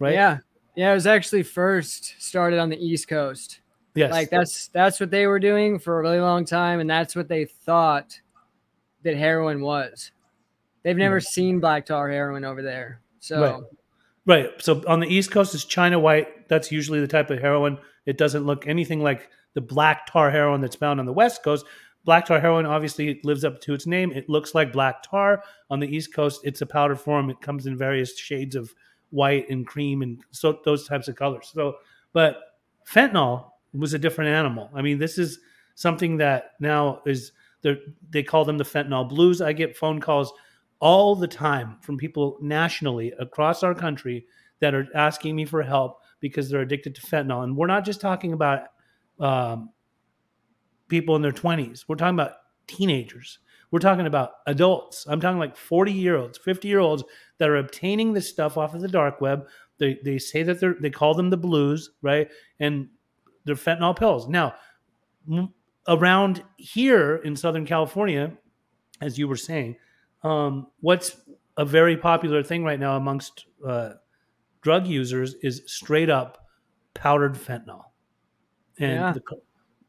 Right? 0.00 0.14
Yeah, 0.14 0.38
yeah. 0.74 0.90
It 0.90 0.94
was 0.94 1.06
actually 1.06 1.44
first 1.44 2.14
started 2.18 2.58
on 2.58 2.70
the 2.70 2.84
East 2.84 3.08
Coast. 3.08 3.60
Yes. 3.94 4.10
Like 4.10 4.30
that's 4.30 4.68
that's 4.68 4.98
what 4.98 5.10
they 5.10 5.28
were 5.28 5.38
doing 5.38 5.78
for 5.78 5.98
a 5.98 6.02
really 6.02 6.20
long 6.20 6.44
time, 6.44 6.80
and 6.80 6.90
that's 6.90 7.14
what 7.14 7.28
they 7.28 7.44
thought 7.44 8.20
that 9.04 9.16
heroin 9.16 9.60
was. 9.60 10.10
They've 10.82 10.96
never 10.96 11.20
mm-hmm. 11.20 11.32
seen 11.32 11.60
black 11.60 11.86
tar 11.86 12.10
heroin 12.10 12.44
over 12.44 12.60
there. 12.60 13.00
So 13.20 13.40
right. 13.40 13.62
Right. 14.26 14.50
So 14.60 14.82
on 14.86 15.00
the 15.00 15.06
East 15.06 15.30
Coast 15.30 15.54
is 15.54 15.64
China 15.64 15.98
white. 15.98 16.48
That's 16.48 16.70
usually 16.72 17.00
the 17.00 17.08
type 17.08 17.30
of 17.30 17.40
heroin. 17.40 17.78
It 18.06 18.18
doesn't 18.18 18.44
look 18.44 18.66
anything 18.66 19.00
like 19.00 19.28
the 19.54 19.60
black 19.60 20.06
tar 20.06 20.30
heroin 20.30 20.60
that's 20.60 20.76
found 20.76 21.00
on 21.00 21.06
the 21.06 21.12
West 21.12 21.42
Coast. 21.42 21.64
Black 22.04 22.26
tar 22.26 22.40
heroin 22.40 22.66
obviously 22.66 23.20
lives 23.24 23.44
up 23.44 23.60
to 23.62 23.72
its 23.72 23.86
name. 23.86 24.12
It 24.12 24.28
looks 24.28 24.54
like 24.54 24.72
black 24.72 25.02
tar. 25.02 25.42
On 25.70 25.80
the 25.80 25.88
East 25.88 26.12
Coast, 26.12 26.42
it's 26.44 26.60
a 26.60 26.66
powder 26.66 26.96
form. 26.96 27.30
It 27.30 27.40
comes 27.40 27.66
in 27.66 27.76
various 27.76 28.16
shades 28.18 28.56
of 28.56 28.74
white 29.10 29.48
and 29.48 29.66
cream 29.66 30.02
and 30.02 30.20
so 30.32 30.60
those 30.64 30.86
types 30.86 31.08
of 31.08 31.16
colors. 31.16 31.50
So, 31.54 31.76
but 32.12 32.58
fentanyl 32.86 33.50
was 33.72 33.94
a 33.94 33.98
different 33.98 34.30
animal. 34.30 34.70
I 34.74 34.82
mean, 34.82 34.98
this 34.98 35.18
is 35.18 35.38
something 35.74 36.18
that 36.18 36.52
now 36.60 37.00
is 37.06 37.32
they 38.10 38.22
call 38.22 38.44
them 38.44 38.58
the 38.58 38.64
fentanyl 38.64 39.08
blues. 39.08 39.40
I 39.40 39.52
get 39.52 39.76
phone 39.76 40.00
calls 40.00 40.32
all 40.84 41.16
the 41.16 41.26
time 41.26 41.78
from 41.80 41.96
people 41.96 42.36
nationally 42.42 43.10
across 43.18 43.62
our 43.62 43.74
country 43.74 44.26
that 44.60 44.74
are 44.74 44.86
asking 44.94 45.34
me 45.34 45.46
for 45.46 45.62
help 45.62 46.02
because 46.20 46.50
they're 46.50 46.60
addicted 46.60 46.94
to 46.94 47.00
fentanyl. 47.00 47.42
And 47.42 47.56
we're 47.56 47.66
not 47.66 47.86
just 47.86 48.02
talking 48.02 48.34
about 48.34 48.66
um, 49.18 49.70
people 50.88 51.16
in 51.16 51.22
their 51.22 51.32
20s, 51.32 51.86
we're 51.88 51.96
talking 51.96 52.14
about 52.14 52.34
teenagers. 52.66 53.38
We're 53.70 53.78
talking 53.78 54.06
about 54.06 54.32
adults. 54.46 55.06
I'm 55.08 55.20
talking 55.22 55.38
like 55.38 55.56
40 55.56 55.90
year 55.90 56.18
olds, 56.18 56.36
50 56.36 56.68
year 56.68 56.80
olds 56.80 57.02
that 57.38 57.48
are 57.48 57.56
obtaining 57.56 58.12
this 58.12 58.28
stuff 58.28 58.58
off 58.58 58.74
of 58.74 58.82
the 58.82 58.88
dark 58.88 59.22
web. 59.22 59.48
They, 59.78 59.98
they 60.04 60.18
say 60.18 60.42
that 60.42 60.60
they're, 60.60 60.76
they 60.78 60.90
call 60.90 61.14
them 61.14 61.30
the 61.30 61.38
blues, 61.38 61.92
right? 62.02 62.28
And 62.60 62.88
they're 63.46 63.54
fentanyl 63.54 63.98
pills. 63.98 64.28
Now, 64.28 64.54
m- 65.32 65.54
around 65.88 66.44
here 66.58 67.16
in 67.16 67.36
Southern 67.36 67.64
California, 67.64 68.34
as 69.00 69.18
you 69.18 69.26
were 69.26 69.36
saying, 69.36 69.76
um, 70.24 70.68
what's 70.80 71.16
a 71.56 71.64
very 71.64 71.96
popular 71.96 72.42
thing 72.42 72.64
right 72.64 72.80
now 72.80 72.96
amongst 72.96 73.46
uh, 73.66 73.90
drug 74.62 74.86
users 74.86 75.34
is 75.42 75.62
straight 75.66 76.10
up 76.10 76.46
powdered 76.94 77.34
fentanyl. 77.34 77.84
And 78.78 78.92
yeah. 78.92 79.12
the, 79.12 79.22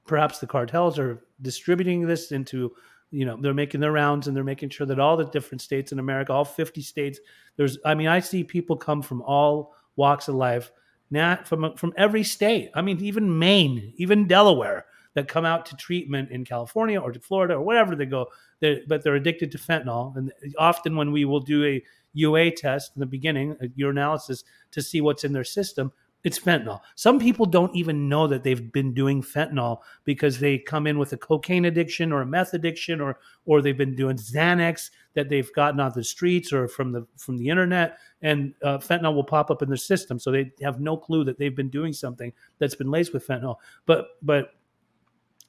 perhaps 0.05 0.39
the 0.39 0.47
cartels 0.47 0.99
are 0.99 1.23
distributing 1.41 2.05
this 2.05 2.31
into, 2.31 2.71
you 3.09 3.25
know, 3.25 3.37
they're 3.39 3.53
making 3.53 3.81
their 3.81 3.91
rounds 3.91 4.27
and 4.27 4.35
they're 4.35 4.43
making 4.43 4.69
sure 4.69 4.85
that 4.85 4.99
all 4.99 5.17
the 5.17 5.25
different 5.25 5.61
states 5.61 5.91
in 5.91 5.99
America, 5.99 6.33
all 6.33 6.45
50 6.45 6.81
states, 6.81 7.19
there's, 7.57 7.79
I 7.85 7.95
mean, 7.95 8.07
I 8.07 8.19
see 8.19 8.43
people 8.43 8.75
come 8.75 9.01
from 9.01 9.21
all 9.23 9.73
walks 9.95 10.27
of 10.27 10.35
life 10.35 10.71
not 11.11 11.47
from 11.47 11.75
from 11.75 11.93
every 11.97 12.23
state. 12.23 12.71
I 12.73 12.81
mean, 12.81 12.99
even 13.01 13.37
Maine, 13.37 13.93
even 13.97 14.27
Delaware, 14.27 14.85
that 15.13 15.27
come 15.27 15.45
out 15.45 15.65
to 15.67 15.75
treatment 15.75 16.31
in 16.31 16.45
California 16.45 16.99
or 16.99 17.11
to 17.11 17.19
Florida 17.19 17.55
or 17.55 17.61
wherever 17.61 17.95
they 17.95 18.05
go, 18.05 18.27
they're, 18.59 18.79
but 18.87 19.03
they're 19.03 19.15
addicted 19.15 19.51
to 19.51 19.57
fentanyl. 19.57 20.15
And 20.15 20.31
often, 20.57 20.95
when 20.95 21.11
we 21.11 21.25
will 21.25 21.39
do 21.39 21.65
a 21.65 21.83
UA 22.13 22.51
test 22.51 22.91
in 22.95 22.99
the 22.99 23.05
beginning, 23.05 23.55
a 23.61 23.67
urinalysis 23.79 24.43
to 24.71 24.81
see 24.81 25.01
what's 25.01 25.23
in 25.23 25.33
their 25.33 25.43
system, 25.43 25.91
It's 26.23 26.39
fentanyl. 26.39 26.81
Some 26.95 27.19
people 27.19 27.45
don't 27.45 27.75
even 27.75 28.09
know 28.09 28.25
that 28.25 28.41
they've 28.41 28.71
been 28.71 28.95
doing 28.95 29.21
fentanyl 29.21 29.81
because 30.05 30.39
they 30.39 30.57
come 30.57 30.87
in 30.87 30.97
with 30.97 31.13
a 31.13 31.17
cocaine 31.17 31.65
addiction 31.65 32.11
or 32.11 32.21
a 32.21 32.25
meth 32.25 32.55
addiction 32.55 32.99
or 32.99 33.19
or 33.45 33.61
they've 33.61 33.77
been 33.77 33.95
doing 33.95 34.17
Xanax 34.17 34.89
that 35.13 35.29
they've 35.29 35.53
gotten 35.53 35.79
off 35.79 35.93
the 35.93 36.03
streets 36.03 36.51
or 36.51 36.67
from 36.67 36.91
the 36.91 37.05
from 37.15 37.37
the 37.37 37.47
internet 37.47 37.99
and 38.23 38.55
uh, 38.63 38.79
fentanyl 38.79 39.13
will 39.13 39.23
pop 39.23 39.51
up 39.51 39.61
in 39.61 39.69
their 39.69 39.77
system 39.77 40.17
so 40.17 40.31
they 40.31 40.51
have 40.63 40.79
no 40.79 40.97
clue 40.97 41.23
that 41.23 41.37
they've 41.37 41.55
been 41.55 41.69
doing 41.69 41.93
something 41.93 42.33
that's 42.57 42.75
been 42.75 42.89
laced 42.89 43.13
with 43.13 43.27
fentanyl. 43.27 43.57
But 43.85 44.07
but 44.23 44.55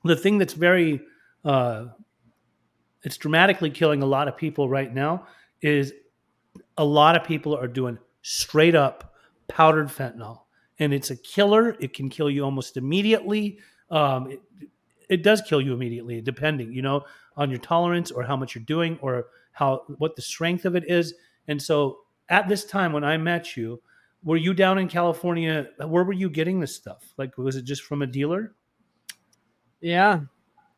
the 0.05 0.17
thing 0.17 0.37
that's 0.37 0.53
very 0.53 1.01
uh, 1.43 1.87
it's 3.07 3.17
dramatically 3.17 3.71
killing 3.71 4.03
a 4.03 4.07
lot 4.07 4.27
of 4.27 4.37
people 4.37 4.69
right 4.69 4.93
now 4.93 5.29
is 5.63 5.93
a 6.77 6.85
lot 6.85 7.15
of 7.15 7.23
people 7.23 7.57
are 7.57 7.69
doing 7.69 7.97
straight 8.23 8.75
up 8.75 9.15
powdered 9.47 9.87
fentanyl 9.87 10.41
and 10.81 10.93
it's 10.93 11.11
a 11.11 11.17
killer. 11.17 11.77
It 11.79 11.95
can 11.95 12.09
kill 12.09 12.29
you 12.29 12.45
almost 12.45 12.77
immediately. 12.77 13.61
Um, 13.93 14.33
it, 14.33 14.43
it 15.09 15.23
does 15.23 15.41
kill 15.41 15.61
you 15.61 15.73
immediately, 15.73 16.21
depending, 16.21 16.73
you 16.73 16.83
know, 16.83 17.05
on 17.37 17.49
your 17.49 17.61
tolerance 17.61 18.11
or 18.11 18.25
how 18.25 18.37
much 18.37 18.57
you're 18.57 18.65
doing 18.65 18.99
or 19.01 19.27
how 19.53 19.85
what 19.99 20.17
the 20.17 20.23
strength 20.23 20.65
of 20.65 20.75
it 20.75 20.91
is. 20.91 21.15
And 21.47 21.63
so, 21.63 21.99
at 22.29 22.49
this 22.49 22.65
time 22.65 22.93
when 22.93 23.05
I 23.05 23.17
met 23.19 23.57
you, 23.57 23.81
were 24.25 24.37
you 24.37 24.53
down 24.53 24.79
in 24.79 24.89
California? 24.89 25.69
Where 25.79 26.03
were 26.03 26.13
you 26.13 26.29
getting 26.29 26.59
this 26.59 26.75
stuff? 26.75 27.15
Like, 27.17 27.39
was 27.39 27.55
it 27.55 27.63
just 27.63 27.83
from 27.83 28.03
a 28.03 28.07
dealer? 28.09 28.57
Yeah, 29.81 30.23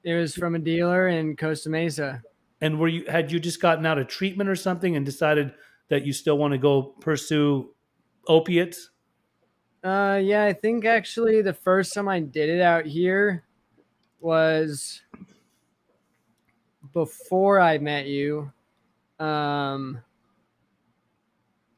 it 0.05 0.14
was 0.14 0.34
from 0.34 0.55
a 0.55 0.59
dealer 0.59 1.09
in 1.09 1.36
Costa 1.36 1.70
Mesa. 1.70 2.22
And 2.61 2.78
were 2.78 2.88
you 2.88 3.05
had 3.09 3.30
you 3.30 3.38
just 3.38 3.61
gotten 3.61 3.86
out 3.86 3.99
of 3.99 4.09
treatment 4.09 4.51
or 4.51 4.57
something 4.57 4.96
and 4.96 5.05
decided 5.07 5.53
that 5.88 6.05
you 6.05 6.12
still 6.12 6.38
want 6.38 6.53
to 6.53 6.59
go 6.59 6.94
pursue 7.01 7.74
opiates? 8.26 8.90
Uh, 9.82 10.20
yeah, 10.22 10.44
I 10.44 10.53
think 10.53 10.84
actually 10.84 11.40
the 11.40 11.55
first 11.55 11.94
time 11.94 12.09
I 12.09 12.20
did 12.20 12.49
it 12.49 12.61
out 12.61 12.84
here 12.84 13.44
was 14.20 15.03
before 16.92 17.61
I 17.61 17.78
met 17.78 18.07
you. 18.07 18.53
Um, 19.20 20.03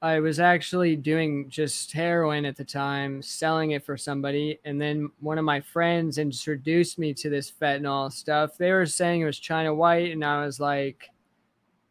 I 0.03 0.19
was 0.21 0.41
actually 0.41 0.97
doing 0.97 1.51
just 1.51 1.93
heroin 1.93 2.47
at 2.47 2.57
the 2.57 2.65
time, 2.65 3.21
selling 3.21 3.73
it 3.73 3.85
for 3.85 3.99
somebody, 3.99 4.59
and 4.65 4.81
then 4.81 5.11
one 5.21 5.37
of 5.37 5.45
my 5.45 5.61
friends 5.61 6.17
introduced 6.17 6.99
me 6.99 7.13
to 7.15 7.29
this 7.29 7.53
fentanyl 7.53 8.11
stuff. 8.11 8.57
They 8.57 8.73
were 8.73 8.87
saying 8.87 9.21
it 9.21 9.27
was 9.27 9.39
China 9.39 9.75
White, 9.75 10.13
and 10.13 10.25
I 10.25 10.45
was 10.45 10.59
like, 10.59 11.11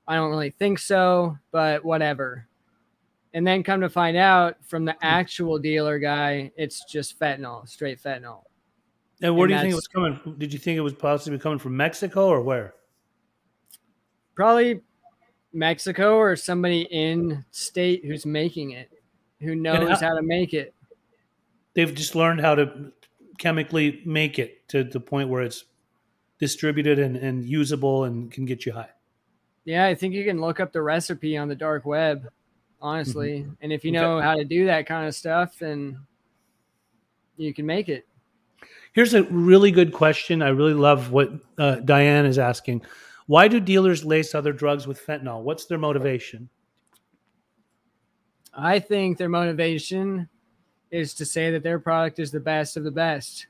I 0.07 0.15
don't 0.15 0.31
really 0.31 0.49
think 0.49 0.79
so, 0.79 1.37
but 1.51 1.85
whatever. 1.85 2.47
And 3.35 3.45
then 3.45 3.61
come 3.61 3.81
to 3.81 3.89
find 3.89 4.17
out 4.17 4.55
from 4.65 4.85
the 4.85 4.93
hmm. 4.93 4.97
actual 5.03 5.59
dealer 5.59 5.99
guy, 5.99 6.51
it's 6.57 6.83
just 6.85 7.19
fentanyl, 7.19 7.69
straight 7.69 8.01
fentanyl. 8.01 8.41
And 9.21 9.35
where 9.35 9.45
and 9.45 9.51
do 9.51 9.55
you 9.55 9.61
think 9.61 9.71
it 9.73 9.75
was 9.75 9.87
coming? 9.87 10.15
From? 10.15 10.39
Did 10.39 10.51
you 10.51 10.57
think 10.57 10.77
it 10.77 10.81
was 10.81 10.93
possibly 10.93 11.37
coming 11.37 11.59
from 11.59 11.77
Mexico 11.77 12.27
or 12.27 12.41
where? 12.41 12.73
Probably 14.33 14.81
Mexico 15.53 16.15
or 16.17 16.35
somebody 16.35 16.81
in 16.91 17.43
state 17.51 18.05
who's 18.05 18.25
making 18.25 18.71
it, 18.71 18.89
who 19.39 19.55
knows 19.55 20.01
how, 20.01 20.09
how 20.09 20.15
to 20.15 20.21
make 20.21 20.53
it. 20.53 20.73
They've 21.73 21.93
just 21.93 22.15
learned 22.15 22.41
how 22.41 22.55
to 22.55 22.91
chemically 23.37 24.01
make 24.05 24.37
it 24.37 24.67
to 24.69 24.83
the 24.83 24.99
point 24.99 25.29
where 25.29 25.43
it's 25.43 25.65
distributed 26.39 26.99
and, 26.99 27.15
and 27.15 27.43
usable 27.45 28.03
and 28.03 28.31
can 28.31 28.45
get 28.45 28.65
you 28.65 28.73
high. 28.73 28.89
Yeah, 29.65 29.85
I 29.85 29.95
think 29.95 30.13
you 30.13 30.23
can 30.23 30.41
look 30.41 30.59
up 30.59 30.71
the 30.71 30.81
recipe 30.81 31.37
on 31.37 31.47
the 31.47 31.55
dark 31.55 31.85
web 31.85 32.29
honestly. 32.81 33.41
Mm-hmm. 33.41 33.51
And 33.61 33.73
if 33.73 33.83
you 33.83 33.91
know 33.91 34.17
okay. 34.17 34.25
how 34.25 34.35
to 34.35 34.43
do 34.43 34.65
that 34.65 34.85
kind 34.85 35.07
of 35.07 35.15
stuff, 35.15 35.57
then 35.59 35.99
you 37.37 37.53
can 37.53 37.65
make 37.65 37.89
it. 37.89 38.07
Here's 38.93 39.13
a 39.13 39.23
really 39.23 39.71
good 39.71 39.93
question. 39.93 40.41
I 40.41 40.49
really 40.49 40.73
love 40.73 41.11
what 41.11 41.31
uh, 41.57 41.75
Diane 41.75 42.25
is 42.25 42.39
asking. 42.39 42.81
Why 43.29 43.47
do 43.47 43.59
dealers 43.59 44.03
lace 44.03 44.33
other 44.33 44.51
drugs 44.51 44.87
with 44.87 45.05
fentanyl? 45.05 45.43
What's 45.43 45.65
their 45.65 45.77
motivation? 45.77 46.49
I 48.55 48.79
think 48.79 49.19
their 49.19 49.29
motivation 49.29 50.27
is 50.89 51.13
to 51.13 51.25
say 51.25 51.51
that 51.51 51.61
their 51.61 51.77
product 51.77 52.17
is 52.17 52.31
the 52.31 52.39
best 52.39 52.75
of 52.75 52.83
the 52.83 52.89
best. 52.89 53.45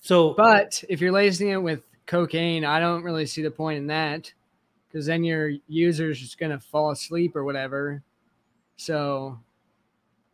So, 0.00 0.34
but 0.34 0.82
if 0.88 1.00
you're 1.00 1.12
lacing 1.12 1.50
it 1.50 1.62
with 1.62 1.84
cocaine, 2.06 2.64
I 2.64 2.80
don't 2.80 3.04
really 3.04 3.26
see 3.26 3.42
the 3.42 3.50
point 3.52 3.78
in 3.78 3.86
that 3.86 4.32
because 4.88 5.06
then 5.06 5.22
your 5.22 5.52
user's 5.68 6.18
just 6.18 6.40
going 6.40 6.50
to 6.50 6.58
fall 6.58 6.90
asleep 6.90 7.36
or 7.36 7.44
whatever. 7.44 8.02
So 8.76 9.38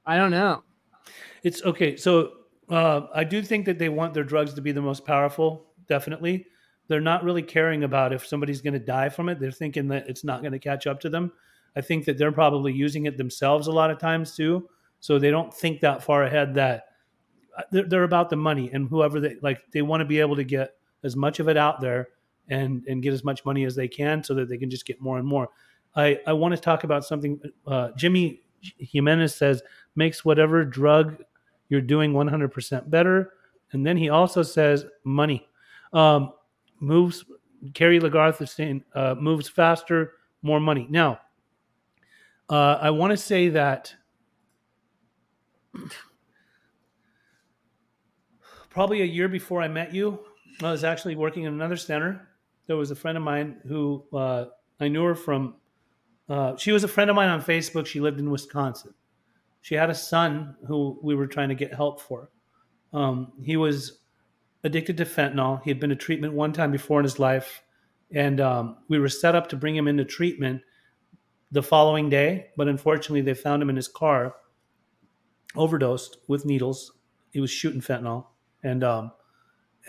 I 0.06 0.16
don't 0.16 0.30
know. 0.30 0.62
It's 1.42 1.62
okay. 1.62 1.94
So 1.94 2.32
uh, 2.70 3.02
I 3.14 3.22
do 3.22 3.42
think 3.42 3.66
that 3.66 3.78
they 3.78 3.90
want 3.90 4.14
their 4.14 4.24
drugs 4.24 4.54
to 4.54 4.62
be 4.62 4.72
the 4.72 4.80
most 4.80 5.04
powerful. 5.04 5.66
Definitely, 5.88 6.46
they're 6.90 7.00
not 7.00 7.22
really 7.22 7.42
caring 7.42 7.84
about 7.84 8.12
if 8.12 8.26
somebody's 8.26 8.60
going 8.60 8.74
to 8.74 8.80
die 8.80 9.08
from 9.08 9.28
it. 9.28 9.38
They're 9.38 9.52
thinking 9.52 9.86
that 9.88 10.08
it's 10.08 10.24
not 10.24 10.40
going 10.40 10.50
to 10.50 10.58
catch 10.58 10.88
up 10.88 10.98
to 11.02 11.08
them. 11.08 11.30
I 11.76 11.80
think 11.82 12.04
that 12.06 12.18
they're 12.18 12.32
probably 12.32 12.72
using 12.72 13.06
it 13.06 13.16
themselves 13.16 13.68
a 13.68 13.72
lot 13.72 13.92
of 13.92 13.98
times 13.98 14.34
too. 14.34 14.68
So 14.98 15.16
they 15.16 15.30
don't 15.30 15.54
think 15.54 15.80
that 15.82 16.02
far 16.02 16.24
ahead. 16.24 16.52
That 16.54 16.86
uh, 17.56 17.62
they're, 17.70 17.84
they're 17.84 18.02
about 18.02 18.28
the 18.28 18.34
money 18.34 18.72
and 18.72 18.88
whoever 18.88 19.20
they 19.20 19.36
like. 19.40 19.60
They 19.70 19.82
want 19.82 20.00
to 20.00 20.04
be 20.04 20.18
able 20.18 20.34
to 20.34 20.42
get 20.42 20.72
as 21.04 21.14
much 21.14 21.38
of 21.38 21.48
it 21.48 21.56
out 21.56 21.80
there 21.80 22.08
and 22.48 22.84
and 22.88 23.04
get 23.04 23.12
as 23.12 23.22
much 23.22 23.44
money 23.44 23.64
as 23.64 23.76
they 23.76 23.86
can 23.86 24.24
so 24.24 24.34
that 24.34 24.48
they 24.48 24.58
can 24.58 24.68
just 24.68 24.84
get 24.84 25.00
more 25.00 25.16
and 25.16 25.26
more. 25.28 25.48
I, 25.94 26.18
I 26.26 26.32
want 26.32 26.56
to 26.56 26.60
talk 26.60 26.82
about 26.82 27.04
something. 27.04 27.40
Uh, 27.68 27.90
Jimmy 27.96 28.42
Jimenez 28.78 29.32
says 29.32 29.62
makes 29.94 30.24
whatever 30.24 30.64
drug 30.64 31.22
you're 31.68 31.80
doing 31.80 32.12
100% 32.12 32.90
better. 32.90 33.34
And 33.70 33.86
then 33.86 33.96
he 33.96 34.08
also 34.08 34.42
says 34.42 34.86
money 35.04 35.48
um, 35.92 36.32
moves. 36.80 37.24
Kerry 37.74 38.00
Lagarth 38.00 38.40
is 38.42 38.50
saying 38.50 38.84
uh, 38.94 39.14
moves 39.18 39.48
faster, 39.48 40.14
more 40.42 40.60
money. 40.60 40.86
Now, 40.90 41.20
uh, 42.48 42.78
I 42.80 42.90
want 42.90 43.12
to 43.12 43.16
say 43.16 43.50
that 43.50 43.94
probably 48.70 49.02
a 49.02 49.06
year 49.06 49.28
before 49.28 49.62
I 49.62 49.68
met 49.68 49.94
you, 49.94 50.18
I 50.62 50.70
was 50.70 50.82
actually 50.84 51.16
working 51.16 51.44
in 51.44 51.52
another 51.52 51.76
center. 51.76 52.28
There 52.66 52.76
was 52.76 52.90
a 52.90 52.96
friend 52.96 53.16
of 53.16 53.22
mine 53.24 53.56
who 53.66 54.04
uh, 54.12 54.46
I 54.80 54.88
knew 54.88 55.04
her 55.04 55.14
from 55.14 55.54
uh, 56.28 56.56
she 56.56 56.70
was 56.70 56.84
a 56.84 56.88
friend 56.88 57.10
of 57.10 57.16
mine 57.16 57.28
on 57.28 57.42
Facebook. 57.42 57.86
She 57.86 58.00
lived 58.00 58.20
in 58.20 58.30
Wisconsin. 58.30 58.94
She 59.62 59.74
had 59.74 59.90
a 59.90 59.94
son 59.94 60.54
who 60.66 60.98
we 61.02 61.14
were 61.14 61.26
trying 61.26 61.48
to 61.48 61.54
get 61.54 61.74
help 61.74 62.00
for. 62.00 62.30
Um, 62.92 63.32
he 63.42 63.56
was 63.56 63.99
addicted 64.64 64.96
to 64.98 65.04
fentanyl. 65.04 65.62
He 65.62 65.70
had 65.70 65.80
been 65.80 65.90
to 65.90 65.96
treatment 65.96 66.34
one 66.34 66.52
time 66.52 66.70
before 66.70 67.00
in 67.00 67.04
his 67.04 67.18
life, 67.18 67.62
and 68.12 68.40
um, 68.40 68.76
we 68.88 68.98
were 68.98 69.08
set 69.08 69.34
up 69.34 69.48
to 69.48 69.56
bring 69.56 69.76
him 69.76 69.88
into 69.88 70.04
treatment 70.04 70.62
the 71.50 71.62
following 71.62 72.08
day. 72.08 72.48
But 72.56 72.68
unfortunately, 72.68 73.22
they 73.22 73.34
found 73.34 73.62
him 73.62 73.70
in 73.70 73.76
his 73.76 73.88
car, 73.88 74.34
overdosed 75.56 76.18
with 76.28 76.44
needles. 76.44 76.92
He 77.30 77.40
was 77.40 77.50
shooting 77.50 77.80
fentanyl, 77.80 78.26
and 78.62 78.84
um, 78.84 79.12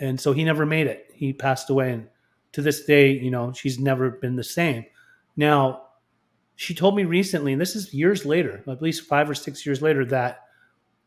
and 0.00 0.20
so 0.20 0.32
he 0.32 0.44
never 0.44 0.64
made 0.66 0.86
it. 0.86 1.10
He 1.14 1.32
passed 1.32 1.70
away, 1.70 1.92
and 1.92 2.08
to 2.52 2.62
this 2.62 2.84
day, 2.84 3.12
you 3.12 3.30
know, 3.30 3.52
she's 3.52 3.78
never 3.78 4.10
been 4.10 4.36
the 4.36 4.44
same. 4.44 4.84
Now, 5.36 5.82
she 6.56 6.74
told 6.74 6.94
me 6.94 7.04
recently, 7.04 7.52
and 7.52 7.60
this 7.60 7.74
is 7.74 7.94
years 7.94 8.24
later, 8.24 8.62
at 8.68 8.82
least 8.82 9.06
five 9.06 9.28
or 9.28 9.34
six 9.34 9.64
years 9.64 9.82
later, 9.82 10.04
that 10.06 10.40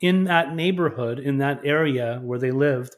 in 0.01 0.25
that 0.25 0.55
neighborhood, 0.55 1.19
in 1.19 1.37
that 1.37 1.61
area 1.63 2.19
where 2.23 2.39
they 2.39 2.51
lived, 2.51 2.95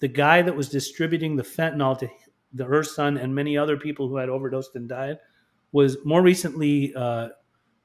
the 0.00 0.08
guy 0.08 0.42
that 0.42 0.54
was 0.54 0.68
distributing 0.68 1.36
the 1.36 1.42
fentanyl 1.42 1.98
to 1.98 2.08
the 2.52 2.64
her 2.64 2.82
son 2.82 3.16
and 3.18 3.34
many 3.34 3.58
other 3.58 3.76
people 3.76 4.08
who 4.08 4.16
had 4.16 4.28
overdosed 4.28 4.74
and 4.74 4.88
died 4.88 5.18
was 5.72 5.98
more 6.04 6.22
recently 6.22 6.94
uh, 6.94 7.28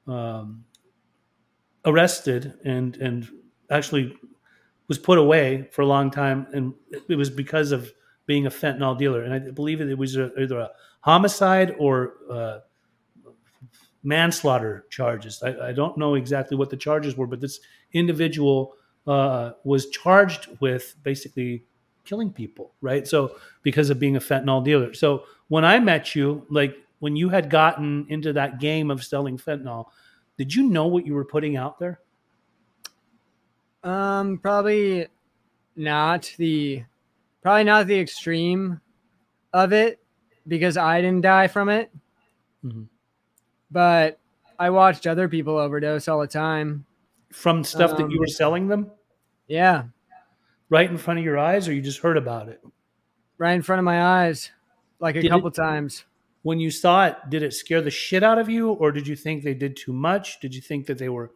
um, 0.06 0.64
arrested 1.84 2.54
and 2.64 2.96
and 2.96 3.28
actually 3.70 4.16
was 4.88 4.98
put 4.98 5.18
away 5.18 5.68
for 5.72 5.82
a 5.82 5.86
long 5.86 6.10
time, 6.10 6.46
and 6.52 6.74
it 7.08 7.16
was 7.16 7.30
because 7.30 7.72
of 7.72 7.92
being 8.26 8.46
a 8.46 8.50
fentanyl 8.50 8.96
dealer. 8.96 9.22
And 9.22 9.32
I 9.32 9.38
believe 9.50 9.80
it 9.80 9.96
was 9.96 10.16
either 10.16 10.58
a 10.58 10.70
homicide 11.00 11.74
or 11.78 12.14
uh, 12.30 12.58
manslaughter 14.02 14.86
charges. 14.90 15.42
I, 15.42 15.68
I, 15.68 15.72
don't 15.72 15.96
know 15.96 16.14
exactly 16.14 16.56
what 16.56 16.70
the 16.70 16.76
charges 16.76 17.16
were, 17.16 17.26
but 17.26 17.40
this 17.40 17.60
individual 17.92 18.74
uh, 19.06 19.52
was 19.64 19.88
charged 19.88 20.48
with 20.60 20.94
basically 21.02 21.64
killing 22.04 22.32
people, 22.32 22.72
right? 22.80 23.06
So 23.06 23.36
because 23.62 23.90
of 23.90 23.98
being 23.98 24.16
a 24.16 24.20
fentanyl 24.20 24.64
dealer. 24.64 24.94
So 24.94 25.24
when 25.48 25.64
I 25.64 25.78
met 25.78 26.14
you, 26.14 26.46
like 26.50 26.76
when 27.00 27.16
you 27.16 27.28
had 27.28 27.50
gotten 27.50 28.06
into 28.08 28.32
that 28.32 28.60
game 28.60 28.90
of 28.90 29.04
selling 29.04 29.38
fentanyl, 29.38 29.86
did 30.36 30.54
you 30.54 30.64
know 30.64 30.86
what 30.86 31.06
you 31.06 31.14
were 31.14 31.24
putting 31.24 31.56
out 31.56 31.78
there? 31.78 32.00
Um, 33.82 34.38
probably 34.38 35.06
not 35.76 36.32
the 36.38 36.84
probably 37.42 37.64
not 37.64 37.86
the 37.86 37.98
extreme 37.98 38.80
of 39.52 39.72
it 39.72 40.00
because 40.48 40.76
I 40.76 41.00
didn't 41.00 41.20
die 41.20 41.48
from 41.48 41.68
it. 41.68 41.90
Mm-hmm 42.64 42.84
but 43.74 44.20
I 44.58 44.70
watched 44.70 45.06
other 45.06 45.28
people 45.28 45.58
overdose 45.58 46.08
all 46.08 46.20
the 46.20 46.26
time 46.28 46.86
from 47.32 47.64
stuff 47.64 47.90
um, 47.90 47.96
that 47.96 48.10
you 48.10 48.20
were 48.20 48.26
um, 48.26 48.30
selling 48.30 48.68
them. 48.68 48.90
Yeah, 49.48 49.84
Right 50.70 50.90
in 50.90 50.96
front 50.98 51.18
of 51.18 51.24
your 51.24 51.38
eyes, 51.38 51.68
or 51.68 51.72
you 51.72 51.82
just 51.82 52.00
heard 52.00 52.16
about 52.16 52.48
it? 52.48 52.60
right 53.36 53.54
in 53.54 53.62
front 53.62 53.80
of 53.80 53.84
my 53.84 54.00
eyes, 54.26 54.50
like 55.00 55.16
a 55.16 55.20
Did 55.20 55.26
it- 55.26 55.30
couple 55.30 55.50
times. 55.50 56.04
When 56.42 56.60
you 56.60 56.70
saw 56.70 57.06
it, 57.06 57.16
did 57.30 57.42
it 57.42 57.52
scare 57.52 57.80
the 57.80 57.90
shit 57.90 58.22
out 58.22 58.38
of 58.38 58.48
you, 58.48 58.70
or 58.70 58.92
did 58.92 59.08
you 59.08 59.16
think 59.16 59.42
they 59.42 59.54
did 59.54 59.76
too 59.76 59.92
much? 59.92 60.38
Did 60.40 60.54
you 60.54 60.60
think 60.60 60.86
that 60.86 60.98
they 60.98 61.08
were, 61.08 61.32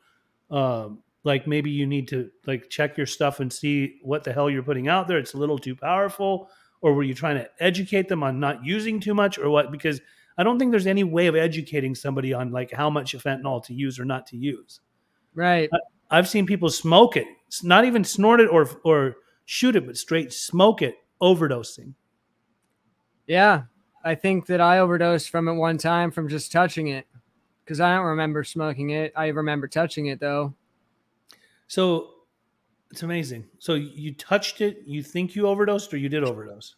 um, 0.51 1.03
like 1.25 1.47
maybe 1.47 1.71
you 1.71 1.87
need 1.87 2.07
to 2.09 2.31
like 2.47 2.69
check 2.71 2.97
your 2.97 3.07
stuff 3.07 3.41
and 3.41 3.53
see 3.53 3.97
what 4.03 4.23
the 4.23 4.33
hell 4.33 4.49
you're 4.49 4.63
putting 4.63 4.87
out 4.87 5.09
there? 5.09 5.19
It's 5.19 5.35
a 5.35 5.39
little 5.39 5.59
too 5.59 5.75
powerful, 5.75 6.51
or 6.83 6.93
were 6.95 7.03
you 7.03 7.15
trying 7.15 7.37
to 7.37 7.49
educate 7.59 8.07
them 8.09 8.23
on 8.23 8.39
not 8.39 8.65
using 8.65 9.01
too 9.01 9.15
much, 9.15 9.39
or 9.39 9.51
what? 9.51 9.73
Because 9.73 10.01
I 10.37 10.45
don't 10.45 10.59
think 10.59 10.71
there's 10.71 10.87
any 10.87 11.05
way 11.05 11.27
of 11.27 11.35
educating 11.35 11.95
somebody 11.97 12.33
on 12.33 12.53
like 12.53 12.71
how 12.71 12.91
much 12.91 13.15
fentanyl 13.17 13.65
to 13.65 13.75
use 13.75 13.99
or 13.99 14.05
not 14.05 14.27
to 14.29 14.37
use. 14.37 14.81
Right. 15.35 15.69
I've 16.11 16.29
seen 16.29 16.47
people 16.47 16.69
smoke 16.71 17.17
it, 17.17 17.27
not 17.63 17.85
even 17.85 18.05
snort 18.05 18.41
it 18.41 18.49
or 18.49 18.69
or 18.85 19.17
shoot 19.45 19.77
it, 19.77 19.87
but 19.87 19.97
straight 19.97 20.33
smoke 20.33 20.83
it, 20.83 20.97
overdosing. 21.21 21.95
Yeah. 23.27 23.65
I 24.05 24.15
think 24.15 24.47
that 24.47 24.61
I 24.61 24.79
overdosed 24.79 25.29
from 25.29 25.49
it 25.49 25.55
one 25.55 25.77
time 25.77 26.11
from 26.11 26.29
just 26.29 26.53
touching 26.53 26.89
it 26.89 27.07
because 27.65 27.81
I 27.81 27.95
don't 27.95 28.07
remember 28.07 28.43
smoking 28.45 28.91
it. 28.91 29.13
I 29.15 29.27
remember 29.29 29.69
touching 29.69 30.07
it 30.07 30.21
though. 30.21 30.55
So 31.67 32.11
it's 32.91 33.03
amazing. 33.03 33.45
So 33.59 33.75
you 33.75 34.15
touched 34.15 34.63
it, 34.63 34.83
you 34.87 35.03
think 35.03 35.37
you 35.37 35.47
overdosed, 35.47 35.93
or 35.93 35.99
you 35.99 36.09
did 36.09 36.25
overdose? 36.25 36.77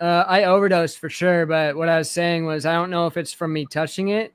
Uh, 0.00 0.24
I 0.26 0.44
overdosed 0.44 0.98
for 0.98 1.10
sure, 1.10 1.44
but 1.44 1.76
what 1.76 1.90
I 1.90 1.98
was 1.98 2.10
saying 2.10 2.46
was 2.46 2.64
I 2.64 2.72
don't 2.72 2.90
know 2.90 3.06
if 3.06 3.18
it's 3.18 3.32
from 3.32 3.52
me 3.52 3.66
touching 3.66 4.08
it 4.08 4.32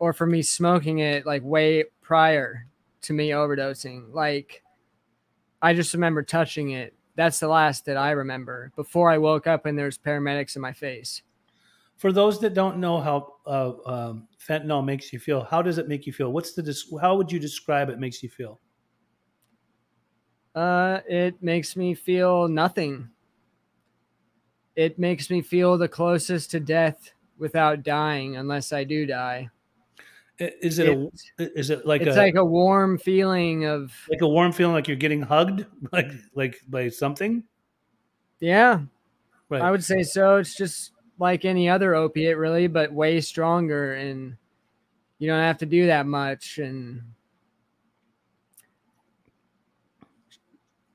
or 0.00 0.12
from 0.12 0.32
me 0.32 0.42
smoking 0.42 0.98
it 0.98 1.24
like 1.26 1.42
way 1.44 1.84
prior 2.02 2.66
to 3.02 3.12
me 3.12 3.30
overdosing. 3.30 4.12
Like 4.12 4.63
I 5.64 5.72
just 5.72 5.94
remember 5.94 6.22
touching 6.22 6.72
it. 6.72 6.92
That's 7.16 7.40
the 7.40 7.48
last 7.48 7.86
that 7.86 7.96
I 7.96 8.10
remember 8.10 8.70
before 8.76 9.10
I 9.10 9.16
woke 9.16 9.46
up 9.46 9.64
and 9.64 9.78
there's 9.78 9.96
paramedics 9.96 10.56
in 10.56 10.62
my 10.62 10.74
face. 10.74 11.22
For 11.96 12.12
those 12.12 12.38
that 12.40 12.52
don't 12.52 12.76
know 12.76 13.00
how 13.00 13.36
uh, 13.46 13.72
um, 13.86 14.28
fentanyl 14.46 14.84
makes 14.84 15.10
you 15.10 15.18
feel, 15.18 15.42
how 15.42 15.62
does 15.62 15.78
it 15.78 15.88
make 15.88 16.06
you 16.06 16.12
feel? 16.12 16.34
What's 16.34 16.52
the 16.52 16.62
dis- 16.62 16.92
how 17.00 17.16
would 17.16 17.32
you 17.32 17.38
describe 17.38 17.88
it 17.88 17.98
makes 17.98 18.22
you 18.22 18.28
feel? 18.28 18.60
Uh, 20.54 21.00
it 21.08 21.42
makes 21.42 21.76
me 21.76 21.94
feel 21.94 22.46
nothing. 22.46 23.08
It 24.76 24.98
makes 24.98 25.30
me 25.30 25.40
feel 25.40 25.78
the 25.78 25.88
closest 25.88 26.50
to 26.50 26.60
death 26.60 27.14
without 27.38 27.82
dying, 27.82 28.36
unless 28.36 28.70
I 28.70 28.84
do 28.84 29.06
die. 29.06 29.48
Is 30.38 30.80
it 30.80 30.88
It's, 30.88 31.30
a, 31.38 31.58
is 31.58 31.70
it 31.70 31.86
like 31.86 32.02
it's 32.02 32.16
a 32.16 32.20
like 32.20 32.34
a 32.34 32.44
warm 32.44 32.98
feeling 32.98 33.66
of 33.66 33.92
like 34.10 34.20
a 34.20 34.28
warm 34.28 34.50
feeling 34.50 34.74
like 34.74 34.88
you're 34.88 34.96
getting 34.96 35.22
hugged 35.22 35.64
like 35.92 36.10
like 36.34 36.60
by 36.68 36.88
something? 36.88 37.44
yeah. 38.40 38.80
Right. 39.48 39.62
I 39.62 39.70
would 39.70 39.84
say 39.84 40.02
so. 40.02 40.36
It's 40.36 40.56
just 40.56 40.92
like 41.18 41.44
any 41.44 41.68
other 41.68 41.94
opiate, 41.94 42.36
really, 42.36 42.66
but 42.66 42.92
way 42.92 43.20
stronger, 43.20 43.94
and 43.94 44.36
you 45.18 45.28
don't 45.28 45.40
have 45.40 45.58
to 45.58 45.66
do 45.66 45.86
that 45.86 46.06
much, 46.06 46.58
and 46.58 47.02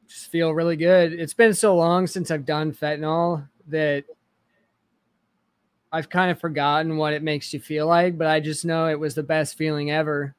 just 0.07 0.31
feel 0.31 0.53
really 0.53 0.75
good. 0.75 1.13
It's 1.13 1.33
been 1.33 1.53
so 1.53 1.75
long 1.75 2.07
since 2.07 2.31
I've 2.31 2.45
done 2.45 2.73
fentanyl 2.73 3.47
that 3.67 4.03
I've 5.91 6.09
kind 6.09 6.29
of 6.31 6.39
forgotten 6.39 6.97
what 6.97 7.13
it 7.13 7.23
makes 7.23 7.53
you 7.53 7.59
feel 7.59 7.87
like, 7.87 8.17
but 8.17 8.27
I 8.27 8.39
just 8.39 8.63
know 8.65 8.87
it 8.87 8.99
was 8.99 9.15
the 9.15 9.23
best 9.23 9.57
feeling 9.57 9.91
ever. 9.91 10.35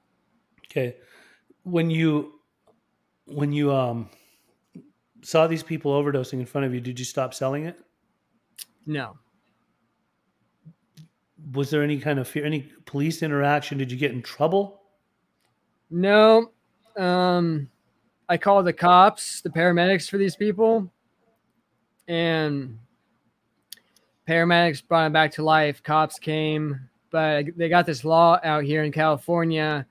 Okay. 0.66 0.96
When 1.64 1.90
you 1.90 2.34
when 3.26 3.52
you 3.52 3.72
um 3.72 4.08
saw 5.22 5.46
these 5.46 5.62
people 5.62 5.92
overdosing 5.92 6.34
in 6.40 6.46
front 6.46 6.66
of 6.66 6.74
you, 6.74 6.80
did 6.80 6.98
you 6.98 7.04
stop 7.04 7.34
selling 7.34 7.66
it? 7.66 7.78
No, 8.86 9.18
Was 11.52 11.70
there 11.70 11.82
any 11.82 11.98
kind 11.98 12.18
of 12.18 12.28
fear, 12.28 12.44
any 12.44 12.72
police 12.86 13.22
interaction? 13.22 13.78
Did 13.78 13.90
you 13.92 13.98
get 13.98 14.12
in 14.12 14.22
trouble? 14.22 14.82
no. 15.90 16.52
Um, 16.96 17.70
I 18.28 18.36
called 18.36 18.66
the 18.66 18.72
cops, 18.72 19.40
the 19.42 19.48
paramedics 19.48 20.08
for 20.10 20.18
these 20.18 20.36
people, 20.36 20.90
and 22.08 22.78
paramedics 24.28 24.86
brought 24.86 25.06
him 25.06 25.12
back 25.12 25.32
to 25.32 25.42
life. 25.42 25.82
Cops 25.82 26.18
came, 26.18 26.78
but 27.10 27.46
they 27.56 27.68
got 27.68 27.86
this 27.86 28.04
law 28.04 28.38
out 28.44 28.64
here 28.64 28.84
in 28.84 28.92
California, 28.92 29.86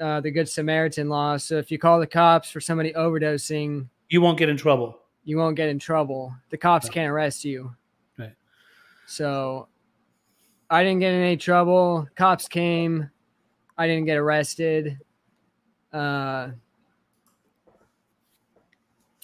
uh, 0.00 0.20
the 0.20 0.30
Good 0.30 0.48
Samaritan 0.48 1.08
law. 1.08 1.36
So 1.36 1.56
if 1.58 1.70
you 1.70 1.78
call 1.78 1.98
the 2.00 2.06
cops 2.06 2.50
for 2.50 2.60
somebody 2.60 2.92
overdosing, 2.92 3.88
You 4.08 4.20
won't 4.20 4.38
get 4.38 4.48
in 4.48 4.56
trouble. 4.56 4.98
you 5.24 5.36
won't 5.36 5.56
get 5.56 5.68
in 5.68 5.78
trouble. 5.78 6.34
The 6.50 6.56
cops 6.58 6.88
can't 6.88 7.10
arrest 7.10 7.44
you. 7.44 7.74
Right. 8.18 8.34
So 9.06 9.68
I 10.70 10.82
didn't 10.84 11.00
get 11.00 11.12
in 11.14 11.20
any 11.22 11.36
trouble. 11.36 12.06
Cops 12.14 12.46
came. 12.48 13.10
I 13.76 13.86
didn't 13.86 14.06
get 14.06 14.16
arrested. 14.18 14.98
Uh, 15.92 16.50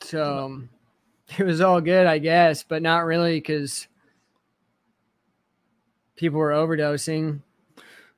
so 0.03 0.63
it 1.39 1.45
was 1.45 1.61
all 1.61 1.81
good, 1.81 2.07
I 2.07 2.19
guess, 2.19 2.63
but 2.63 2.83
not 2.83 3.05
really 3.05 3.39
because 3.39 3.89
people 6.17 6.39
were 6.39 6.51
overdosing. 6.51 7.41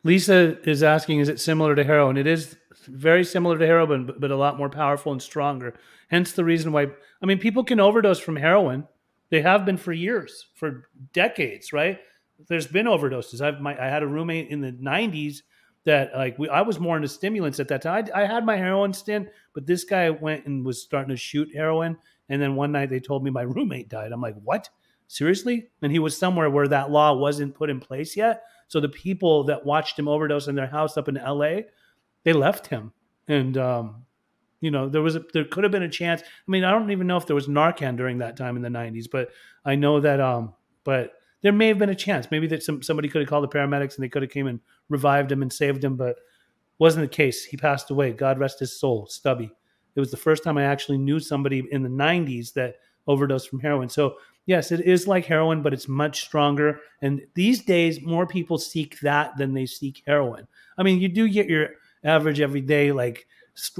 Lisa 0.04 0.58
is 0.68 0.82
asking, 0.82 1.20
is 1.20 1.28
it 1.28 1.40
similar 1.40 1.74
to 1.74 1.84
heroin? 1.84 2.16
It 2.16 2.26
is 2.26 2.56
very 2.86 3.24
similar 3.24 3.58
to 3.58 3.66
heroin, 3.66 4.06
but, 4.06 4.20
but 4.20 4.30
a 4.30 4.36
lot 4.36 4.58
more 4.58 4.68
powerful 4.70 5.12
and 5.12 5.20
stronger. 5.20 5.74
Hence 6.08 6.32
the 6.32 6.44
reason 6.44 6.72
why, 6.72 6.86
I 7.22 7.26
mean, 7.26 7.38
people 7.38 7.64
can 7.64 7.80
overdose 7.80 8.20
from 8.20 8.36
heroin. 8.36 8.86
They 9.30 9.42
have 9.42 9.66
been 9.66 9.76
for 9.76 9.92
years, 9.92 10.46
for 10.54 10.88
decades, 11.12 11.72
right? 11.72 11.98
There's 12.48 12.66
been 12.66 12.86
overdoses. 12.86 13.40
I've 13.40 13.60
my, 13.60 13.72
I 13.82 13.88
had 13.88 14.02
a 14.02 14.06
roommate 14.06 14.50
in 14.50 14.60
the 14.60 14.72
90s 14.72 15.38
that 15.84 16.14
like 16.14 16.38
we, 16.38 16.48
I 16.48 16.62
was 16.62 16.78
more 16.78 16.96
into 16.96 17.08
stimulants 17.08 17.58
at 17.58 17.68
that 17.68 17.82
time. 17.82 18.06
I, 18.14 18.22
I 18.22 18.26
had 18.26 18.44
my 18.44 18.56
heroin 18.56 18.92
stint, 18.92 19.28
but 19.54 19.66
this 19.66 19.84
guy 19.84 20.10
went 20.10 20.46
and 20.46 20.64
was 20.64 20.82
starting 20.82 21.10
to 21.10 21.16
shoot 21.16 21.48
heroin. 21.54 21.96
And 22.28 22.42
then 22.42 22.56
one 22.56 22.72
night 22.72 22.90
they 22.90 23.00
told 23.00 23.24
me 23.24 23.30
my 23.30 23.42
roommate 23.56 23.88
died. 23.88 24.12
I'm 24.12 24.20
like, 24.20 24.36
what? 24.42 24.68
Seriously? 25.08 25.68
And 25.82 25.92
he 25.92 25.98
was 25.98 26.16
somewhere 26.16 26.50
where 26.50 26.68
that 26.68 26.90
law 26.90 27.14
wasn't 27.14 27.54
put 27.54 27.70
in 27.70 27.80
place 27.80 28.16
yet. 28.16 28.42
So 28.68 28.80
the 28.80 28.88
people 28.88 29.44
that 29.44 29.64
watched 29.64 29.98
him 29.98 30.08
overdose 30.08 30.48
in 30.48 30.54
their 30.56 30.66
house 30.66 30.96
up 30.96 31.08
in 31.08 31.14
LA, 31.14 31.60
they 32.24 32.32
left 32.32 32.66
him. 32.66 32.92
And 33.28 33.56
um, 33.56 34.06
you 34.60 34.70
know, 34.70 34.88
there 34.88 35.02
was 35.02 35.16
a, 35.16 35.24
there 35.32 35.44
could 35.44 35.64
have 35.64 35.72
been 35.72 35.82
a 35.82 35.88
chance. 35.88 36.22
I 36.22 36.50
mean, 36.50 36.64
I 36.64 36.70
don't 36.70 36.90
even 36.90 37.06
know 37.06 37.16
if 37.16 37.26
there 37.26 37.36
was 37.36 37.46
Narcan 37.46 37.96
during 37.96 38.18
that 38.18 38.36
time 38.36 38.56
in 38.56 38.62
the 38.62 38.68
90s, 38.68 39.06
but 39.10 39.28
I 39.64 39.76
know 39.76 40.00
that 40.00 40.20
um 40.20 40.54
but 40.84 41.12
there 41.42 41.52
may 41.52 41.68
have 41.68 41.78
been 41.78 41.90
a 41.90 41.94
chance. 41.94 42.28
Maybe 42.30 42.46
that 42.48 42.62
some 42.62 42.82
somebody 42.82 43.08
could 43.08 43.20
have 43.20 43.28
called 43.28 43.44
the 43.44 43.56
paramedics 43.56 43.94
and 43.94 44.04
they 44.04 44.08
could 44.08 44.22
have 44.22 44.30
came 44.30 44.46
and 44.46 44.60
revived 44.88 45.30
him 45.30 45.42
and 45.42 45.52
saved 45.52 45.84
him, 45.84 45.96
but 45.96 46.16
wasn't 46.78 47.04
the 47.04 47.14
case. 47.16 47.44
He 47.44 47.56
passed 47.56 47.90
away. 47.90 48.12
God 48.12 48.38
rest 48.38 48.60
his 48.60 48.78
soul, 48.78 49.06
Stubby. 49.06 49.52
It 49.94 50.00
was 50.00 50.10
the 50.10 50.16
first 50.16 50.44
time 50.44 50.58
I 50.58 50.64
actually 50.64 50.98
knew 50.98 51.20
somebody 51.20 51.66
in 51.70 51.82
the 51.82 51.88
90s 51.88 52.52
that 52.52 52.76
overdosed 53.06 53.48
from 53.48 53.60
heroin. 53.60 53.88
So, 53.88 54.16
yes, 54.46 54.72
it 54.72 54.80
is 54.80 55.06
like 55.06 55.26
heroin, 55.26 55.62
but 55.62 55.72
it's 55.72 55.88
much 55.88 56.22
stronger. 56.22 56.80
And 57.02 57.22
these 57.34 57.64
days, 57.64 58.00
more 58.02 58.26
people 58.26 58.58
seek 58.58 59.00
that 59.00 59.36
than 59.36 59.54
they 59.54 59.66
seek 59.66 60.02
heroin. 60.06 60.46
I 60.78 60.82
mean, 60.82 61.00
you 61.00 61.08
do 61.08 61.28
get 61.28 61.48
your 61.48 61.70
average 62.04 62.40
everyday, 62.40 62.92
like 62.92 63.26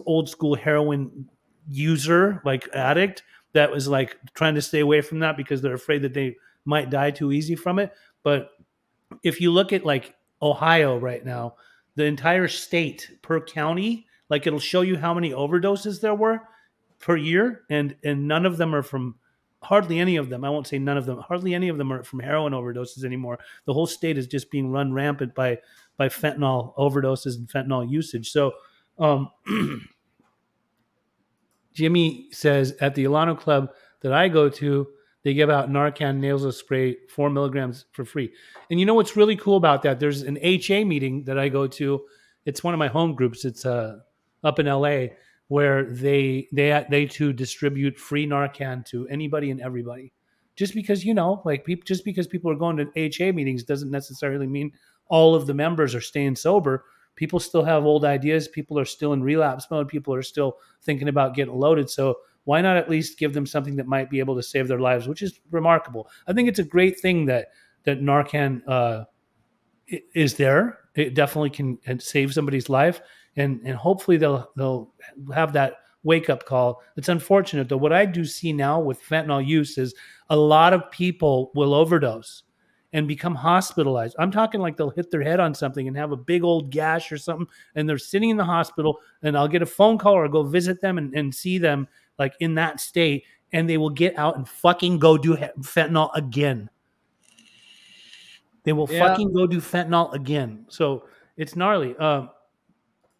old 0.04 0.28
school 0.28 0.54
heroin 0.54 1.28
user, 1.68 2.40
like 2.44 2.68
addict, 2.74 3.22
that 3.52 3.70
was 3.70 3.88
like 3.88 4.16
trying 4.34 4.54
to 4.54 4.62
stay 4.62 4.80
away 4.80 5.00
from 5.00 5.20
that 5.20 5.36
because 5.36 5.62
they're 5.62 5.74
afraid 5.74 6.02
that 6.02 6.14
they 6.14 6.36
might 6.64 6.90
die 6.90 7.10
too 7.10 7.32
easy 7.32 7.54
from 7.54 7.78
it. 7.78 7.92
But 8.22 8.50
if 9.22 9.40
you 9.40 9.50
look 9.50 9.72
at 9.72 9.84
like 9.84 10.14
Ohio 10.42 10.98
right 10.98 11.24
now, 11.24 11.54
the 11.94 12.04
entire 12.04 12.48
state 12.48 13.10
per 13.22 13.40
county, 13.40 14.06
like 14.28 14.46
it'll 14.46 14.58
show 14.58 14.82
you 14.82 14.96
how 14.96 15.14
many 15.14 15.30
overdoses 15.30 16.00
there 16.00 16.14
were 16.14 16.40
per 16.99 17.16
year, 17.16 17.62
and 17.70 17.97
and 18.05 18.26
none 18.26 18.47
of 18.47 18.57
them 18.57 18.74
are 18.74 18.82
from 18.82 19.16
hardly 19.62 19.99
any 19.99 20.16
of 20.16 20.28
them. 20.28 20.44
I 20.44 20.51
won't 20.51 20.66
say 20.66 20.78
none 20.78 20.97
of 20.97 21.07
them. 21.07 21.18
Hardly 21.18 21.55
any 21.55 21.68
of 21.68 21.78
them 21.78 21.92
are 21.92 22.05
from 22.05 22.20
heroin 22.20 22.53
overdoses 22.53 23.05
anymore. 23.05 23.38
The 23.64 23.72
whole 23.72 23.86
state 23.86 24.18
is 24.18 24.26
just 24.26 24.51
being 24.51 24.70
run 24.70 24.92
rampant 24.92 25.34
by 25.34 25.59
by 25.97 26.09
fentanyl 26.09 26.76
overdoses 26.76 27.36
and 27.36 27.49
fentanyl 27.49 27.88
usage. 27.90 28.30
So, 28.30 28.53
um, 28.99 29.30
Jimmy 31.74 32.28
says 32.32 32.74
at 32.80 32.94
the 32.94 33.05
Alano 33.05 33.38
Club 33.38 33.70
that 34.03 34.12
I 34.12 34.28
go 34.28 34.49
to, 34.49 34.86
they 35.24 35.34
give 35.34 35.51
out 35.51 35.70
Narcan 35.70 36.18
nasal 36.18 36.53
spray, 36.53 36.97
four 37.09 37.30
milligrams 37.30 37.86
for 37.92 38.05
free. 38.05 38.32
And 38.70 38.78
you 38.78 38.86
know 38.86 38.94
what's 38.94 39.16
really 39.16 39.36
cool 39.36 39.57
about 39.57 39.82
that? 39.82 39.99
There's 39.99 40.22
an 40.22 40.38
HA 40.40 40.84
meeting 40.84 41.24
that 41.24 41.38
I 41.38 41.49
go 41.49 41.66
to. 41.66 42.03
It's 42.44 42.62
one 42.62 42.74
of 42.74 42.78
my 42.78 42.88
home 42.88 43.14
groups. 43.14 43.44
It's 43.44 43.66
uh, 43.66 43.99
up 44.44 44.59
in 44.59 44.66
LA 44.66 45.09
where 45.49 45.84
they 45.84 46.49
they 46.53 46.84
they 46.90 47.07
too 47.07 47.32
distribute 47.32 47.99
free 47.99 48.26
Narcan 48.26 48.84
to 48.86 49.07
anybody 49.09 49.51
and 49.51 49.61
everybody. 49.61 50.12
Just 50.57 50.74
because 50.74 51.05
you 51.05 51.14
know, 51.14 51.42
like 51.44 51.64
people, 51.64 51.84
just 51.84 52.05
because 52.05 52.26
people 52.26 52.51
are 52.51 52.57
going 52.57 52.76
to 52.78 52.90
HA 52.97 53.32
meetings 53.32 53.62
doesn't 53.62 53.90
necessarily 53.90 54.47
mean 54.47 54.72
all 55.09 55.34
of 55.34 55.47
the 55.47 55.55
members 55.55 55.94
are 55.94 56.01
staying 56.01 56.36
sober. 56.36 56.84
people 57.14 57.40
still 57.40 57.64
have 57.64 57.84
old 57.84 58.05
ideas. 58.05 58.49
People 58.49 58.78
are 58.78 58.84
still 58.84 59.12
in 59.12 59.22
relapse 59.22 59.66
mode. 59.70 59.88
People 59.88 60.14
are 60.14 60.22
still 60.22 60.59
thinking 60.82 61.09
about 61.09 61.34
getting 61.34 61.55
loaded. 61.55 61.88
So 61.88 62.16
why 62.44 62.61
not 62.61 62.76
at 62.76 62.88
least 62.88 63.18
give 63.18 63.34
them 63.34 63.47
something 63.47 63.76
that 63.76 63.86
might 63.86 64.09
be 64.09 64.20
able 64.20 64.36
to 64.36 64.42
save 64.42 64.68
their 64.68 64.78
lives, 64.78 65.09
which 65.09 65.22
is 65.22 65.40
remarkable. 65.51 66.09
I 66.28 66.32
think 66.32 66.49
it's 66.49 66.61
a 66.61 66.64
great 66.64 66.99
thing 67.01 67.26
that 67.26 67.49
that 67.84 68.01
Narcan 68.01 68.62
uh, 68.66 69.05
is 70.14 70.34
there. 70.34 70.78
It 70.94 71.14
definitely 71.14 71.51
can 71.51 71.78
save 72.01 72.32
somebody's 72.32 72.68
life, 72.68 73.01
and 73.37 73.61
and 73.64 73.76
hopefully 73.76 74.16
they'll 74.16 74.51
they'll 74.57 74.93
have 75.34 75.53
that 75.53 75.78
wake 76.03 76.30
up 76.30 76.47
call. 76.47 76.82
It's 76.97 77.09
unfortunate 77.09 77.68
though. 77.68 77.76
What 77.76 77.93
I 77.93 78.07
do 78.07 78.24
see 78.24 78.53
now 78.53 78.80
with 78.80 79.03
fentanyl 79.03 79.45
use 79.45 79.76
is 79.76 79.95
a 80.30 80.37
lot 80.37 80.72
of 80.72 80.91
people 80.91 81.51
will 81.55 81.74
overdose 81.74 82.45
and 82.93 83.09
become 83.09 83.34
hospitalized. 83.34 84.16
I'm 84.18 84.30
talking 84.30 84.61
like 84.61 84.76
they'll 84.76 84.91
hit 84.91 85.11
their 85.11 85.22
head 85.22 85.41
on 85.41 85.53
something 85.53 85.87
and 85.89 85.97
have 85.97 86.12
a 86.12 86.16
big 86.16 86.45
old 86.45 86.70
gash 86.70 87.11
or 87.12 87.18
something, 87.18 87.47
and 87.74 87.89
they're 87.89 87.99
sitting 87.99 88.30
in 88.30 88.37
the 88.37 88.45
hospital, 88.45 89.01
and 89.22 89.37
I'll 89.37 89.49
get 89.49 89.62
a 89.62 89.66
phone 89.66 89.99
call 89.99 90.14
or 90.14 90.28
go 90.28 90.45
visit 90.45 90.80
them 90.80 90.97
and, 90.97 91.14
and 91.14 91.34
see 91.34 91.59
them 91.59 91.89
like 92.18 92.34
in 92.41 92.55
that 92.55 92.80
state, 92.80 93.24
and 93.53 93.68
they 93.68 93.76
will 93.76 93.91
get 93.91 94.16
out 94.18 94.37
and 94.37 94.49
fucking 94.49 94.99
go 94.99 95.18
do 95.18 95.37
fentanyl 95.37 96.11
again. 96.14 96.70
They 98.62 98.72
will 98.72 98.89
yeah. 98.91 99.07
fucking 99.07 99.32
go 99.32 99.47
do 99.47 99.61
fentanyl 99.61 100.12
again. 100.14 100.66
So 100.68 101.05
it's 101.37 101.55
gnarly. 101.55 101.95
Uh, 101.99 102.28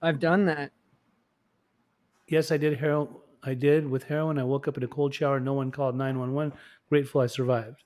I've 0.03 0.21
done 0.21 0.47
that. 0.47 0.73
Yes, 2.29 2.51
I 2.51 2.57
did 2.57 2.79
heroin. 2.79 3.09
I 3.43 3.55
did 3.55 3.89
with 3.89 4.05
heroin. 4.05 4.39
I 4.39 4.45
woke 4.45 4.67
up 4.67 4.77
in 4.77 4.83
a 4.83 4.89
cold 4.89 5.15
shower. 5.15 5.39
No 5.39 5.55
one 5.55 5.71
called 5.71 5.97
911. 5.97 6.53
Grateful 6.89 7.21
I 7.21 7.27
survived. 7.27 7.85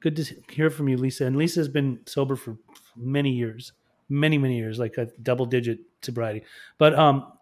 Good 0.00 0.16
to 0.16 0.34
hear 0.50 0.70
from 0.70 0.88
you, 0.88 0.96
Lisa. 0.96 1.26
And 1.26 1.36
Lisa 1.36 1.60
has 1.60 1.68
been 1.68 2.00
sober 2.06 2.36
for 2.36 2.56
many 2.96 3.30
years, 3.30 3.72
many, 4.08 4.38
many 4.38 4.56
years, 4.56 4.78
like 4.78 4.96
a 4.98 5.06
double 5.22 5.46
digit 5.46 5.80
sobriety. 6.02 6.42
But 6.78 6.94
um, 6.98 7.32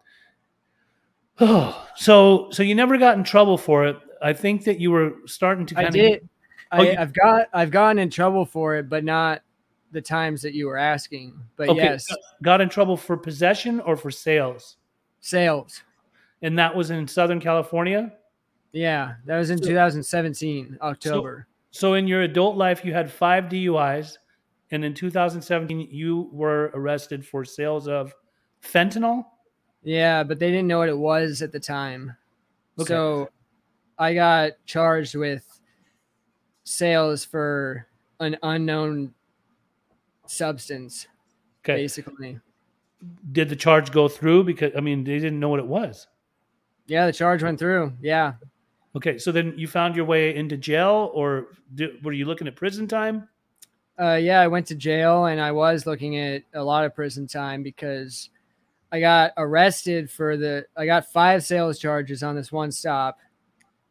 oh, 1.39 1.87
so 1.95 2.49
so 2.51 2.63
you 2.63 2.75
never 2.75 2.97
got 2.97 3.17
in 3.17 3.23
trouble 3.23 3.57
for 3.57 3.85
it. 3.85 3.97
I 4.21 4.33
think 4.33 4.65
that 4.65 4.79
you 4.79 4.91
were 4.91 5.13
starting 5.25 5.65
to. 5.67 5.75
Kind 5.75 5.87
I 5.87 5.91
did. 5.91 6.11
Get, 6.11 6.23
oh, 6.71 6.81
I, 6.81 6.85
have 6.95 7.13
got 7.13 7.47
I've 7.53 7.71
gotten 7.71 7.99
in 7.99 8.09
trouble 8.09 8.45
for 8.45 8.75
it, 8.75 8.89
but 8.89 9.03
not 9.03 9.41
the 9.91 10.01
times 10.01 10.41
that 10.41 10.53
you 10.53 10.67
were 10.67 10.77
asking. 10.77 11.39
But 11.55 11.69
okay. 11.69 11.83
yes, 11.83 12.07
got 12.41 12.61
in 12.61 12.69
trouble 12.69 12.97
for 12.97 13.17
possession 13.17 13.79
or 13.81 13.95
for 13.95 14.11
sales. 14.11 14.77
Sales 15.21 15.83
and 16.41 16.57
that 16.57 16.75
was 16.75 16.91
in 16.91 17.07
Southern 17.07 17.39
California. 17.39 18.13
Yeah, 18.71 19.15
that 19.25 19.37
was 19.37 19.49
in 19.49 19.57
so, 19.57 19.65
2017 19.65 20.77
October. 20.81 21.47
So, 21.71 21.79
so 21.79 21.93
in 21.95 22.07
your 22.07 22.21
adult 22.21 22.55
life, 22.55 22.85
you 22.85 22.93
had 22.93 23.11
five 23.11 23.45
DUIs, 23.45 24.17
and 24.71 24.85
in 24.85 24.93
2017, 24.93 25.89
you 25.91 26.29
were 26.31 26.71
arrested 26.73 27.25
for 27.25 27.43
sales 27.43 27.87
of 27.87 28.13
fentanyl. 28.63 29.25
Yeah, 29.83 30.23
but 30.23 30.39
they 30.39 30.51
didn't 30.51 30.67
know 30.67 30.79
what 30.79 30.89
it 30.89 30.97
was 30.97 31.41
at 31.41 31.51
the 31.51 31.59
time. 31.59 32.15
Okay. 32.79 32.87
So 32.87 33.29
I 33.97 34.13
got 34.13 34.51
charged 34.65 35.15
with 35.15 35.45
sales 36.63 37.25
for 37.25 37.87
an 38.19 38.37
unknown 38.43 39.13
substance. 40.29 41.07
Okay. 41.63 41.75
Basically. 41.75 42.39
Did 43.31 43.49
the 43.49 43.55
charge 43.55 43.91
go 43.91 44.07
through? 44.07 44.43
Because 44.43 44.73
I 44.75 44.81
mean, 44.81 45.03
they 45.03 45.19
didn't 45.19 45.39
know 45.39 45.49
what 45.49 45.59
it 45.59 45.67
was. 45.67 46.07
Yeah, 46.87 47.05
the 47.05 47.13
charge 47.13 47.43
went 47.43 47.59
through. 47.59 47.93
Yeah. 48.01 48.33
Okay, 48.95 49.17
so 49.17 49.31
then 49.31 49.53
you 49.55 49.67
found 49.67 49.95
your 49.95 50.05
way 50.05 50.35
into 50.35 50.57
jail, 50.57 51.11
or 51.13 51.47
did, 51.75 52.03
were 52.03 52.11
you 52.11 52.25
looking 52.25 52.47
at 52.47 52.55
prison 52.55 52.87
time? 52.87 53.29
Uh, 54.01 54.15
yeah, 54.15 54.39
I 54.41 54.47
went 54.47 54.65
to 54.67 54.75
jail, 54.75 55.25
and 55.25 55.39
I 55.39 55.51
was 55.51 55.85
looking 55.85 56.17
at 56.17 56.43
a 56.53 56.63
lot 56.63 56.85
of 56.85 56.95
prison 56.95 57.27
time 57.27 57.61
because 57.61 58.29
I 58.91 58.99
got 58.99 59.33
arrested 59.37 60.09
for 60.09 60.37
the. 60.37 60.65
I 60.75 60.85
got 60.85 61.11
five 61.11 61.43
sales 61.43 61.77
charges 61.77 62.23
on 62.23 62.35
this 62.35 62.51
one 62.51 62.71
stop, 62.71 63.19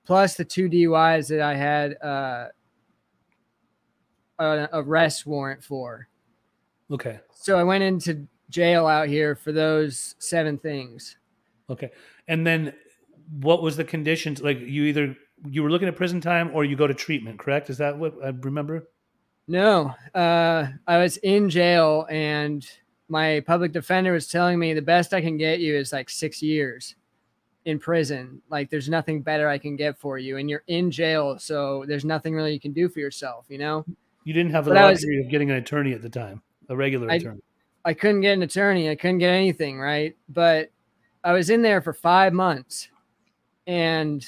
plus 0.05 0.35
the 0.35 0.45
two 0.45 0.69
DUIs 0.69 1.29
that 1.29 1.41
I 1.41 1.55
had 1.55 1.97
uh, 2.03 2.49
an 4.41 4.69
arrest 4.73 5.27
warrant 5.27 5.63
for. 5.63 6.09
Okay. 6.91 7.21
So 7.35 7.59
I 7.59 7.63
went 7.63 7.85
into 7.85 8.27
jail 8.51 8.87
out 8.87 9.09
here 9.09 9.35
for 9.35 9.53
those 9.53 10.15
seven 10.19 10.59
things. 10.59 11.17
Okay, 11.71 11.91
and 12.29 12.47
then 12.47 12.73
what 13.41 13.63
was 13.63 13.77
the 13.77 13.85
conditions? 13.85 14.43
Like 14.43 14.59
you 14.61 14.85
either 14.85 15.17
you 15.47 15.63
were 15.63 15.71
looking 15.71 15.89
at 15.89 15.97
prison 15.97 16.21
time 16.21 16.51
or 16.55 16.65
you 16.65 16.77
go 16.77 16.87
to 16.87 16.95
treatment, 16.95 17.39
correct? 17.39 17.71
Is 17.71 17.79
that 17.79 17.99
what 17.99 18.15
I 18.25 18.29
remember? 18.29 18.89
No, 19.47 19.95
uh, 20.15 20.67
I 20.87 20.99
was 20.99 21.17
in 21.19 21.49
jail 21.49 22.07
and 22.11 22.67
my 23.09 23.41
public 23.47 23.73
defender 23.73 24.13
was 24.13 24.29
telling 24.29 24.59
me 24.59 24.75
the 24.75 24.83
best 24.83 25.15
I 25.15 25.21
can 25.21 25.37
get 25.37 25.61
you 25.61 25.75
is 25.77 25.93
like 25.93 26.11
six 26.11 26.43
years 26.43 26.95
in 27.65 27.79
prison. 27.79 28.43
Like 28.51 28.71
there's 28.71 28.89
nothing 28.89 29.23
better 29.23 29.49
I 29.49 29.59
can 29.59 29.77
get 29.77 29.99
for 29.99 30.19
you, 30.19 30.37
and 30.37 30.49
you're 30.49 30.65
in 30.67 30.91
jail, 30.91 31.39
so 31.39 31.85
there's 31.87 32.05
nothing 32.05 32.35
really 32.35 32.53
you 32.53 32.61
can 32.61 32.73
do 32.73 32.89
for 32.89 33.01
yourself. 33.01 33.47
You 33.49 33.59
know. 33.59 33.85
You 34.25 34.35
didn't 34.35 34.53
have 34.53 34.67
the 34.67 34.73
but 34.73 34.83
luxury 34.83 35.23
of 35.25 35.31
getting 35.31 35.51
an 35.51 35.57
attorney 35.57 35.93
at 35.93 36.03
the 36.03 36.11
time, 36.11 36.43
a 36.69 36.77
regular 36.77 37.11
I, 37.11 37.15
attorney. 37.15 37.41
I 37.85 37.95
couldn't 37.95 38.21
get 38.21 38.35
an 38.35 38.43
attorney. 38.43 38.91
I 38.91 38.95
couldn't 38.95 39.19
get 39.19 39.31
anything 39.31 39.79
right, 39.81 40.17
but 40.29 40.71
I 41.25 41.33
was 41.33 41.51
in 41.51 41.63
there 41.63 41.81
for 41.81 41.93
five 41.93 42.33
months 42.33 42.89
and 43.69 44.25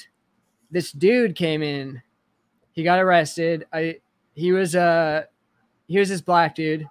this 0.69 0.93
dude 0.93 1.35
came 1.35 1.61
in. 1.63 2.01
He 2.71 2.83
got 2.83 2.99
arrested. 2.99 3.65
I 3.73 3.97
he 4.33 4.53
was 4.53 4.75
uh 4.75 5.23
he 5.87 5.99
was 5.99 6.07
this 6.07 6.21
black 6.21 6.55
dude. 6.55 6.87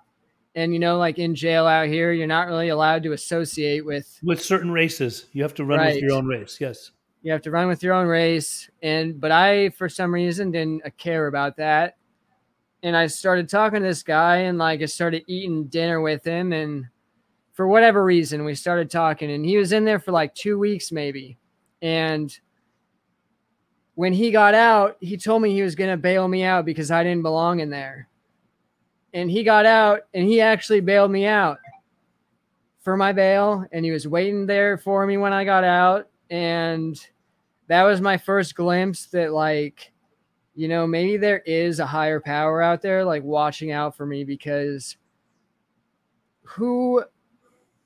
And 0.57 0.74
you 0.74 0.80
know, 0.80 0.98
like 0.98 1.18
in 1.18 1.36
jail 1.36 1.66
out 1.66 1.86
here, 1.86 2.12
you're 2.12 2.26
not 2.26 2.48
really 2.48 2.68
allowed 2.68 3.05
to 3.05 3.12
associate 3.12 3.86
with 3.86 4.18
with 4.22 4.42
certain 4.42 4.72
races. 4.72 5.26
You 5.32 5.42
have 5.44 5.55
to 5.55 5.64
run 5.64 5.78
right. 5.78 5.94
with 5.94 6.03
your 6.03 6.12
own 6.12 6.26
race. 6.26 6.59
Yes. 6.61 6.90
You 7.22 7.32
have 7.32 7.42
to 7.42 7.51
run 7.51 7.68
with 7.68 7.82
your 7.82 7.94
own 7.94 8.09
race. 8.09 8.68
And 8.82 9.20
but 9.20 9.30
I 9.30 9.70
for 9.70 9.88
some 9.88 10.12
reason 10.12 10.51
didn't 10.51 10.82
care 10.98 11.28
about 11.28 11.57
that. 11.59 11.96
And 12.83 12.97
I 12.97 13.07
started 13.07 13.49
talking 13.49 13.81
to 13.81 13.87
this 13.87 14.03
guy 14.03 14.39
and 14.39 14.59
like 14.59 14.81
I 14.83 14.87
started 14.87 15.24
eating 15.26 15.64
dinner 15.64 16.01
with 16.01 16.24
him 16.24 16.53
and 16.53 16.87
for 17.61 17.68
whatever 17.68 18.03
reason, 18.03 18.47
we 18.47 18.55
started 18.55 18.91
talking, 18.91 19.31
and 19.33 19.45
he 19.45 19.59
was 19.59 19.72
in 19.72 19.85
there 19.85 19.99
for 19.99 20.12
like 20.12 20.35
two 20.35 20.59
weeks, 20.59 20.91
maybe. 20.91 21.37
And 21.83 22.35
when 23.97 24.14
he 24.14 24.31
got 24.31 24.55
out, 24.55 24.97
he 25.01 25.18
told 25.18 25.43
me 25.43 25.53
he 25.53 25.61
was 25.61 25.74
going 25.74 25.91
to 25.91 25.99
bail 25.99 26.26
me 26.26 26.43
out 26.43 26.64
because 26.64 26.91
I 26.91 27.05
didn't 27.05 27.20
belong 27.20 27.61
in 27.61 27.68
there. 27.68 28.09
And 29.12 29.31
he 29.31 29.43
got 29.43 29.66
out, 29.66 30.05
and 30.14 30.26
he 30.26 30.41
actually 30.41 30.81
bailed 30.81 31.11
me 31.11 31.26
out 31.26 31.59
for 32.81 32.97
my 32.97 33.12
bail, 33.12 33.66
and 33.72 33.85
he 33.85 33.91
was 33.91 34.09
waiting 34.09 34.47
there 34.47 34.78
for 34.78 35.05
me 35.05 35.18
when 35.18 35.35
I 35.35 35.45
got 35.45 35.62
out. 35.62 36.09
And 36.31 36.99
that 37.66 37.83
was 37.83 38.01
my 38.01 38.16
first 38.16 38.55
glimpse 38.55 39.05
that, 39.09 39.33
like, 39.33 39.93
you 40.61 40.68
know, 40.68 40.86
maybe 40.86 41.16
there 41.16 41.38
is 41.46 41.80
a 41.80 41.86
higher 41.86 42.20
power 42.20 42.61
out 42.61 42.82
there, 42.82 43.02
like 43.02 43.22
watching 43.22 43.72
out 43.72 43.96
for 43.96 44.04
me 44.04 44.24
because 44.24 44.98
who 46.42 47.02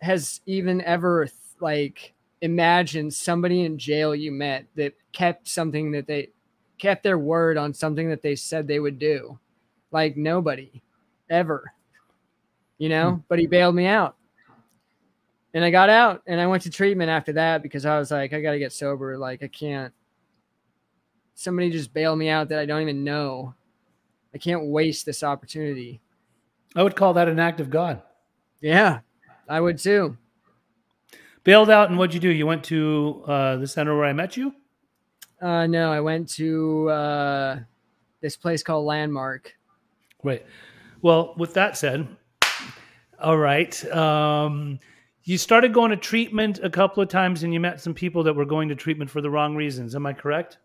has 0.00 0.40
even 0.46 0.80
ever 0.80 1.28
like 1.60 2.14
imagined 2.40 3.14
somebody 3.14 3.62
in 3.62 3.78
jail 3.78 4.12
you 4.12 4.32
met 4.32 4.66
that 4.74 4.92
kept 5.12 5.46
something 5.46 5.92
that 5.92 6.08
they 6.08 6.30
kept 6.76 7.04
their 7.04 7.16
word 7.16 7.56
on 7.56 7.72
something 7.72 8.10
that 8.10 8.22
they 8.22 8.34
said 8.34 8.66
they 8.66 8.80
would 8.80 8.98
do. 8.98 9.38
Like 9.92 10.16
nobody 10.16 10.82
ever, 11.30 11.72
you 12.78 12.88
know, 12.88 13.12
hmm. 13.12 13.20
but 13.28 13.38
he 13.38 13.46
bailed 13.46 13.76
me 13.76 13.86
out. 13.86 14.16
And 15.54 15.64
I 15.64 15.70
got 15.70 15.90
out 15.90 16.22
and 16.26 16.40
I 16.40 16.48
went 16.48 16.64
to 16.64 16.70
treatment 16.70 17.08
after 17.08 17.34
that 17.34 17.62
because 17.62 17.86
I 17.86 18.00
was 18.00 18.10
like, 18.10 18.32
I 18.32 18.40
got 18.40 18.50
to 18.50 18.58
get 18.58 18.72
sober. 18.72 19.16
Like, 19.16 19.44
I 19.44 19.46
can't, 19.46 19.94
somebody 21.34 21.70
just 21.70 21.92
bailed 21.92 22.18
me 22.18 22.28
out 22.28 22.48
that 22.48 22.58
I 22.58 22.66
don't 22.66 22.82
even 22.82 23.04
know. 23.04 23.54
I 24.34 24.38
can't 24.38 24.66
waste 24.66 25.06
this 25.06 25.22
opportunity. 25.22 26.00
I 26.74 26.82
would 26.82 26.96
call 26.96 27.14
that 27.14 27.28
an 27.28 27.38
act 27.38 27.60
of 27.60 27.70
God. 27.70 28.02
Yeah. 28.60 29.00
I 29.48 29.60
would 29.60 29.78
too. 29.78 30.16
Bailed 31.44 31.68
out, 31.68 31.90
and 31.90 31.98
what'd 31.98 32.14
you 32.14 32.20
do? 32.20 32.30
You 32.30 32.46
went 32.46 32.64
to 32.64 33.22
uh, 33.26 33.56
the 33.56 33.66
center 33.66 33.94
where 33.94 34.06
I 34.06 34.12
met 34.14 34.36
you? 34.36 34.54
Uh, 35.42 35.66
no, 35.66 35.92
I 35.92 36.00
went 36.00 36.28
to 36.30 36.88
uh, 36.88 37.58
this 38.22 38.36
place 38.36 38.62
called 38.62 38.86
Landmark. 38.86 39.54
Right. 40.22 40.44
Well, 41.02 41.34
with 41.36 41.52
that 41.54 41.76
said, 41.76 42.08
all 43.20 43.36
right. 43.36 43.84
Um, 43.92 44.80
you 45.24 45.36
started 45.36 45.74
going 45.74 45.90
to 45.90 45.98
treatment 45.98 46.60
a 46.62 46.70
couple 46.70 47.02
of 47.02 47.10
times, 47.10 47.42
and 47.42 47.52
you 47.52 47.60
met 47.60 47.80
some 47.80 47.92
people 47.92 48.22
that 48.22 48.34
were 48.34 48.46
going 48.46 48.70
to 48.70 48.74
treatment 48.74 49.10
for 49.10 49.20
the 49.20 49.28
wrong 49.28 49.54
reasons. 49.54 49.94
Am 49.94 50.06
I 50.06 50.14
correct? 50.14 50.58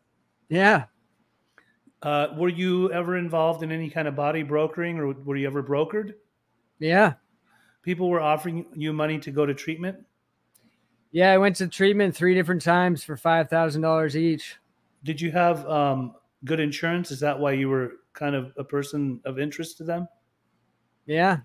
Yeah. 0.50 0.86
Uh, 2.02 2.28
were 2.36 2.50
you 2.50 2.92
ever 2.92 3.18
involved 3.18 3.64
in 3.64 3.72
any 3.72 3.90
kind 3.90 4.08
of 4.08 4.16
body 4.16 4.44
brokering, 4.44 5.00
or 5.00 5.14
were 5.14 5.38
you 5.38 5.48
ever 5.48 5.64
brokered? 5.64 6.14
Yeah 6.80 7.14
people 7.90 8.10
were 8.10 8.22
offering 8.22 8.66
you 8.76 8.94
money 8.94 9.20
to 9.20 9.32
go 9.32 9.46
to 9.46 9.54
treatment? 9.54 9.98
Yeah, 11.12 11.32
I 11.32 11.38
went 11.38 11.56
to 11.58 11.68
treatment 11.68 12.16
three 12.16 12.36
different 12.36 12.62
times 12.62 13.04
for 13.04 13.18
five 13.18 13.50
thousand 13.50 13.82
dollars 13.82 14.16
each. 14.16 14.58
Did 15.04 15.20
you 15.20 15.32
have 15.32 15.66
um, 15.68 16.14
good 16.46 16.60
insurance? 16.60 17.10
Is 17.10 17.20
that 17.22 17.40
why 17.40 17.54
you 17.54 17.70
were 17.70 17.94
kind 18.14 18.36
of 18.36 18.54
a 18.58 18.64
person 18.64 19.20
of 19.26 19.40
interest 19.40 19.78
to 19.78 19.84
them? 19.84 20.08
Yeah. 21.06 21.38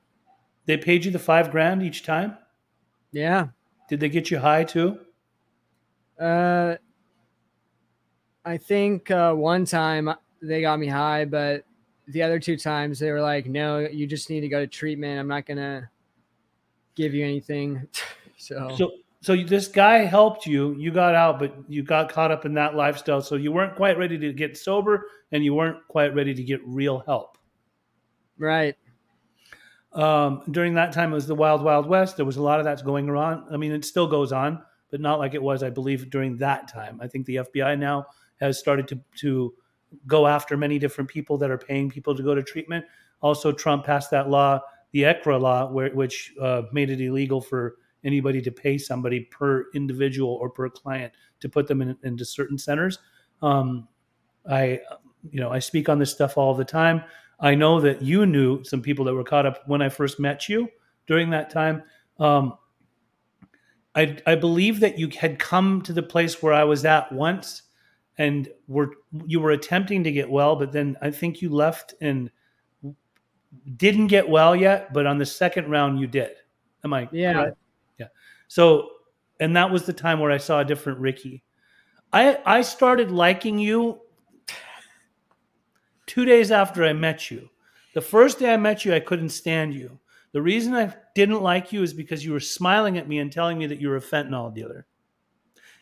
They 0.67 0.77
paid 0.77 1.05
you 1.05 1.11
the 1.11 1.19
five 1.19 1.51
grand 1.51 1.83
each 1.83 2.03
time. 2.03 2.37
Yeah. 3.13 3.49
Did 3.89 4.01
they 4.01 4.09
get 4.09 4.31
you 4.31 4.39
high 4.39 4.65
too? 4.65 4.99
Uh, 6.19 6.77
I 8.45 8.57
think 8.57 9.11
uh, 9.11 9.33
one 9.33 9.65
time 9.65 10.11
they 10.43 10.61
got 10.61 10.79
me 10.79 10.87
high, 10.87 11.25
but 11.25 11.65
the 12.09 12.23
other 12.23 12.39
two 12.39 12.57
times 12.57 12.99
they 12.99 13.11
were 13.11 13.21
like, 13.21 13.47
"No, 13.47 13.79
you 13.79 14.07
just 14.07 14.29
need 14.29 14.41
to 14.41 14.49
go 14.49 14.61
to 14.61 14.67
treatment. 14.67 15.19
I'm 15.19 15.29
not 15.29 15.47
gonna 15.47 15.91
give 16.95 17.15
you 17.15 17.25
anything." 17.25 17.89
so, 18.37 18.75
So, 18.77 18.93
so 19.23 19.37
this 19.37 19.69
guy 19.69 19.99
helped 19.99 20.47
you. 20.47 20.75
You 20.77 20.91
got 20.91 21.15
out, 21.15 21.39
but 21.39 21.55
you 21.69 21.83
got 21.83 22.13
caught 22.13 22.31
up 22.31 22.45
in 22.45 22.55
that 22.55 22.75
lifestyle. 22.75 23.23
So 23.23 23.37
you 23.37 23.53
weren't 23.53 23.77
quite 23.77 23.97
ready 23.97 24.19
to 24.19 24.33
get 24.33 24.57
sober, 24.59 25.07
and 25.33 25.43
you 25.43 25.55
weren't 25.55 25.79
quite 25.89 26.15
ready 26.15 26.35
to 26.35 26.43
get 26.43 26.61
real 26.67 27.01
help. 27.01 27.39
right. 28.39 28.77
Um, 29.95 30.43
during 30.51 30.75
that 30.75 30.93
time, 30.93 31.13
it 31.13 31.15
was 31.15 31.29
the 31.29 31.37
wild, 31.37 31.63
wild 31.63 31.87
west. 31.87 32.17
There 32.17 32.27
was 32.27 32.37
a 32.37 32.43
lot 32.43 32.59
of 32.59 32.65
that's 32.65 32.83
going 32.83 33.09
on. 33.09 33.47
I 33.53 33.57
mean, 33.57 33.71
it 33.71 33.85
still 33.85 34.09
goes 34.09 34.33
on, 34.33 34.61
but 34.91 35.01
not 35.01 35.21
like 35.21 35.35
it 35.35 35.43
was, 35.43 35.63
I 35.63 35.71
believe, 35.71 36.11
during 36.11 36.37
that 36.39 36.67
time. 36.67 36.99
I 37.01 37.07
think 37.07 37.27
the 37.27 37.37
FBI 37.37 37.79
now 37.79 38.07
has 38.45 38.59
started 38.59 38.87
to 38.89 39.01
to 39.21 39.55
go 40.07 40.27
after 40.27 40.57
many 40.57 40.79
different 40.79 41.09
people 41.09 41.39
that 41.39 41.51
are 41.51 41.59
paying 41.59 41.91
people 41.91 42.15
to 42.15 42.23
go 42.23 42.35
to 42.35 42.43
treatment. 42.43 42.85
Also, 43.21 43.53
Trump 43.53 43.85
passed 43.85 44.11
that 44.11 44.29
law, 44.29 44.61
the 44.93 45.03
EKRA 45.03 45.41
law, 45.41 45.71
where, 45.71 45.91
which 45.95 46.35
uh, 46.41 46.63
made 46.73 46.91
it 46.91 47.01
illegal 47.01 47.41
for 47.41 47.77
anybody 48.03 48.43
to 48.43 48.51
pay 48.51 48.77
somebody 48.77 49.21
per 49.21 49.67
individual 49.75 50.35
or 50.35 50.51
per 50.51 50.69
client 50.69 51.13
to 51.41 51.49
put 51.49 51.67
them 51.67 51.81
in, 51.81 51.97
into 52.03 52.25
certain 52.25 52.59
centers. 52.59 52.99
Um, 53.41 53.89
I, 54.49 54.81
you 55.31 55.41
know, 55.41 55.51
I 55.51 55.59
speak 55.59 55.89
on 55.89 55.99
this 55.99 56.11
stuff 56.11 56.37
all 56.37 56.55
the 56.55 56.65
time. 56.65 57.03
I 57.41 57.55
know 57.55 57.81
that 57.81 58.03
you 58.03 58.27
knew 58.27 58.63
some 58.63 58.83
people 58.83 59.05
that 59.07 59.15
were 59.15 59.25
caught 59.25 59.47
up 59.47 59.63
when 59.67 59.83
I 59.83 59.89
first 59.89 60.21
met 60.21 60.49
you 60.49 60.69
during 61.07 61.31
that 61.31 61.51
time. 61.51 61.83
Um, 62.19 62.55
I, 63.95 64.19
I 64.27 64.35
believe 64.35 64.81
that 64.81 64.99
you 64.99 65.09
had 65.09 65.39
come 65.39 65.83
to 65.83 65.93
the 65.93 66.03
place 66.03 66.43
where 66.43 66.53
I 66.53 66.65
was 66.65 66.85
at 66.85 67.11
once, 67.13 67.63
and 68.19 68.49
were 68.69 68.93
you 69.27 69.41
were 69.41 69.51
attempting 69.51 70.05
to 70.05 70.13
get 70.13 70.31
well, 70.31 70.57
but 70.57 70.73
then 70.73 70.97
I 71.03 71.11
think 71.11 71.43
you 71.43 71.51
left 71.51 71.95
and 72.01 72.31
didn't 73.77 74.09
get 74.09 74.29
well 74.29 74.55
yet. 74.55 74.93
But 74.93 75.07
on 75.07 75.19
the 75.19 75.27
second 75.27 75.71
round, 75.71 75.99
you 75.99 76.07
did. 76.07 76.33
Am 76.85 76.93
I? 76.93 77.09
Yeah. 77.13 77.33
correct? 77.33 77.57
Yeah. 77.99 78.07
So, 78.49 78.91
and 79.41 79.57
that 79.57 79.71
was 79.71 79.85
the 79.85 79.93
time 79.93 80.21
where 80.21 80.31
I 80.31 80.39
saw 80.39 80.61
a 80.61 80.65
different 80.65 80.99
Ricky. 80.99 81.43
I 82.13 82.39
I 82.47 82.63
started 82.63 83.11
liking 83.11 83.59
you 83.59 84.01
two 86.07 86.25
days 86.25 86.51
after 86.51 86.85
I 86.85 86.93
met 86.93 87.31
you. 87.31 87.49
The 87.95 88.01
first 88.01 88.39
day 88.39 88.53
I 88.53 88.57
met 88.57 88.85
you, 88.85 88.95
I 88.95 89.01
couldn't 89.01 89.31
stand 89.31 89.75
you. 89.75 89.99
The 90.33 90.43
reason 90.43 90.75
I 90.75 90.95
didn't 91.15 91.43
like 91.43 91.73
you 91.73 91.83
is 91.83 91.93
because 91.93 92.25
you 92.25 92.33
were 92.33 92.41
smiling 92.41 92.99
at 92.99 93.09
me 93.09 93.21
and 93.21 93.33
telling 93.33 93.57
me 93.57 93.67
that 93.67 93.81
you 93.81 93.89
were 93.89 93.97
a 93.97 94.01
fentanyl 94.01 94.53
dealer. 94.53 94.87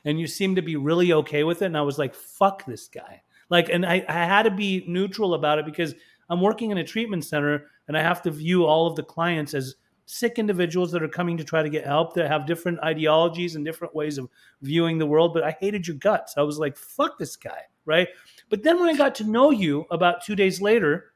And 0.04 0.18
you 0.18 0.26
seemed 0.26 0.56
to 0.56 0.62
be 0.62 0.76
really 0.76 1.12
okay 1.12 1.44
with 1.44 1.62
it. 1.62 1.66
And 1.66 1.76
I 1.76 1.82
was 1.82 1.98
like, 1.98 2.14
fuck 2.14 2.64
this 2.64 2.88
guy. 2.88 3.22
Like, 3.50 3.68
and 3.68 3.84
I, 3.84 4.04
I 4.08 4.24
had 4.24 4.44
to 4.44 4.50
be 4.50 4.84
neutral 4.88 5.34
about 5.34 5.58
it 5.58 5.66
because 5.66 5.94
I'm 6.28 6.40
working 6.40 6.70
in 6.70 6.78
a 6.78 6.84
treatment 6.84 7.24
center 7.24 7.66
and 7.88 7.96
I 7.96 8.02
have 8.02 8.22
to 8.22 8.30
view 8.30 8.64
all 8.64 8.86
of 8.86 8.96
the 8.96 9.02
clients 9.02 9.54
as 9.54 9.76
sick 10.06 10.38
individuals 10.38 10.90
that 10.92 11.02
are 11.02 11.08
coming 11.08 11.36
to 11.36 11.44
try 11.44 11.62
to 11.62 11.70
get 11.70 11.86
help 11.86 12.14
that 12.14 12.28
have 12.28 12.46
different 12.46 12.80
ideologies 12.80 13.54
and 13.54 13.64
different 13.64 13.94
ways 13.94 14.18
of 14.18 14.28
viewing 14.62 14.98
the 14.98 15.06
world. 15.06 15.34
But 15.34 15.44
I 15.44 15.56
hated 15.60 15.86
your 15.86 15.96
guts. 15.96 16.34
I 16.36 16.42
was 16.42 16.58
like, 16.58 16.76
fuck 16.76 17.18
this 17.18 17.36
guy. 17.36 17.62
Right. 17.84 18.08
But 18.48 18.62
then 18.62 18.78
when 18.78 18.88
I 18.88 18.96
got 18.96 19.14
to 19.16 19.24
know 19.24 19.50
you 19.50 19.86
about 19.90 20.24
two 20.24 20.36
days 20.36 20.60
later, 20.60 21.12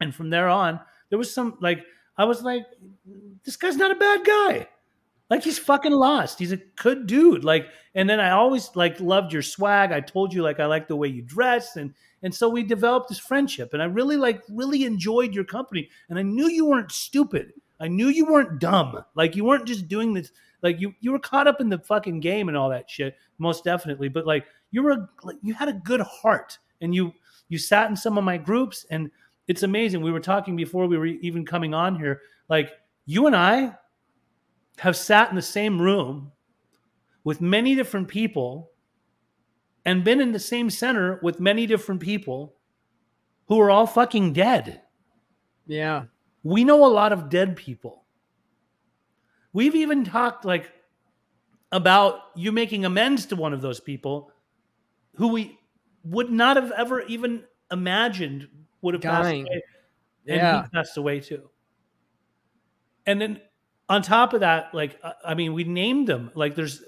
and 0.00 0.14
from 0.14 0.30
there 0.30 0.48
on, 0.48 0.80
there 1.08 1.18
was 1.18 1.32
some 1.32 1.56
like, 1.60 1.84
I 2.16 2.24
was 2.24 2.42
like, 2.42 2.64
this 3.44 3.56
guy's 3.56 3.76
not 3.76 3.90
a 3.90 3.96
bad 3.96 4.24
guy. 4.24 4.68
Like 5.28 5.42
he's 5.42 5.58
fucking 5.58 5.92
lost. 5.92 6.38
He's 6.38 6.52
a 6.52 6.60
good 6.76 7.06
dude. 7.06 7.42
Like, 7.42 7.66
and 7.94 8.08
then 8.08 8.20
I 8.20 8.30
always 8.30 8.70
like 8.74 9.00
loved 9.00 9.32
your 9.32 9.42
swag. 9.42 9.90
I 9.90 10.00
told 10.00 10.32
you 10.32 10.42
like 10.42 10.60
I 10.60 10.66
like 10.66 10.86
the 10.86 10.96
way 10.96 11.08
you 11.08 11.22
dress, 11.22 11.76
and 11.76 11.92
and 12.22 12.34
so 12.34 12.48
we 12.48 12.62
developed 12.62 13.08
this 13.08 13.18
friendship. 13.18 13.72
And 13.72 13.82
I 13.82 13.86
really 13.86 14.16
like 14.16 14.42
really 14.48 14.84
enjoyed 14.84 15.34
your 15.34 15.44
company. 15.44 15.88
And 16.08 16.18
I 16.18 16.22
knew 16.22 16.48
you 16.48 16.66
weren't 16.66 16.92
stupid. 16.92 17.52
I 17.80 17.88
knew 17.88 18.08
you 18.08 18.24
weren't 18.24 18.60
dumb. 18.60 19.04
Like 19.14 19.34
you 19.34 19.44
weren't 19.44 19.66
just 19.66 19.88
doing 19.88 20.14
this. 20.14 20.30
Like 20.62 20.80
you 20.80 20.94
you 21.00 21.10
were 21.12 21.18
caught 21.18 21.48
up 21.48 21.60
in 21.60 21.68
the 21.68 21.78
fucking 21.78 22.20
game 22.20 22.48
and 22.48 22.56
all 22.56 22.70
that 22.70 22.88
shit, 22.88 23.16
most 23.38 23.64
definitely. 23.64 24.08
But 24.08 24.26
like 24.26 24.46
you 24.70 24.82
were 24.82 24.92
a, 24.92 25.08
like, 25.24 25.36
you 25.42 25.54
had 25.54 25.68
a 25.68 25.72
good 25.72 26.00
heart, 26.00 26.58
and 26.80 26.94
you 26.94 27.12
you 27.48 27.58
sat 27.58 27.90
in 27.90 27.96
some 27.96 28.16
of 28.16 28.24
my 28.24 28.38
groups, 28.38 28.86
and 28.90 29.10
it's 29.48 29.62
amazing. 29.64 30.02
We 30.02 30.12
were 30.12 30.20
talking 30.20 30.56
before 30.56 30.86
we 30.86 30.98
were 30.98 31.06
even 31.06 31.44
coming 31.44 31.74
on 31.74 31.96
here. 31.96 32.20
Like 32.48 32.72
you 33.06 33.26
and 33.26 33.36
I 33.36 33.76
have 34.78 34.96
sat 34.96 35.30
in 35.30 35.36
the 35.36 35.42
same 35.42 35.80
room 35.80 36.32
with 37.24 37.40
many 37.40 37.74
different 37.74 38.08
people 38.08 38.70
and 39.84 40.04
been 40.04 40.20
in 40.20 40.32
the 40.32 40.38
same 40.38 40.68
center 40.70 41.18
with 41.22 41.40
many 41.40 41.66
different 41.66 42.00
people 42.00 42.54
who 43.48 43.60
are 43.60 43.70
all 43.70 43.86
fucking 43.86 44.32
dead. 44.32 44.82
Yeah. 45.66 46.04
We 46.42 46.64
know 46.64 46.84
a 46.84 46.88
lot 46.88 47.12
of 47.12 47.28
dead 47.28 47.56
people. 47.56 48.04
We've 49.52 49.74
even 49.74 50.04
talked 50.04 50.44
like 50.44 50.70
about 51.72 52.20
you 52.36 52.52
making 52.52 52.84
amends 52.84 53.26
to 53.26 53.36
one 53.36 53.52
of 53.52 53.60
those 53.62 53.80
people 53.80 54.30
who 55.14 55.28
we 55.28 55.58
would 56.04 56.30
not 56.30 56.56
have 56.56 56.72
ever 56.72 57.00
even 57.02 57.44
imagined 57.72 58.48
would 58.82 58.94
have 58.94 59.02
Dying. 59.02 59.44
passed 59.46 59.50
away. 59.50 59.62
And 60.28 60.36
Yeah. 60.36 60.62
he 60.62 60.68
passed 60.70 60.96
away 60.96 61.20
too. 61.20 61.50
And 63.06 63.20
then 63.20 63.40
on 63.88 64.02
top 64.02 64.32
of 64.34 64.40
that, 64.40 64.74
like 64.74 64.98
I- 65.04 65.14
I 65.28 65.34
mean, 65.34 65.52
we 65.54 65.64
named 65.64 66.06
them. 66.08 66.30
Like 66.34 66.54
there's 66.54 66.82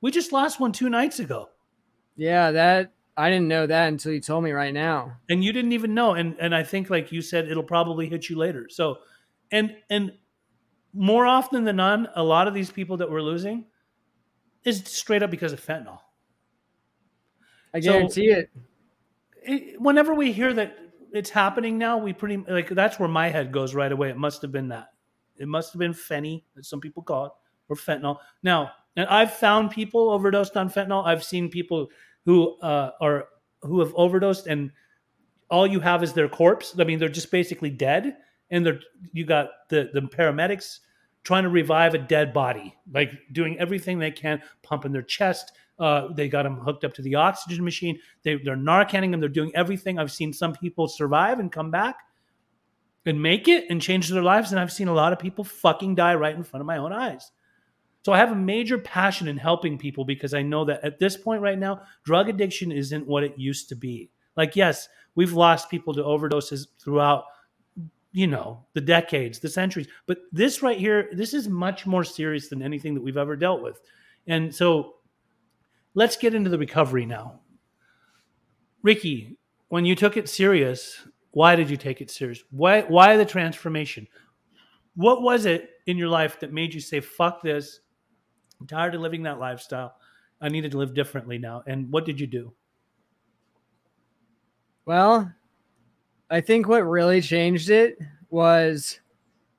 we 0.00 0.10
just 0.10 0.32
lost 0.32 0.58
one 0.60 0.72
two 0.72 0.88
nights 0.88 1.18
ago. 1.20 1.48
Yeah. 2.16 2.50
That 2.52 2.92
I 3.16 3.28
didn't 3.30 3.48
know 3.48 3.66
that 3.66 3.88
until 3.88 4.12
you 4.12 4.20
told 4.20 4.42
me 4.44 4.52
right 4.52 4.72
now. 4.74 5.18
and 5.28 5.44
you 5.44 5.52
didn't 5.52 5.72
even 5.72 5.92
know 5.94 6.14
and 6.14 6.34
and 6.40 6.54
i 6.54 6.62
think 6.62 6.88
like 6.88 7.12
you 7.12 7.20
said 7.20 7.46
it'll 7.46 7.62
probably 7.62 8.08
hit 8.08 8.30
you 8.30 8.36
later 8.38 8.68
so 8.70 8.98
and 9.50 9.76
and 9.90 10.12
more 10.94 11.26
often 11.26 11.64
than 11.64 11.76
not, 11.76 12.10
a 12.16 12.22
lot 12.22 12.48
of 12.48 12.54
these 12.54 12.70
people 12.70 12.96
that 12.98 13.10
we're 13.10 13.22
losing 13.22 13.66
is 14.64 14.82
straight 14.86 15.22
up 15.22 15.30
because 15.30 15.52
of 15.52 15.60
fentanyl 15.64 15.98
I 17.74 17.80
So- 17.80 17.92
guarantee 17.92 18.30
it. 18.30 18.50
it, 19.42 19.80
whenever 19.80 20.14
we 20.14 20.32
hear 20.32 20.52
that 20.54 20.76
it's 21.12 21.30
happening 21.30 21.76
now 21.78 21.98
we 21.98 22.12
pretty 22.14 22.38
like 22.48 22.68
that's 22.70 22.98
where 22.98 23.08
my 23.08 23.28
head 23.28 23.52
goes 23.52 23.74
right 23.74 23.92
away 23.92 24.08
it 24.10 24.16
must 24.16 24.40
have 24.42 24.52
been 24.52 24.68
that 24.68 24.91
it 25.42 25.48
must 25.48 25.72
have 25.72 25.80
been 25.80 25.92
fenny 25.92 26.44
as 26.58 26.68
some 26.68 26.80
people 26.80 27.02
call 27.02 27.26
it 27.26 27.32
or 27.68 27.76
fentanyl. 27.76 28.18
Now 28.42 28.70
and 28.96 29.06
i've 29.08 29.32
found 29.32 29.70
people 29.70 30.10
overdosed 30.10 30.56
on 30.56 30.70
fentanyl. 30.70 31.04
I've 31.04 31.24
seen 31.24 31.48
people 31.48 31.88
who 32.24 32.58
uh, 32.60 32.92
are 33.00 33.28
who 33.62 33.80
have 33.80 33.94
overdosed 33.94 34.46
and 34.46 34.70
all 35.50 35.66
you 35.66 35.80
have 35.80 36.02
is 36.02 36.12
their 36.12 36.28
corpse. 36.28 36.74
I 36.78 36.84
mean 36.84 36.98
they're 36.98 37.08
just 37.08 37.30
basically 37.30 37.70
dead 37.70 38.16
and 38.50 38.64
they're 38.64 38.80
you 39.12 39.24
got 39.24 39.50
the 39.68 39.90
the 39.92 40.00
paramedics 40.02 40.78
trying 41.24 41.44
to 41.44 41.50
revive 41.50 41.94
a 41.94 41.98
dead 41.98 42.32
body 42.32 42.76
like 42.92 43.12
doing 43.32 43.56
everything 43.58 43.98
they 43.98 44.10
can 44.10 44.42
pumping 44.62 44.90
their 44.92 45.02
chest 45.02 45.52
uh, 45.78 46.12
they 46.12 46.28
got 46.28 46.44
them 46.44 46.56
hooked 46.56 46.84
up 46.84 46.94
to 46.94 47.02
the 47.02 47.16
oxygen 47.16 47.64
machine. 47.64 47.98
They, 48.22 48.36
they're 48.36 48.56
narcanning 48.56 49.10
them 49.10 49.18
they're 49.18 49.28
doing 49.28 49.50
everything. 49.54 49.98
I've 49.98 50.12
seen 50.12 50.32
some 50.32 50.52
people 50.52 50.86
survive 50.86 51.40
and 51.40 51.50
come 51.50 51.70
back 51.70 51.96
and 53.04 53.22
make 53.22 53.48
it 53.48 53.64
and 53.68 53.82
change 53.82 54.08
their 54.08 54.22
lives 54.22 54.50
and 54.50 54.60
i've 54.60 54.72
seen 54.72 54.88
a 54.88 54.94
lot 54.94 55.12
of 55.12 55.18
people 55.18 55.44
fucking 55.44 55.94
die 55.94 56.14
right 56.14 56.36
in 56.36 56.42
front 56.42 56.60
of 56.60 56.66
my 56.66 56.78
own 56.78 56.92
eyes. 56.92 57.30
So 58.02 58.12
i 58.12 58.18
have 58.18 58.32
a 58.32 58.36
major 58.36 58.78
passion 58.78 59.28
in 59.28 59.36
helping 59.36 59.78
people 59.78 60.04
because 60.04 60.34
i 60.34 60.42
know 60.42 60.64
that 60.64 60.84
at 60.84 60.98
this 60.98 61.16
point 61.16 61.42
right 61.42 61.58
now 61.58 61.82
drug 62.04 62.28
addiction 62.28 62.72
isn't 62.72 63.06
what 63.06 63.24
it 63.24 63.38
used 63.38 63.68
to 63.70 63.76
be. 63.76 64.10
Like 64.36 64.56
yes 64.56 64.88
we've 65.14 65.32
lost 65.32 65.70
people 65.70 65.94
to 65.94 66.02
overdoses 66.02 66.66
throughout 66.78 67.24
you 68.12 68.26
know 68.26 68.64
the 68.74 68.80
decades 68.80 69.38
the 69.38 69.48
centuries 69.48 69.88
but 70.06 70.18
this 70.32 70.62
right 70.62 70.78
here 70.78 71.08
this 71.12 71.32
is 71.32 71.48
much 71.48 71.86
more 71.86 72.04
serious 72.04 72.48
than 72.48 72.62
anything 72.62 72.94
that 72.94 73.02
we've 73.02 73.16
ever 73.16 73.36
dealt 73.36 73.62
with. 73.62 73.80
And 74.26 74.54
so 74.54 74.94
let's 75.94 76.16
get 76.16 76.34
into 76.34 76.50
the 76.50 76.58
recovery 76.58 77.06
now. 77.06 77.40
Ricky 78.82 79.38
when 79.68 79.86
you 79.86 79.94
took 79.94 80.16
it 80.16 80.28
serious 80.28 81.08
why 81.32 81.56
did 81.56 81.68
you 81.68 81.76
take 81.76 82.00
it 82.00 82.10
serious? 82.10 82.42
Why 82.50 82.82
why 82.82 83.16
the 83.16 83.24
transformation? 83.24 84.06
What 84.94 85.22
was 85.22 85.46
it 85.46 85.72
in 85.86 85.98
your 85.98 86.08
life 86.08 86.38
that 86.40 86.52
made 86.52 86.74
you 86.74 86.80
say 86.80 87.00
fuck 87.00 87.42
this. 87.42 87.80
I'm 88.60 88.66
tired 88.66 88.94
of 88.94 89.00
living 89.00 89.22
that 89.24 89.40
lifestyle. 89.40 89.96
I 90.40 90.48
needed 90.48 90.72
to 90.72 90.78
live 90.78 90.94
differently 90.94 91.38
now. 91.38 91.62
And 91.66 91.90
what 91.90 92.04
did 92.04 92.20
you 92.20 92.26
do? 92.26 92.52
Well, 94.84 95.32
I 96.30 96.40
think 96.40 96.66
what 96.66 96.82
really 96.82 97.20
changed 97.20 97.70
it 97.70 97.98
was 98.30 99.00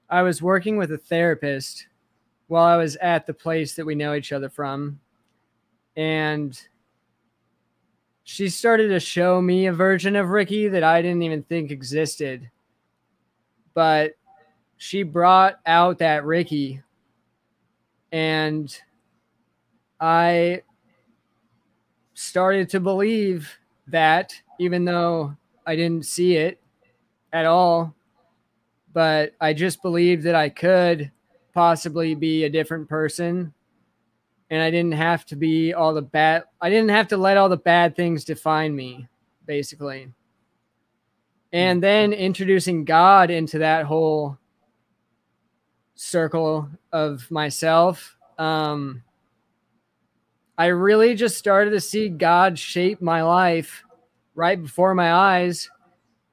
I 0.10 0.22
was 0.22 0.42
working 0.42 0.78
with 0.78 0.92
a 0.92 0.98
therapist 0.98 1.88
while 2.48 2.66
I 2.66 2.78
was 2.78 2.96
at 2.98 3.26
the 3.26 3.34
place 3.34 3.76
that 3.76 3.86
we 3.86 3.96
know 3.96 4.14
each 4.14 4.32
other 4.32 4.50
from. 4.50 5.00
And 5.96 6.60
she 8.24 8.50
started 8.50 8.88
to 8.90 9.00
show 9.00 9.42
me 9.42 9.68
a 9.68 9.74
version 9.74 10.16
of 10.16 10.30
Ricky 10.30 10.68
that 10.70 10.84
I 10.84 11.02
didn't 11.02 11.24
even 11.24 11.44
think 11.44 11.72
existed. 11.72 12.50
But 13.74 14.16
she 14.78 15.04
brought 15.04 15.60
out 15.66 16.00
that 16.00 16.26
Ricky. 16.26 16.82
and 18.12 18.80
I 20.00 20.62
started 22.14 22.70
to 22.70 22.80
believe 22.80 23.58
that 23.88 24.34
even 24.60 24.86
though 24.86 25.36
I 25.66 25.76
didn't 25.76 26.06
see 26.06 26.36
it 26.36 26.62
at 27.32 27.46
all, 27.46 27.96
but 28.94 29.34
I 29.42 29.54
just 29.54 29.82
believed 29.82 30.24
that 30.24 30.36
I 30.36 30.50
could 30.50 31.12
possibly 31.54 32.16
be 32.16 32.44
a 32.44 32.50
different 32.50 32.88
person 32.88 33.54
and 34.54 34.62
I 34.62 34.70
didn't 34.70 34.94
have 34.94 35.26
to 35.26 35.36
be 35.36 35.74
all 35.74 35.96
the 35.96 36.04
bad 36.04 36.44
I 36.62 36.70
didn't 36.70 36.90
have 36.90 37.08
to 37.08 37.18
let 37.18 37.38
all 37.38 37.50
the 37.50 37.58
bad 37.58 37.96
things 37.96 38.24
define 38.24 38.76
me 38.76 39.08
basically. 39.46 40.12
And 41.52 41.82
then 41.82 42.14
introducing 42.14 42.86
God 42.86 43.32
into 43.32 43.58
that 43.60 43.86
whole 43.86 44.38
circle 45.96 46.70
of 46.92 47.30
myself 47.32 48.16
um 48.38 49.04
I 50.56 50.68
really 50.68 51.16
just 51.16 51.38
started 51.38 51.72
to 51.72 51.82
see 51.82 52.10
God 52.10 52.60
shape 52.60 53.02
my 53.02 53.24
life 53.24 53.84
right 54.36 54.62
before 54.62 54.94
my 54.94 55.12
eyes 55.12 55.68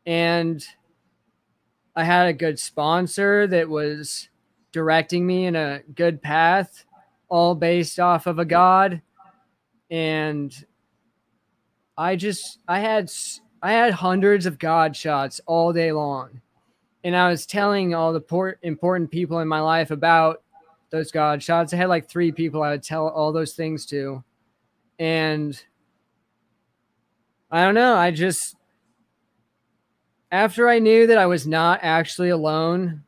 and 0.04 0.62
I 1.96 2.04
had 2.04 2.26
a 2.26 2.34
good 2.34 2.58
sponsor 2.58 3.46
that 3.46 3.68
was 3.68 4.28
directing 4.72 5.26
me 5.26 5.46
in 5.46 5.56
a 5.56 5.80
good 5.94 6.22
path, 6.22 6.84
all 7.30 7.54
based 7.54 7.98
off 7.98 8.26
of 8.26 8.38
a 8.38 8.44
God. 8.44 9.00
And 9.90 10.52
I 11.96 12.16
just, 12.16 12.58
I 12.68 12.80
had, 12.80 13.10
I 13.62 13.72
had 13.72 13.94
hundreds 13.94 14.44
of 14.44 14.58
God 14.58 14.94
shots 14.94 15.40
all 15.46 15.72
day 15.72 15.92
long. 15.92 16.40
And 17.02 17.16
I 17.16 17.30
was 17.30 17.46
telling 17.46 17.94
all 17.94 18.12
the 18.12 18.56
important 18.62 19.10
people 19.10 19.38
in 19.38 19.48
my 19.48 19.60
life 19.60 19.90
about 19.90 20.42
those 20.90 21.10
God 21.10 21.42
shots. 21.42 21.72
I 21.72 21.76
had 21.76 21.88
like 21.88 22.08
three 22.08 22.30
people 22.30 22.62
I 22.62 22.70
would 22.70 22.82
tell 22.82 23.08
all 23.08 23.32
those 23.32 23.54
things 23.54 23.86
to. 23.86 24.22
And 24.98 25.58
I 27.50 27.64
don't 27.64 27.74
know. 27.74 27.94
I 27.94 28.10
just, 28.10 28.56
after 30.30 30.68
I 30.68 30.78
knew 30.78 31.06
that 31.06 31.18
I 31.18 31.26
was 31.26 31.46
not 31.46 31.80
actually 31.82 32.28
alone, 32.28 33.02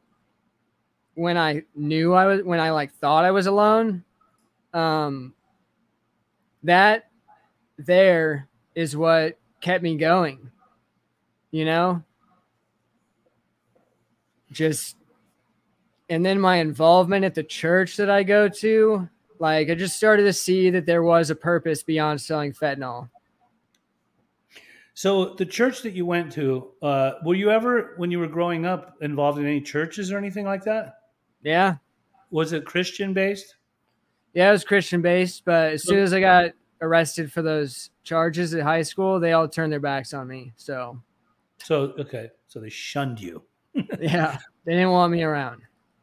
when 1.14 1.37
I 1.37 1.64
knew 1.75 2.14
I 2.14 2.27
was, 2.27 2.43
when 2.43 2.61
I 2.61 2.70
like 2.70 2.95
thought 2.95 3.25
I 3.25 3.31
was 3.31 3.47
alone, 3.47 4.05
um, 4.73 5.35
that 6.62 7.11
there 7.79 8.49
is 8.75 8.97
what 8.97 9.39
kept 9.61 9.83
me 9.83 9.97
going, 9.97 10.51
you 11.51 11.64
know? 11.64 12.03
Just, 14.51 14.97
and 16.11 16.25
then 16.25 16.39
my 16.41 16.57
involvement 16.57 17.25
at 17.25 17.35
the 17.35 17.43
church 17.43 17.97
that 17.97 18.11
I 18.11 18.23
go 18.23 18.49
to, 18.49 19.09
like, 19.39 19.70
I 19.70 19.75
just 19.75 19.97
started 19.97 20.25
to 20.25 20.33
see 20.33 20.70
that 20.70 20.87
there 20.87 21.03
was 21.03 21.31
a 21.31 21.35
purpose 21.35 21.83
beyond 21.83 22.20
selling 22.20 22.53
fentanyl. 22.53 23.09
So 24.95 25.35
the 25.35 25.47
church 25.47 25.81
that 25.83 25.95
you 25.95 26.05
went 26.05 26.31
to, 26.33 26.73
uh, 26.83 27.12
were 27.25 27.35
you 27.35 27.51
ever, 27.51 27.95
when 27.97 28.11
you 28.11 28.18
were 28.18 28.29
growing 28.29 28.66
up, 28.66 28.97
involved 29.01 29.39
in 29.39 29.47
any 29.47 29.61
churches 29.61 30.12
or 30.12 30.18
anything 30.18 30.45
like 30.45 30.64
that? 30.64 30.97
Yeah. 31.43 31.77
Was 32.31 32.53
it 32.53 32.66
Christian 32.66 33.14
based? 33.14 33.57
Yeah, 34.35 34.49
it 34.49 34.53
was 34.53 34.64
Christian 34.64 35.03
based, 35.03 35.45
but 35.45 35.72
as 35.74 35.85
soon 35.85 35.99
as 35.99 36.12
I 36.12 36.20
got 36.20 36.53
arrested 36.80 37.33
for 37.33 37.43
those 37.43 37.91
charges 38.03 38.55
at 38.55 38.62
high 38.62 38.83
school, 38.83 39.20
they 39.20 39.33
all 39.33 39.49
turned 39.49 39.72
their 39.72 39.80
backs 39.80 40.14
on 40.14 40.26
me. 40.26 40.53
So, 40.57 41.01
so 41.59 41.95
okay, 41.99 42.30
so 42.49 42.61
they 42.61 42.70
shunned 42.70 43.20
you. 43.20 43.43
yeah, 44.01 44.39
they 44.64 44.72
didn't 44.72 44.91
want 44.91 45.12
me 45.12 45.22
around. 45.22 45.62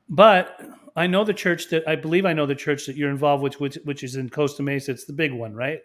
But 0.09 0.59
I 0.95 1.07
know 1.07 1.23
the 1.23 1.33
church 1.33 1.69
that 1.69 1.87
I 1.87 1.95
believe 1.95 2.25
I 2.25 2.33
know 2.33 2.45
the 2.45 2.55
church 2.55 2.85
that 2.85 2.95
you're 2.95 3.09
involved 3.09 3.43
with, 3.43 3.59
which 3.59 3.77
which 3.83 4.03
is 4.03 4.15
in 4.15 4.29
Costa 4.29 4.63
Mesa. 4.63 4.91
It's 4.91 5.05
the 5.05 5.13
big 5.13 5.33
one, 5.33 5.55
right? 5.55 5.79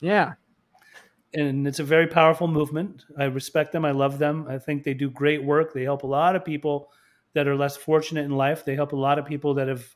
Yeah 0.00 0.34
and 1.34 1.66
it's 1.66 1.78
a 1.78 1.84
very 1.84 2.06
powerful 2.06 2.48
movement. 2.48 3.04
I 3.18 3.24
respect 3.24 3.72
them. 3.72 3.84
I 3.84 3.90
love 3.90 4.18
them. 4.18 4.46
I 4.48 4.58
think 4.58 4.82
they 4.82 4.94
do 4.94 5.10
great 5.10 5.42
work. 5.42 5.74
They 5.74 5.82
help 5.82 6.02
a 6.02 6.06
lot 6.06 6.36
of 6.36 6.44
people 6.44 6.90
that 7.34 7.46
are 7.46 7.56
less 7.56 7.76
fortunate 7.76 8.24
in 8.24 8.30
life. 8.30 8.64
They 8.64 8.74
help 8.74 8.92
a 8.92 8.96
lot 8.96 9.18
of 9.18 9.26
people 9.26 9.54
that 9.54 9.68
have 9.68 9.86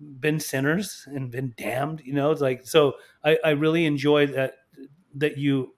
been 0.00 0.40
sinners 0.40 1.06
and 1.06 1.30
been 1.30 1.54
damned. 1.56 2.02
You 2.04 2.14
know, 2.14 2.30
it's 2.30 2.40
like 2.40 2.66
so. 2.66 2.94
I, 3.24 3.38
I 3.44 3.50
really 3.50 3.86
enjoy 3.86 4.26
that 4.28 4.54
that 5.16 5.36
you 5.36 5.74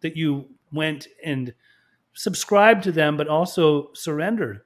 that 0.00 0.16
you 0.16 0.46
went 0.72 1.08
and 1.24 1.54
subscribed 2.14 2.84
to 2.84 2.92
them, 2.92 3.16
but 3.16 3.28
also 3.28 3.90
surrendered. 3.94 4.62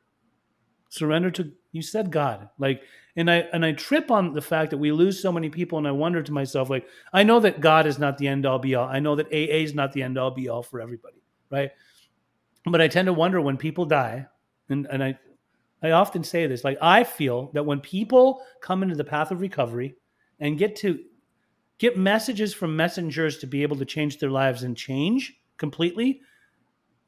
surrender 0.88 1.30
to 1.32 1.52
you 1.72 1.82
said 1.82 2.10
God. 2.10 2.48
Like 2.58 2.82
and 3.16 3.30
I 3.30 3.36
and 3.52 3.64
I 3.64 3.72
trip 3.72 4.10
on 4.10 4.32
the 4.32 4.42
fact 4.42 4.70
that 4.70 4.78
we 4.78 4.90
lose 4.90 5.20
so 5.20 5.30
many 5.30 5.48
people, 5.48 5.78
and 5.78 5.86
I 5.86 5.92
wonder 5.92 6.22
to 6.22 6.32
myself, 6.32 6.68
like, 6.68 6.86
I 7.12 7.22
know 7.22 7.38
that 7.40 7.60
God 7.60 7.86
is 7.86 7.98
not 7.98 8.18
the 8.18 8.26
end 8.26 8.44
all 8.44 8.58
be 8.58 8.74
all. 8.74 8.88
I 8.88 8.98
know 8.98 9.14
that 9.14 9.26
AA 9.26 9.62
is 9.62 9.74
not 9.74 9.92
the 9.92 10.02
end 10.02 10.18
all 10.18 10.32
be 10.32 10.48
all 10.48 10.62
for 10.62 10.80
everybody, 10.80 11.22
right? 11.50 11.70
But 12.66 12.80
I 12.80 12.88
tend 12.88 13.06
to 13.06 13.12
wonder 13.12 13.40
when 13.40 13.56
people 13.56 13.84
die, 13.84 14.26
and 14.68 14.86
and 14.90 15.02
I 15.04 15.18
I 15.84 15.92
often 15.92 16.24
say 16.24 16.46
this, 16.46 16.64
like 16.64 16.78
I 16.80 17.04
feel 17.04 17.50
that 17.52 17.66
when 17.66 17.80
people 17.80 18.42
come 18.60 18.82
into 18.82 18.94
the 18.94 19.04
path 19.04 19.30
of 19.30 19.40
recovery 19.40 19.96
and 20.40 20.58
get 20.58 20.76
to 20.76 20.98
get 21.78 21.98
messages 21.98 22.54
from 22.54 22.76
messengers 22.76 23.38
to 23.38 23.46
be 23.46 23.62
able 23.62 23.76
to 23.76 23.84
change 23.84 24.18
their 24.18 24.30
lives 24.30 24.62
and 24.62 24.76
change 24.76 25.34
completely, 25.56 26.20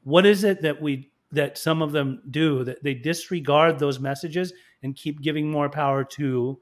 what 0.03 0.25
is 0.25 0.43
it 0.43 0.61
that 0.61 0.81
we 0.81 1.11
that 1.31 1.57
some 1.57 1.81
of 1.81 1.91
them 1.91 2.21
do 2.29 2.63
that 2.63 2.81
they 2.83 2.93
disregard 2.93 3.79
those 3.79 3.99
messages 3.99 4.53
and 4.83 4.95
keep 4.95 5.21
giving 5.21 5.49
more 5.51 5.69
power 5.69 6.03
to 6.03 6.59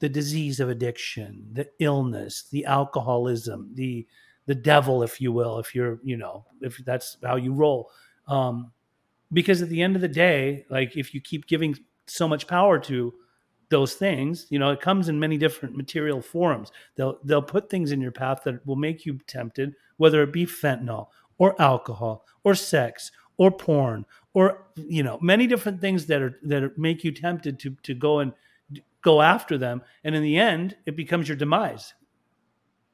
the 0.00 0.08
disease 0.08 0.60
of 0.60 0.68
addiction, 0.68 1.46
the 1.52 1.68
illness, 1.78 2.44
the 2.50 2.64
alcoholism, 2.64 3.70
the 3.74 4.06
the 4.46 4.54
devil, 4.54 5.02
if 5.02 5.20
you 5.20 5.30
will, 5.30 5.58
if 5.58 5.74
you're, 5.74 6.00
you 6.02 6.16
know, 6.16 6.44
if 6.60 6.76
that's 6.78 7.18
how 7.22 7.36
you 7.36 7.52
roll. 7.52 7.90
Um, 8.26 8.72
because 9.32 9.62
at 9.62 9.68
the 9.68 9.82
end 9.82 9.96
of 9.96 10.02
the 10.02 10.08
day, 10.08 10.64
like 10.70 10.96
if 10.96 11.14
you 11.14 11.20
keep 11.20 11.46
giving 11.46 11.76
so 12.06 12.26
much 12.26 12.46
power 12.46 12.78
to 12.78 13.14
those 13.68 13.94
things, 13.94 14.46
you 14.50 14.58
know, 14.58 14.70
it 14.70 14.80
comes 14.80 15.08
in 15.08 15.20
many 15.20 15.38
different 15.38 15.76
material 15.76 16.20
forms. 16.20 16.72
They'll 16.96 17.18
they'll 17.24 17.42
put 17.42 17.70
things 17.70 17.92
in 17.92 18.00
your 18.00 18.10
path 18.10 18.42
that 18.44 18.66
will 18.66 18.76
make 18.76 19.06
you 19.06 19.18
tempted, 19.26 19.74
whether 19.96 20.22
it 20.22 20.32
be 20.32 20.46
fentanyl 20.46 21.08
or 21.38 21.60
alcohol 21.60 22.26
or 22.44 22.54
sex 22.54 23.12
or 23.38 23.50
porn 23.50 24.04
or 24.34 24.66
you 24.76 25.02
know 25.02 25.18
many 25.22 25.46
different 25.46 25.80
things 25.80 26.06
that 26.06 26.20
are 26.20 26.38
that 26.42 26.76
make 26.76 27.04
you 27.04 27.12
tempted 27.12 27.58
to 27.60 27.76
to 27.82 27.94
go 27.94 28.18
and 28.18 28.32
go 29.02 29.22
after 29.22 29.56
them. 29.56 29.82
And 30.04 30.14
in 30.14 30.22
the 30.22 30.36
end 30.36 30.76
it 30.84 30.96
becomes 30.96 31.28
your 31.28 31.36
demise. 31.36 31.94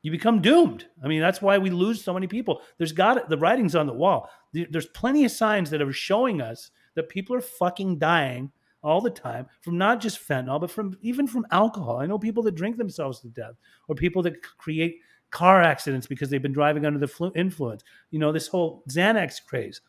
You 0.02 0.12
become 0.12 0.40
doomed. 0.40 0.86
I 1.02 1.08
mean 1.08 1.20
that's 1.20 1.42
why 1.42 1.58
we 1.58 1.70
lose 1.70 2.04
so 2.04 2.14
many 2.14 2.26
people. 2.26 2.60
There's 2.78 2.92
got 2.92 3.28
the 3.28 3.38
writing's 3.38 3.74
on 3.74 3.86
the 3.86 3.92
wall 3.92 4.30
there's 4.70 4.86
plenty 4.86 5.24
of 5.24 5.30
signs 5.30 5.70
that 5.70 5.82
are 5.82 5.92
showing 5.92 6.40
us 6.40 6.70
that 6.94 7.08
people 7.08 7.34
are 7.36 7.40
fucking 7.40 7.98
dying 7.98 8.50
all 8.82 9.00
the 9.00 9.10
time 9.10 9.46
from 9.62 9.76
not 9.76 10.00
just 10.00 10.26
fentanyl 10.26 10.60
but 10.60 10.70
from 10.70 10.96
even 11.00 11.26
from 11.26 11.46
alcohol 11.50 11.98
i 11.98 12.06
know 12.06 12.18
people 12.18 12.42
that 12.42 12.54
drink 12.54 12.76
themselves 12.76 13.20
to 13.20 13.28
death 13.28 13.54
or 13.88 13.94
people 13.94 14.22
that 14.22 14.40
create 14.58 14.98
car 15.30 15.60
accidents 15.60 16.06
because 16.06 16.30
they've 16.30 16.42
been 16.42 16.52
driving 16.52 16.86
under 16.86 16.98
the 16.98 17.32
influence 17.34 17.82
you 18.10 18.18
know 18.18 18.30
this 18.30 18.46
whole 18.46 18.84
xanax 18.88 19.44
craze 19.44 19.80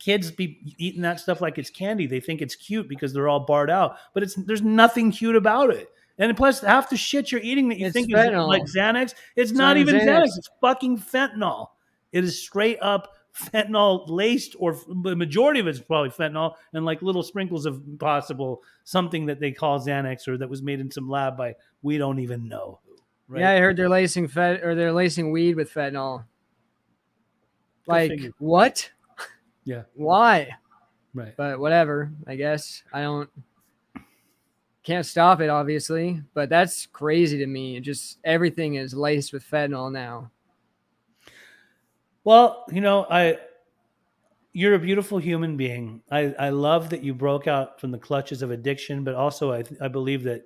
kids 0.00 0.30
be 0.30 0.74
eating 0.78 1.02
that 1.02 1.20
stuff 1.20 1.40
like 1.40 1.58
it's 1.58 1.70
candy. 1.70 2.06
They 2.06 2.18
think 2.18 2.42
it's 2.42 2.56
cute 2.56 2.88
because 2.88 3.12
they're 3.12 3.28
all 3.28 3.40
barred 3.40 3.70
out, 3.70 3.98
but 4.12 4.24
it's 4.24 4.34
there's 4.34 4.62
nothing 4.62 5.12
cute 5.12 5.36
about 5.36 5.70
it. 5.70 5.88
And 6.18 6.36
plus, 6.36 6.60
half 6.60 6.90
the 6.90 6.96
shit 6.96 7.30
you're 7.30 7.40
eating 7.40 7.68
that 7.68 7.78
you 7.78 7.86
it's 7.86 7.94
think 7.94 8.10
fentanyl. 8.10 8.42
is 8.42 8.48
like 8.48 8.62
Xanax, 8.64 9.02
it's, 9.02 9.14
it's 9.36 9.52
not 9.52 9.76
even 9.76 9.94
Xanax. 9.94 10.06
Xanax. 10.06 10.24
It's 10.36 10.50
fucking 10.60 10.98
fentanyl. 10.98 11.68
It 12.12 12.24
is 12.24 12.42
straight 12.42 12.78
up 12.82 13.14
fentanyl 13.34 14.08
laced, 14.08 14.56
or 14.58 14.76
the 15.02 15.16
majority 15.16 15.60
of 15.60 15.66
it's 15.66 15.80
probably 15.80 16.10
fentanyl, 16.10 16.54
and 16.72 16.84
like 16.84 17.02
little 17.02 17.22
sprinkles 17.22 17.66
of 17.66 17.82
possible 17.98 18.62
something 18.84 19.26
that 19.26 19.40
they 19.40 19.52
call 19.52 19.80
Xanax 19.80 20.28
or 20.28 20.36
that 20.38 20.48
was 20.48 20.62
made 20.62 20.80
in 20.80 20.90
some 20.90 21.08
lab 21.08 21.36
by 21.36 21.54
we 21.82 21.98
don't 21.98 22.18
even 22.18 22.48
know 22.48 22.80
who. 22.84 22.96
Right? 23.28 23.40
Yeah, 23.40 23.50
I 23.52 23.58
heard 23.58 23.76
they're 23.76 23.88
lacing 23.88 24.28
fed 24.28 24.62
or 24.62 24.74
they're 24.74 24.92
lacing 24.92 25.30
weed 25.30 25.56
with 25.56 25.72
fentanyl. 25.72 26.24
Like 27.86 28.32
what? 28.38 28.90
Yeah. 29.64 29.82
Why? 29.94 30.50
Right. 31.14 31.34
But 31.36 31.58
whatever, 31.58 32.12
I 32.26 32.36
guess. 32.36 32.82
I 32.92 33.02
don't 33.02 33.30
can't 34.82 35.06
stop 35.06 35.40
it 35.40 35.50
obviously, 35.50 36.22
but 36.34 36.48
that's 36.48 36.86
crazy 36.86 37.38
to 37.38 37.46
me. 37.46 37.78
just 37.80 38.18
everything 38.24 38.74
is 38.74 38.94
laced 38.94 39.32
with 39.32 39.48
fentanyl 39.48 39.92
now. 39.92 40.30
Well, 42.24 42.64
you 42.70 42.80
know, 42.80 43.06
I 43.08 43.38
you're 44.52 44.74
a 44.74 44.78
beautiful 44.78 45.18
human 45.18 45.56
being. 45.56 46.02
I, 46.10 46.34
I 46.38 46.50
love 46.50 46.90
that 46.90 47.04
you 47.04 47.14
broke 47.14 47.46
out 47.46 47.80
from 47.80 47.92
the 47.92 47.98
clutches 47.98 48.42
of 48.42 48.50
addiction, 48.50 49.04
but 49.04 49.14
also 49.14 49.52
I, 49.52 49.62
I 49.80 49.86
believe 49.88 50.24
that 50.24 50.42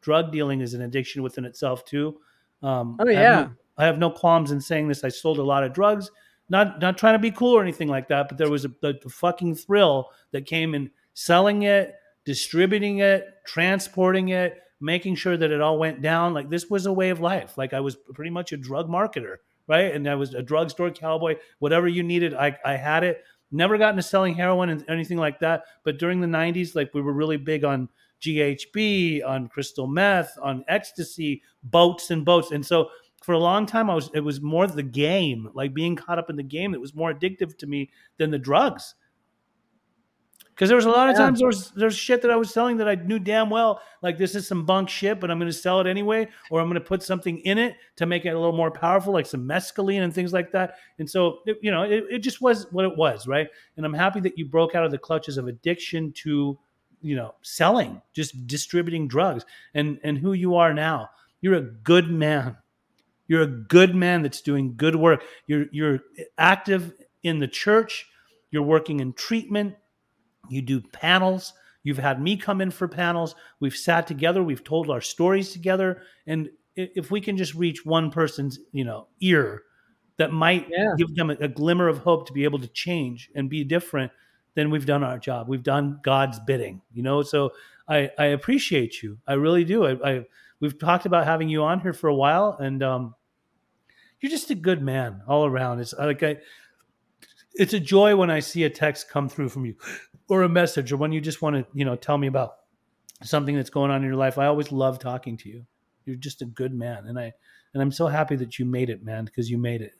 drug 0.00 0.32
dealing 0.32 0.60
is 0.60 0.74
an 0.74 0.82
addiction 0.82 1.22
within 1.22 1.44
itself 1.44 1.84
too. 1.84 2.18
Um, 2.62 2.96
oh 2.98 3.08
yeah, 3.08 3.18
I 3.18 3.22
have, 3.22 3.48
no, 3.48 3.54
I 3.78 3.84
have 3.86 3.98
no 3.98 4.10
qualms 4.10 4.50
in 4.50 4.60
saying 4.60 4.88
this. 4.88 5.04
I 5.04 5.08
sold 5.08 5.38
a 5.38 5.42
lot 5.42 5.64
of 5.64 5.72
drugs 5.72 6.10
not 6.48 6.80
not 6.80 6.98
trying 6.98 7.14
to 7.14 7.18
be 7.18 7.30
cool 7.30 7.56
or 7.56 7.62
anything 7.62 7.88
like 7.88 8.08
that, 8.08 8.28
but 8.28 8.38
there 8.38 8.50
was 8.50 8.64
a, 8.64 8.68
the, 8.80 8.98
the 9.02 9.08
fucking 9.08 9.54
thrill 9.54 10.10
that 10.32 10.46
came 10.46 10.74
in 10.74 10.90
selling 11.14 11.62
it, 11.62 11.94
distributing 12.24 12.98
it, 12.98 13.26
transporting 13.46 14.28
it, 14.28 14.60
making 14.80 15.14
sure 15.14 15.36
that 15.36 15.50
it 15.50 15.60
all 15.60 15.78
went 15.78 16.02
down. 16.02 16.34
Like 16.34 16.50
this 16.50 16.68
was 16.68 16.86
a 16.86 16.92
way 16.92 17.10
of 17.10 17.20
life. 17.20 17.56
Like 17.56 17.72
I 17.72 17.80
was 17.80 17.96
pretty 17.96 18.30
much 18.30 18.52
a 18.52 18.56
drug 18.56 18.88
marketer, 18.88 19.36
right? 19.68 19.94
And 19.94 20.08
I 20.08 20.14
was 20.14 20.34
a 20.34 20.42
drugstore 20.42 20.90
cowboy. 20.90 21.36
Whatever 21.58 21.88
you 21.88 22.02
needed, 22.02 22.34
I, 22.34 22.56
I 22.64 22.76
had 22.76 23.04
it. 23.04 23.22
Never 23.50 23.78
got 23.78 23.90
into 23.90 24.02
selling 24.02 24.34
heroin 24.34 24.68
and 24.68 24.84
anything 24.88 25.18
like 25.18 25.38
that. 25.40 25.64
But 25.84 25.98
during 25.98 26.20
the 26.20 26.26
90s, 26.26 26.74
like 26.74 26.92
we 26.92 27.00
were 27.00 27.12
really 27.12 27.36
big 27.36 27.64
on 27.64 27.88
GHB, 28.20 29.24
on 29.24 29.48
crystal 29.48 29.86
meth, 29.86 30.36
on 30.42 30.64
ecstasy, 30.68 31.42
boats 31.62 32.10
and 32.10 32.24
boats. 32.24 32.50
And 32.50 32.64
so 32.64 32.88
for 33.22 33.32
a 33.32 33.38
long 33.38 33.64
time, 33.64 33.88
I 33.88 33.94
was 33.94 34.10
it 34.14 34.20
was 34.20 34.40
more 34.40 34.66
the 34.66 34.82
game, 34.82 35.48
like 35.54 35.72
being 35.72 35.96
caught 35.96 36.18
up 36.18 36.30
in 36.30 36.36
the 36.36 36.42
game 36.42 36.72
that 36.72 36.80
was 36.80 36.94
more 36.94 37.12
addictive 37.12 37.56
to 37.58 37.66
me 37.66 37.90
than 38.18 38.30
the 38.30 38.38
drugs. 38.38 38.94
Because 40.54 40.68
there 40.68 40.76
was 40.76 40.84
a 40.84 40.90
lot 40.90 41.10
of 41.10 41.16
times 41.16 41.40
there 41.40 41.48
was 41.48 41.72
there's 41.72 41.96
shit 41.96 42.22
that 42.22 42.30
I 42.30 42.36
was 42.36 42.52
selling 42.52 42.76
that 42.76 42.88
I 42.88 42.94
knew 42.94 43.18
damn 43.18 43.50
well 43.50 43.80
like 44.02 44.18
this 44.18 44.36
is 44.36 44.46
some 44.46 44.64
bunk 44.64 44.88
shit, 44.88 45.18
but 45.18 45.30
I'm 45.30 45.38
going 45.38 45.50
to 45.50 45.56
sell 45.56 45.80
it 45.80 45.86
anyway, 45.88 46.28
or 46.50 46.60
I'm 46.60 46.68
going 46.68 46.80
to 46.80 46.86
put 46.86 47.02
something 47.02 47.38
in 47.40 47.58
it 47.58 47.74
to 47.96 48.06
make 48.06 48.24
it 48.24 48.28
a 48.28 48.38
little 48.38 48.56
more 48.56 48.70
powerful, 48.70 49.12
like 49.12 49.26
some 49.26 49.48
mescaline 49.48 50.04
and 50.04 50.14
things 50.14 50.32
like 50.32 50.52
that. 50.52 50.76
And 50.98 51.10
so 51.10 51.40
it, 51.46 51.58
you 51.60 51.72
know, 51.72 51.82
it, 51.82 52.04
it 52.08 52.18
just 52.20 52.40
was 52.40 52.70
what 52.70 52.84
it 52.84 52.96
was, 52.96 53.26
right? 53.26 53.48
And 53.76 53.84
I'm 53.84 53.94
happy 53.94 54.20
that 54.20 54.38
you 54.38 54.46
broke 54.46 54.76
out 54.76 54.84
of 54.84 54.92
the 54.92 54.98
clutches 54.98 55.38
of 55.38 55.48
addiction 55.48 56.12
to 56.22 56.58
you 57.00 57.16
know 57.16 57.34
selling, 57.42 58.00
just 58.12 58.46
distributing 58.46 59.08
drugs, 59.08 59.44
and 59.74 59.98
and 60.04 60.18
who 60.18 60.34
you 60.34 60.54
are 60.54 60.72
now. 60.72 61.10
You're 61.40 61.54
a 61.54 61.62
good 61.62 62.10
man. 62.10 62.56
You're 63.26 63.42
a 63.42 63.46
good 63.46 63.94
man 63.94 64.22
that's 64.22 64.40
doing 64.40 64.74
good 64.76 64.94
work. 64.94 65.24
You're 65.46 65.66
you're 65.72 66.00
active 66.38 66.92
in 67.24 67.40
the 67.40 67.48
church. 67.48 68.06
You're 68.50 68.62
working 68.62 69.00
in 69.00 69.14
treatment 69.14 69.74
you 70.48 70.62
do 70.62 70.80
panels. 70.80 71.52
You've 71.82 71.98
had 71.98 72.20
me 72.20 72.36
come 72.36 72.60
in 72.60 72.70
for 72.70 72.88
panels. 72.88 73.34
We've 73.60 73.76
sat 73.76 74.06
together. 74.06 74.42
We've 74.42 74.64
told 74.64 74.90
our 74.90 75.00
stories 75.00 75.52
together. 75.52 76.02
And 76.26 76.48
if 76.76 77.10
we 77.10 77.20
can 77.20 77.36
just 77.36 77.54
reach 77.54 77.84
one 77.84 78.10
person's, 78.10 78.58
you 78.72 78.84
know, 78.84 79.06
ear 79.20 79.62
that 80.16 80.32
might 80.32 80.66
yeah. 80.70 80.94
give 80.96 81.14
them 81.14 81.30
a, 81.30 81.34
a 81.34 81.48
glimmer 81.48 81.88
of 81.88 81.98
hope 81.98 82.26
to 82.26 82.32
be 82.32 82.44
able 82.44 82.58
to 82.60 82.68
change 82.68 83.30
and 83.34 83.50
be 83.50 83.64
different, 83.64 84.12
then 84.54 84.70
we've 84.70 84.86
done 84.86 85.02
our 85.02 85.18
job. 85.18 85.48
We've 85.48 85.62
done 85.62 86.00
God's 86.02 86.38
bidding, 86.40 86.80
you 86.92 87.02
know. 87.02 87.22
So 87.22 87.50
I, 87.88 88.10
I 88.18 88.26
appreciate 88.26 89.02
you. 89.02 89.18
I 89.26 89.34
really 89.34 89.64
do. 89.64 89.84
I, 89.84 90.10
I 90.10 90.24
we've 90.60 90.78
talked 90.78 91.06
about 91.06 91.26
having 91.26 91.48
you 91.48 91.64
on 91.64 91.80
here 91.80 91.92
for 91.92 92.08
a 92.08 92.14
while, 92.14 92.56
and 92.58 92.82
um, 92.82 93.14
you're 94.20 94.30
just 94.30 94.50
a 94.50 94.54
good 94.54 94.80
man 94.80 95.22
all 95.28 95.44
around. 95.44 95.80
It's 95.80 95.92
like 95.92 96.22
I, 96.22 96.38
it's 97.54 97.74
a 97.74 97.80
joy 97.80 98.16
when 98.16 98.30
I 98.30 98.40
see 98.40 98.64
a 98.64 98.70
text 98.70 99.10
come 99.10 99.28
through 99.28 99.48
from 99.48 99.64
you 99.66 99.74
or 100.28 100.42
a 100.42 100.48
message 100.48 100.92
or 100.92 100.96
when 100.96 101.12
you 101.12 101.20
just 101.20 101.42
want 101.42 101.56
to, 101.56 101.66
you 101.72 101.84
know, 101.84 101.96
tell 101.96 102.18
me 102.18 102.26
about 102.26 102.54
something 103.22 103.54
that's 103.56 103.70
going 103.70 103.90
on 103.90 104.02
in 104.02 104.06
your 104.06 104.16
life. 104.16 104.38
I 104.38 104.46
always 104.46 104.72
love 104.72 104.98
talking 104.98 105.36
to 105.38 105.48
you. 105.48 105.66
You're 106.04 106.16
just 106.16 106.42
a 106.42 106.46
good 106.46 106.74
man. 106.74 107.06
And 107.06 107.18
I, 107.18 107.32
and 107.72 107.82
I'm 107.82 107.92
so 107.92 108.06
happy 108.06 108.36
that 108.36 108.58
you 108.58 108.64
made 108.64 108.90
it, 108.90 109.04
man, 109.04 109.24
because 109.24 109.50
you 109.50 109.58
made 109.58 109.80
it. 109.80 109.92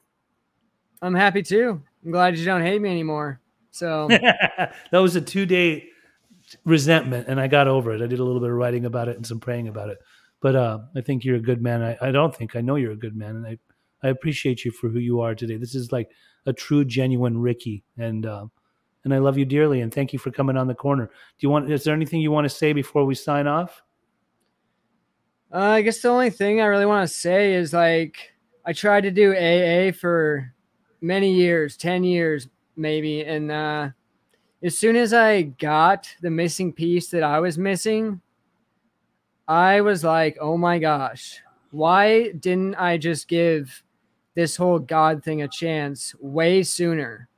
I'm 1.02 1.14
happy 1.14 1.42
too. 1.42 1.82
I'm 2.04 2.10
glad 2.10 2.38
you 2.38 2.44
don't 2.44 2.62
hate 2.62 2.80
me 2.80 2.90
anymore. 2.90 3.40
So 3.70 4.08
that 4.10 4.72
was 4.92 5.16
a 5.16 5.20
two 5.20 5.46
day 5.46 5.88
resentment 6.64 7.28
and 7.28 7.40
I 7.40 7.48
got 7.48 7.68
over 7.68 7.92
it. 7.92 8.02
I 8.02 8.06
did 8.06 8.20
a 8.20 8.24
little 8.24 8.40
bit 8.40 8.50
of 8.50 8.56
writing 8.56 8.84
about 8.84 9.08
it 9.08 9.16
and 9.16 9.26
some 9.26 9.40
praying 9.40 9.68
about 9.68 9.88
it. 9.88 9.98
But 10.40 10.56
uh, 10.56 10.78
I 10.94 11.00
think 11.00 11.24
you're 11.24 11.36
a 11.36 11.40
good 11.40 11.62
man. 11.62 11.82
I, 11.82 11.96
I 12.00 12.10
don't 12.10 12.34
think 12.34 12.54
I 12.54 12.60
know 12.60 12.76
you're 12.76 12.92
a 12.92 12.96
good 12.96 13.16
man, 13.16 13.36
and 13.36 13.46
I 13.46 13.58
I 14.04 14.08
appreciate 14.10 14.62
you 14.62 14.70
for 14.70 14.90
who 14.90 14.98
you 14.98 15.22
are 15.22 15.34
today. 15.34 15.56
This 15.56 15.74
is 15.74 15.90
like 15.90 16.10
a 16.44 16.52
true, 16.52 16.84
genuine 16.84 17.38
Ricky, 17.38 17.82
and 17.96 18.26
uh, 18.26 18.46
and 19.04 19.14
I 19.14 19.18
love 19.18 19.38
you 19.38 19.44
dearly. 19.44 19.82
And 19.82 19.92
thank 19.92 20.12
you 20.12 20.18
for 20.18 20.30
coming 20.30 20.56
on 20.56 20.66
the 20.66 20.74
corner. 20.74 21.06
Do 21.06 21.12
you 21.40 21.50
want? 21.50 21.70
Is 21.70 21.84
there 21.84 21.94
anything 21.94 22.20
you 22.20 22.30
want 22.30 22.46
to 22.46 22.54
say 22.54 22.72
before 22.72 23.04
we 23.04 23.14
sign 23.14 23.46
off? 23.46 23.82
Uh, 25.52 25.58
I 25.58 25.82
guess 25.82 26.00
the 26.00 26.08
only 26.08 26.30
thing 26.30 26.60
I 26.60 26.66
really 26.66 26.86
want 26.86 27.08
to 27.08 27.14
say 27.14 27.54
is 27.54 27.72
like 27.72 28.32
I 28.64 28.72
tried 28.72 29.02
to 29.02 29.10
do 29.10 29.32
AA 29.32 29.92
for 29.92 30.52
many 31.00 31.32
years, 31.32 31.76
ten 31.76 32.02
years 32.02 32.48
maybe, 32.76 33.22
and 33.22 33.52
uh, 33.52 33.90
as 34.62 34.76
soon 34.76 34.96
as 34.96 35.12
I 35.12 35.42
got 35.42 36.08
the 36.22 36.30
missing 36.30 36.72
piece 36.72 37.10
that 37.10 37.22
I 37.22 37.38
was 37.38 37.58
missing, 37.58 38.20
I 39.46 39.82
was 39.82 40.02
like, 40.02 40.38
oh 40.40 40.56
my 40.56 40.78
gosh, 40.78 41.40
why 41.70 42.30
didn't 42.32 42.74
I 42.76 42.96
just 42.96 43.28
give 43.28 43.82
this 44.34 44.56
whole 44.56 44.78
God 44.78 45.22
thing 45.22 45.42
a 45.42 45.48
chance 45.48 46.14
way 46.18 46.62
sooner? 46.62 47.28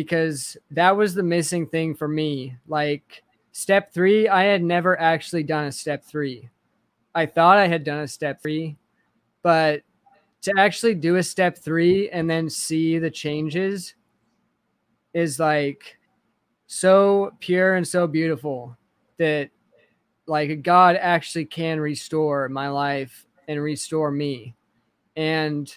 Because 0.00 0.56
that 0.70 0.96
was 0.96 1.12
the 1.12 1.22
missing 1.22 1.66
thing 1.66 1.94
for 1.94 2.08
me. 2.08 2.56
Like 2.66 3.22
step 3.52 3.92
three, 3.92 4.28
I 4.28 4.44
had 4.44 4.62
never 4.62 4.98
actually 4.98 5.42
done 5.42 5.66
a 5.66 5.72
step 5.72 6.02
three. 6.02 6.48
I 7.14 7.26
thought 7.26 7.58
I 7.58 7.66
had 7.66 7.84
done 7.84 7.98
a 7.98 8.08
step 8.08 8.40
three, 8.40 8.78
but 9.42 9.82
to 10.40 10.54
actually 10.56 10.94
do 10.94 11.16
a 11.16 11.22
step 11.22 11.58
three 11.58 12.08
and 12.08 12.30
then 12.30 12.48
see 12.48 12.98
the 12.98 13.10
changes 13.10 13.94
is 15.12 15.38
like 15.38 15.98
so 16.66 17.34
pure 17.38 17.74
and 17.74 17.86
so 17.86 18.06
beautiful 18.06 18.74
that 19.18 19.50
like 20.26 20.62
God 20.62 20.96
actually 20.96 21.44
can 21.44 21.78
restore 21.78 22.48
my 22.48 22.68
life 22.70 23.26
and 23.48 23.62
restore 23.62 24.10
me. 24.10 24.54
And 25.14 25.70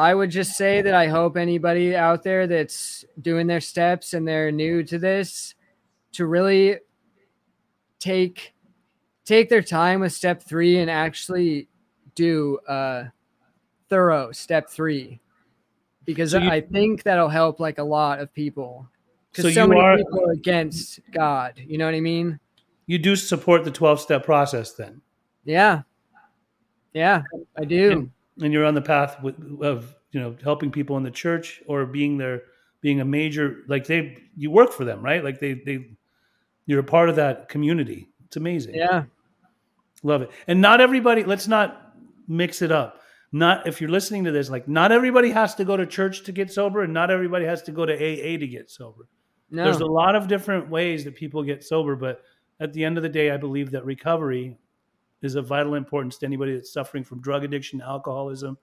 I 0.00 0.14
would 0.14 0.30
just 0.30 0.56
say 0.56 0.80
that 0.80 0.94
I 0.94 1.08
hope 1.08 1.36
anybody 1.36 1.94
out 1.94 2.22
there 2.22 2.46
that's 2.46 3.04
doing 3.20 3.46
their 3.46 3.60
steps 3.60 4.14
and 4.14 4.26
they're 4.26 4.50
new 4.50 4.82
to 4.84 4.98
this 4.98 5.54
to 6.12 6.24
really 6.24 6.78
take 7.98 8.54
take 9.26 9.50
their 9.50 9.60
time 9.60 10.00
with 10.00 10.14
step 10.14 10.42
3 10.42 10.78
and 10.78 10.90
actually 10.90 11.68
do 12.14 12.58
a 12.66 13.12
thorough 13.90 14.32
step 14.32 14.70
3 14.70 15.20
because 16.06 16.30
so 16.30 16.38
you, 16.38 16.48
I 16.48 16.62
think 16.62 17.02
that'll 17.02 17.28
help 17.28 17.60
like 17.60 17.76
a 17.76 17.84
lot 17.84 18.20
of 18.20 18.32
people 18.32 18.88
because 19.30 19.44
so, 19.44 19.50
so 19.50 19.66
many 19.66 19.82
are, 19.82 19.98
people 19.98 20.24
are 20.24 20.32
against 20.32 21.00
God. 21.12 21.60
You 21.62 21.76
know 21.76 21.84
what 21.84 21.94
I 21.94 22.00
mean? 22.00 22.40
You 22.86 22.96
do 22.96 23.14
support 23.16 23.64
the 23.64 23.70
12 23.70 24.00
step 24.00 24.24
process 24.24 24.72
then? 24.72 25.02
Yeah. 25.44 25.82
Yeah, 26.94 27.22
I 27.54 27.66
do. 27.66 27.92
And, 27.92 28.10
and 28.40 28.52
you're 28.52 28.64
on 28.64 28.74
the 28.74 28.82
path 28.82 29.22
with, 29.22 29.36
of 29.62 29.94
you 30.12 30.20
know 30.20 30.36
helping 30.42 30.70
people 30.70 30.96
in 30.96 31.02
the 31.02 31.10
church 31.10 31.62
or 31.66 31.86
being 31.86 32.16
there 32.18 32.42
being 32.80 33.00
a 33.00 33.04
major 33.04 33.62
like 33.68 33.86
they 33.86 34.16
you 34.36 34.50
work 34.50 34.72
for 34.72 34.84
them 34.84 35.02
right? 35.02 35.22
Like 35.22 35.40
they 35.40 35.54
they 35.54 35.90
you're 36.66 36.80
a 36.80 36.84
part 36.84 37.08
of 37.08 37.16
that 37.16 37.48
community. 37.48 38.08
It's 38.26 38.36
amazing. 38.36 38.74
Yeah. 38.74 39.04
Love 40.02 40.22
it. 40.22 40.30
And 40.46 40.60
not 40.60 40.80
everybody 40.80 41.24
let's 41.24 41.48
not 41.48 41.94
mix 42.28 42.62
it 42.62 42.72
up. 42.72 43.00
Not 43.32 43.66
if 43.66 43.80
you're 43.80 43.90
listening 43.90 44.24
to 44.24 44.32
this 44.32 44.50
like 44.50 44.68
not 44.68 44.92
everybody 44.92 45.30
has 45.30 45.54
to 45.56 45.64
go 45.64 45.76
to 45.76 45.86
church 45.86 46.24
to 46.24 46.32
get 46.32 46.52
sober 46.52 46.82
and 46.82 46.92
not 46.92 47.10
everybody 47.10 47.44
has 47.44 47.62
to 47.62 47.72
go 47.72 47.86
to 47.86 47.94
aa 47.94 48.38
to 48.38 48.46
get 48.46 48.70
sober. 48.70 49.08
No. 49.50 49.64
there's 49.64 49.80
a 49.80 49.86
lot 49.86 50.14
of 50.14 50.28
different 50.28 50.70
ways 50.70 51.04
that 51.04 51.16
people 51.16 51.42
get 51.42 51.64
sober 51.64 51.96
but 51.96 52.22
at 52.60 52.72
the 52.72 52.84
end 52.84 52.96
of 52.96 53.02
the 53.02 53.08
day 53.08 53.30
i 53.30 53.36
believe 53.36 53.72
that 53.72 53.84
recovery 53.84 54.56
is 55.22 55.34
of 55.34 55.46
vital 55.46 55.74
importance 55.74 56.18
to 56.18 56.26
anybody 56.26 56.54
that's 56.54 56.72
suffering 56.72 57.04
from 57.04 57.20
drug 57.20 57.44
addiction, 57.44 57.80
alcoholism, 57.80 58.56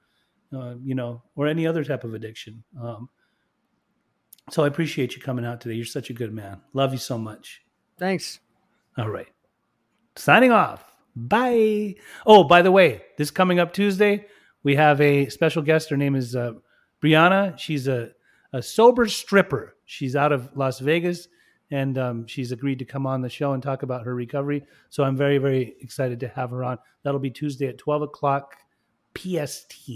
uh, 0.53 0.76
you 0.84 0.95
know, 0.95 1.22
or 1.36 1.47
any 1.47 1.68
other 1.68 1.84
type 1.84 2.03
of 2.03 2.14
addiction. 2.14 2.64
Um, 2.82 3.10
so 4.49 4.64
I 4.64 4.68
appreciate 4.68 5.16
you 5.16 5.22
coming 5.22 5.45
out 5.45 5.62
today. 5.62 5.76
You're 5.76 5.86
such 5.86 6.10
a 6.10 6.14
good 6.14 6.34
man. 6.34 6.62
Love 6.74 6.93
you 6.93 6.99
so 6.99 7.18
much. 7.18 7.62
Thanks. 7.97 8.39
All 8.97 9.10
right. 9.10 9.28
Signing 10.16 10.51
off. 10.51 10.84
Bye. 11.16 11.95
Oh, 12.26 12.43
by 12.43 12.62
the 12.62 12.72
way, 12.72 13.03
this 13.18 13.32
coming 13.32 13.60
up 13.60 13.74
Tuesday, 13.74 14.26
we 14.64 14.76
have 14.76 15.01
a 15.01 15.30
special 15.30 15.62
guest. 15.62 15.89
Her 15.89 15.97
name 15.97 16.16
is 16.16 16.36
uh, 16.36 16.53
Brianna. 17.03 17.58
She's 17.58 17.88
a, 17.88 18.12
a 18.53 18.62
sober 18.62 19.08
stripper. 19.08 19.76
She's 19.86 20.16
out 20.16 20.32
of 20.32 20.55
Las 20.55 20.80
Vegas 20.80 21.28
and 21.72 21.97
um, 21.97 22.28
she's 22.28 22.51
agreed 22.51 22.80
to 22.80 22.86
come 22.86 23.05
on 23.05 23.22
the 23.22 23.30
show 23.30 23.53
and 23.53 23.61
talk 23.61 23.84
about 23.84 24.03
her 24.03 24.15
recovery. 24.15 24.63
So 24.89 25.03
I'm 25.03 25.18
very, 25.18 25.38
very 25.38 25.76
excited 25.82 26.20
to 26.22 26.28
have 26.30 26.51
her 26.51 26.63
on. 26.63 26.78
That'll 27.03 27.20
be 27.20 27.32
Tuesday 27.32 27.68
at 27.68 27.78
12 27.78 28.03
o'clock 28.03 28.55
PST. 29.15 29.89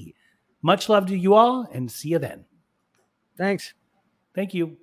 Much 0.62 0.90
love 0.90 1.08
to 1.08 1.18
you 1.18 1.34
all, 1.34 1.68
and 1.74 1.92
see 1.92 2.10
you 2.10 2.20
then. 2.20 2.46
Thanks. 3.38 3.74
Thank 4.36 4.54
you. 4.54 4.78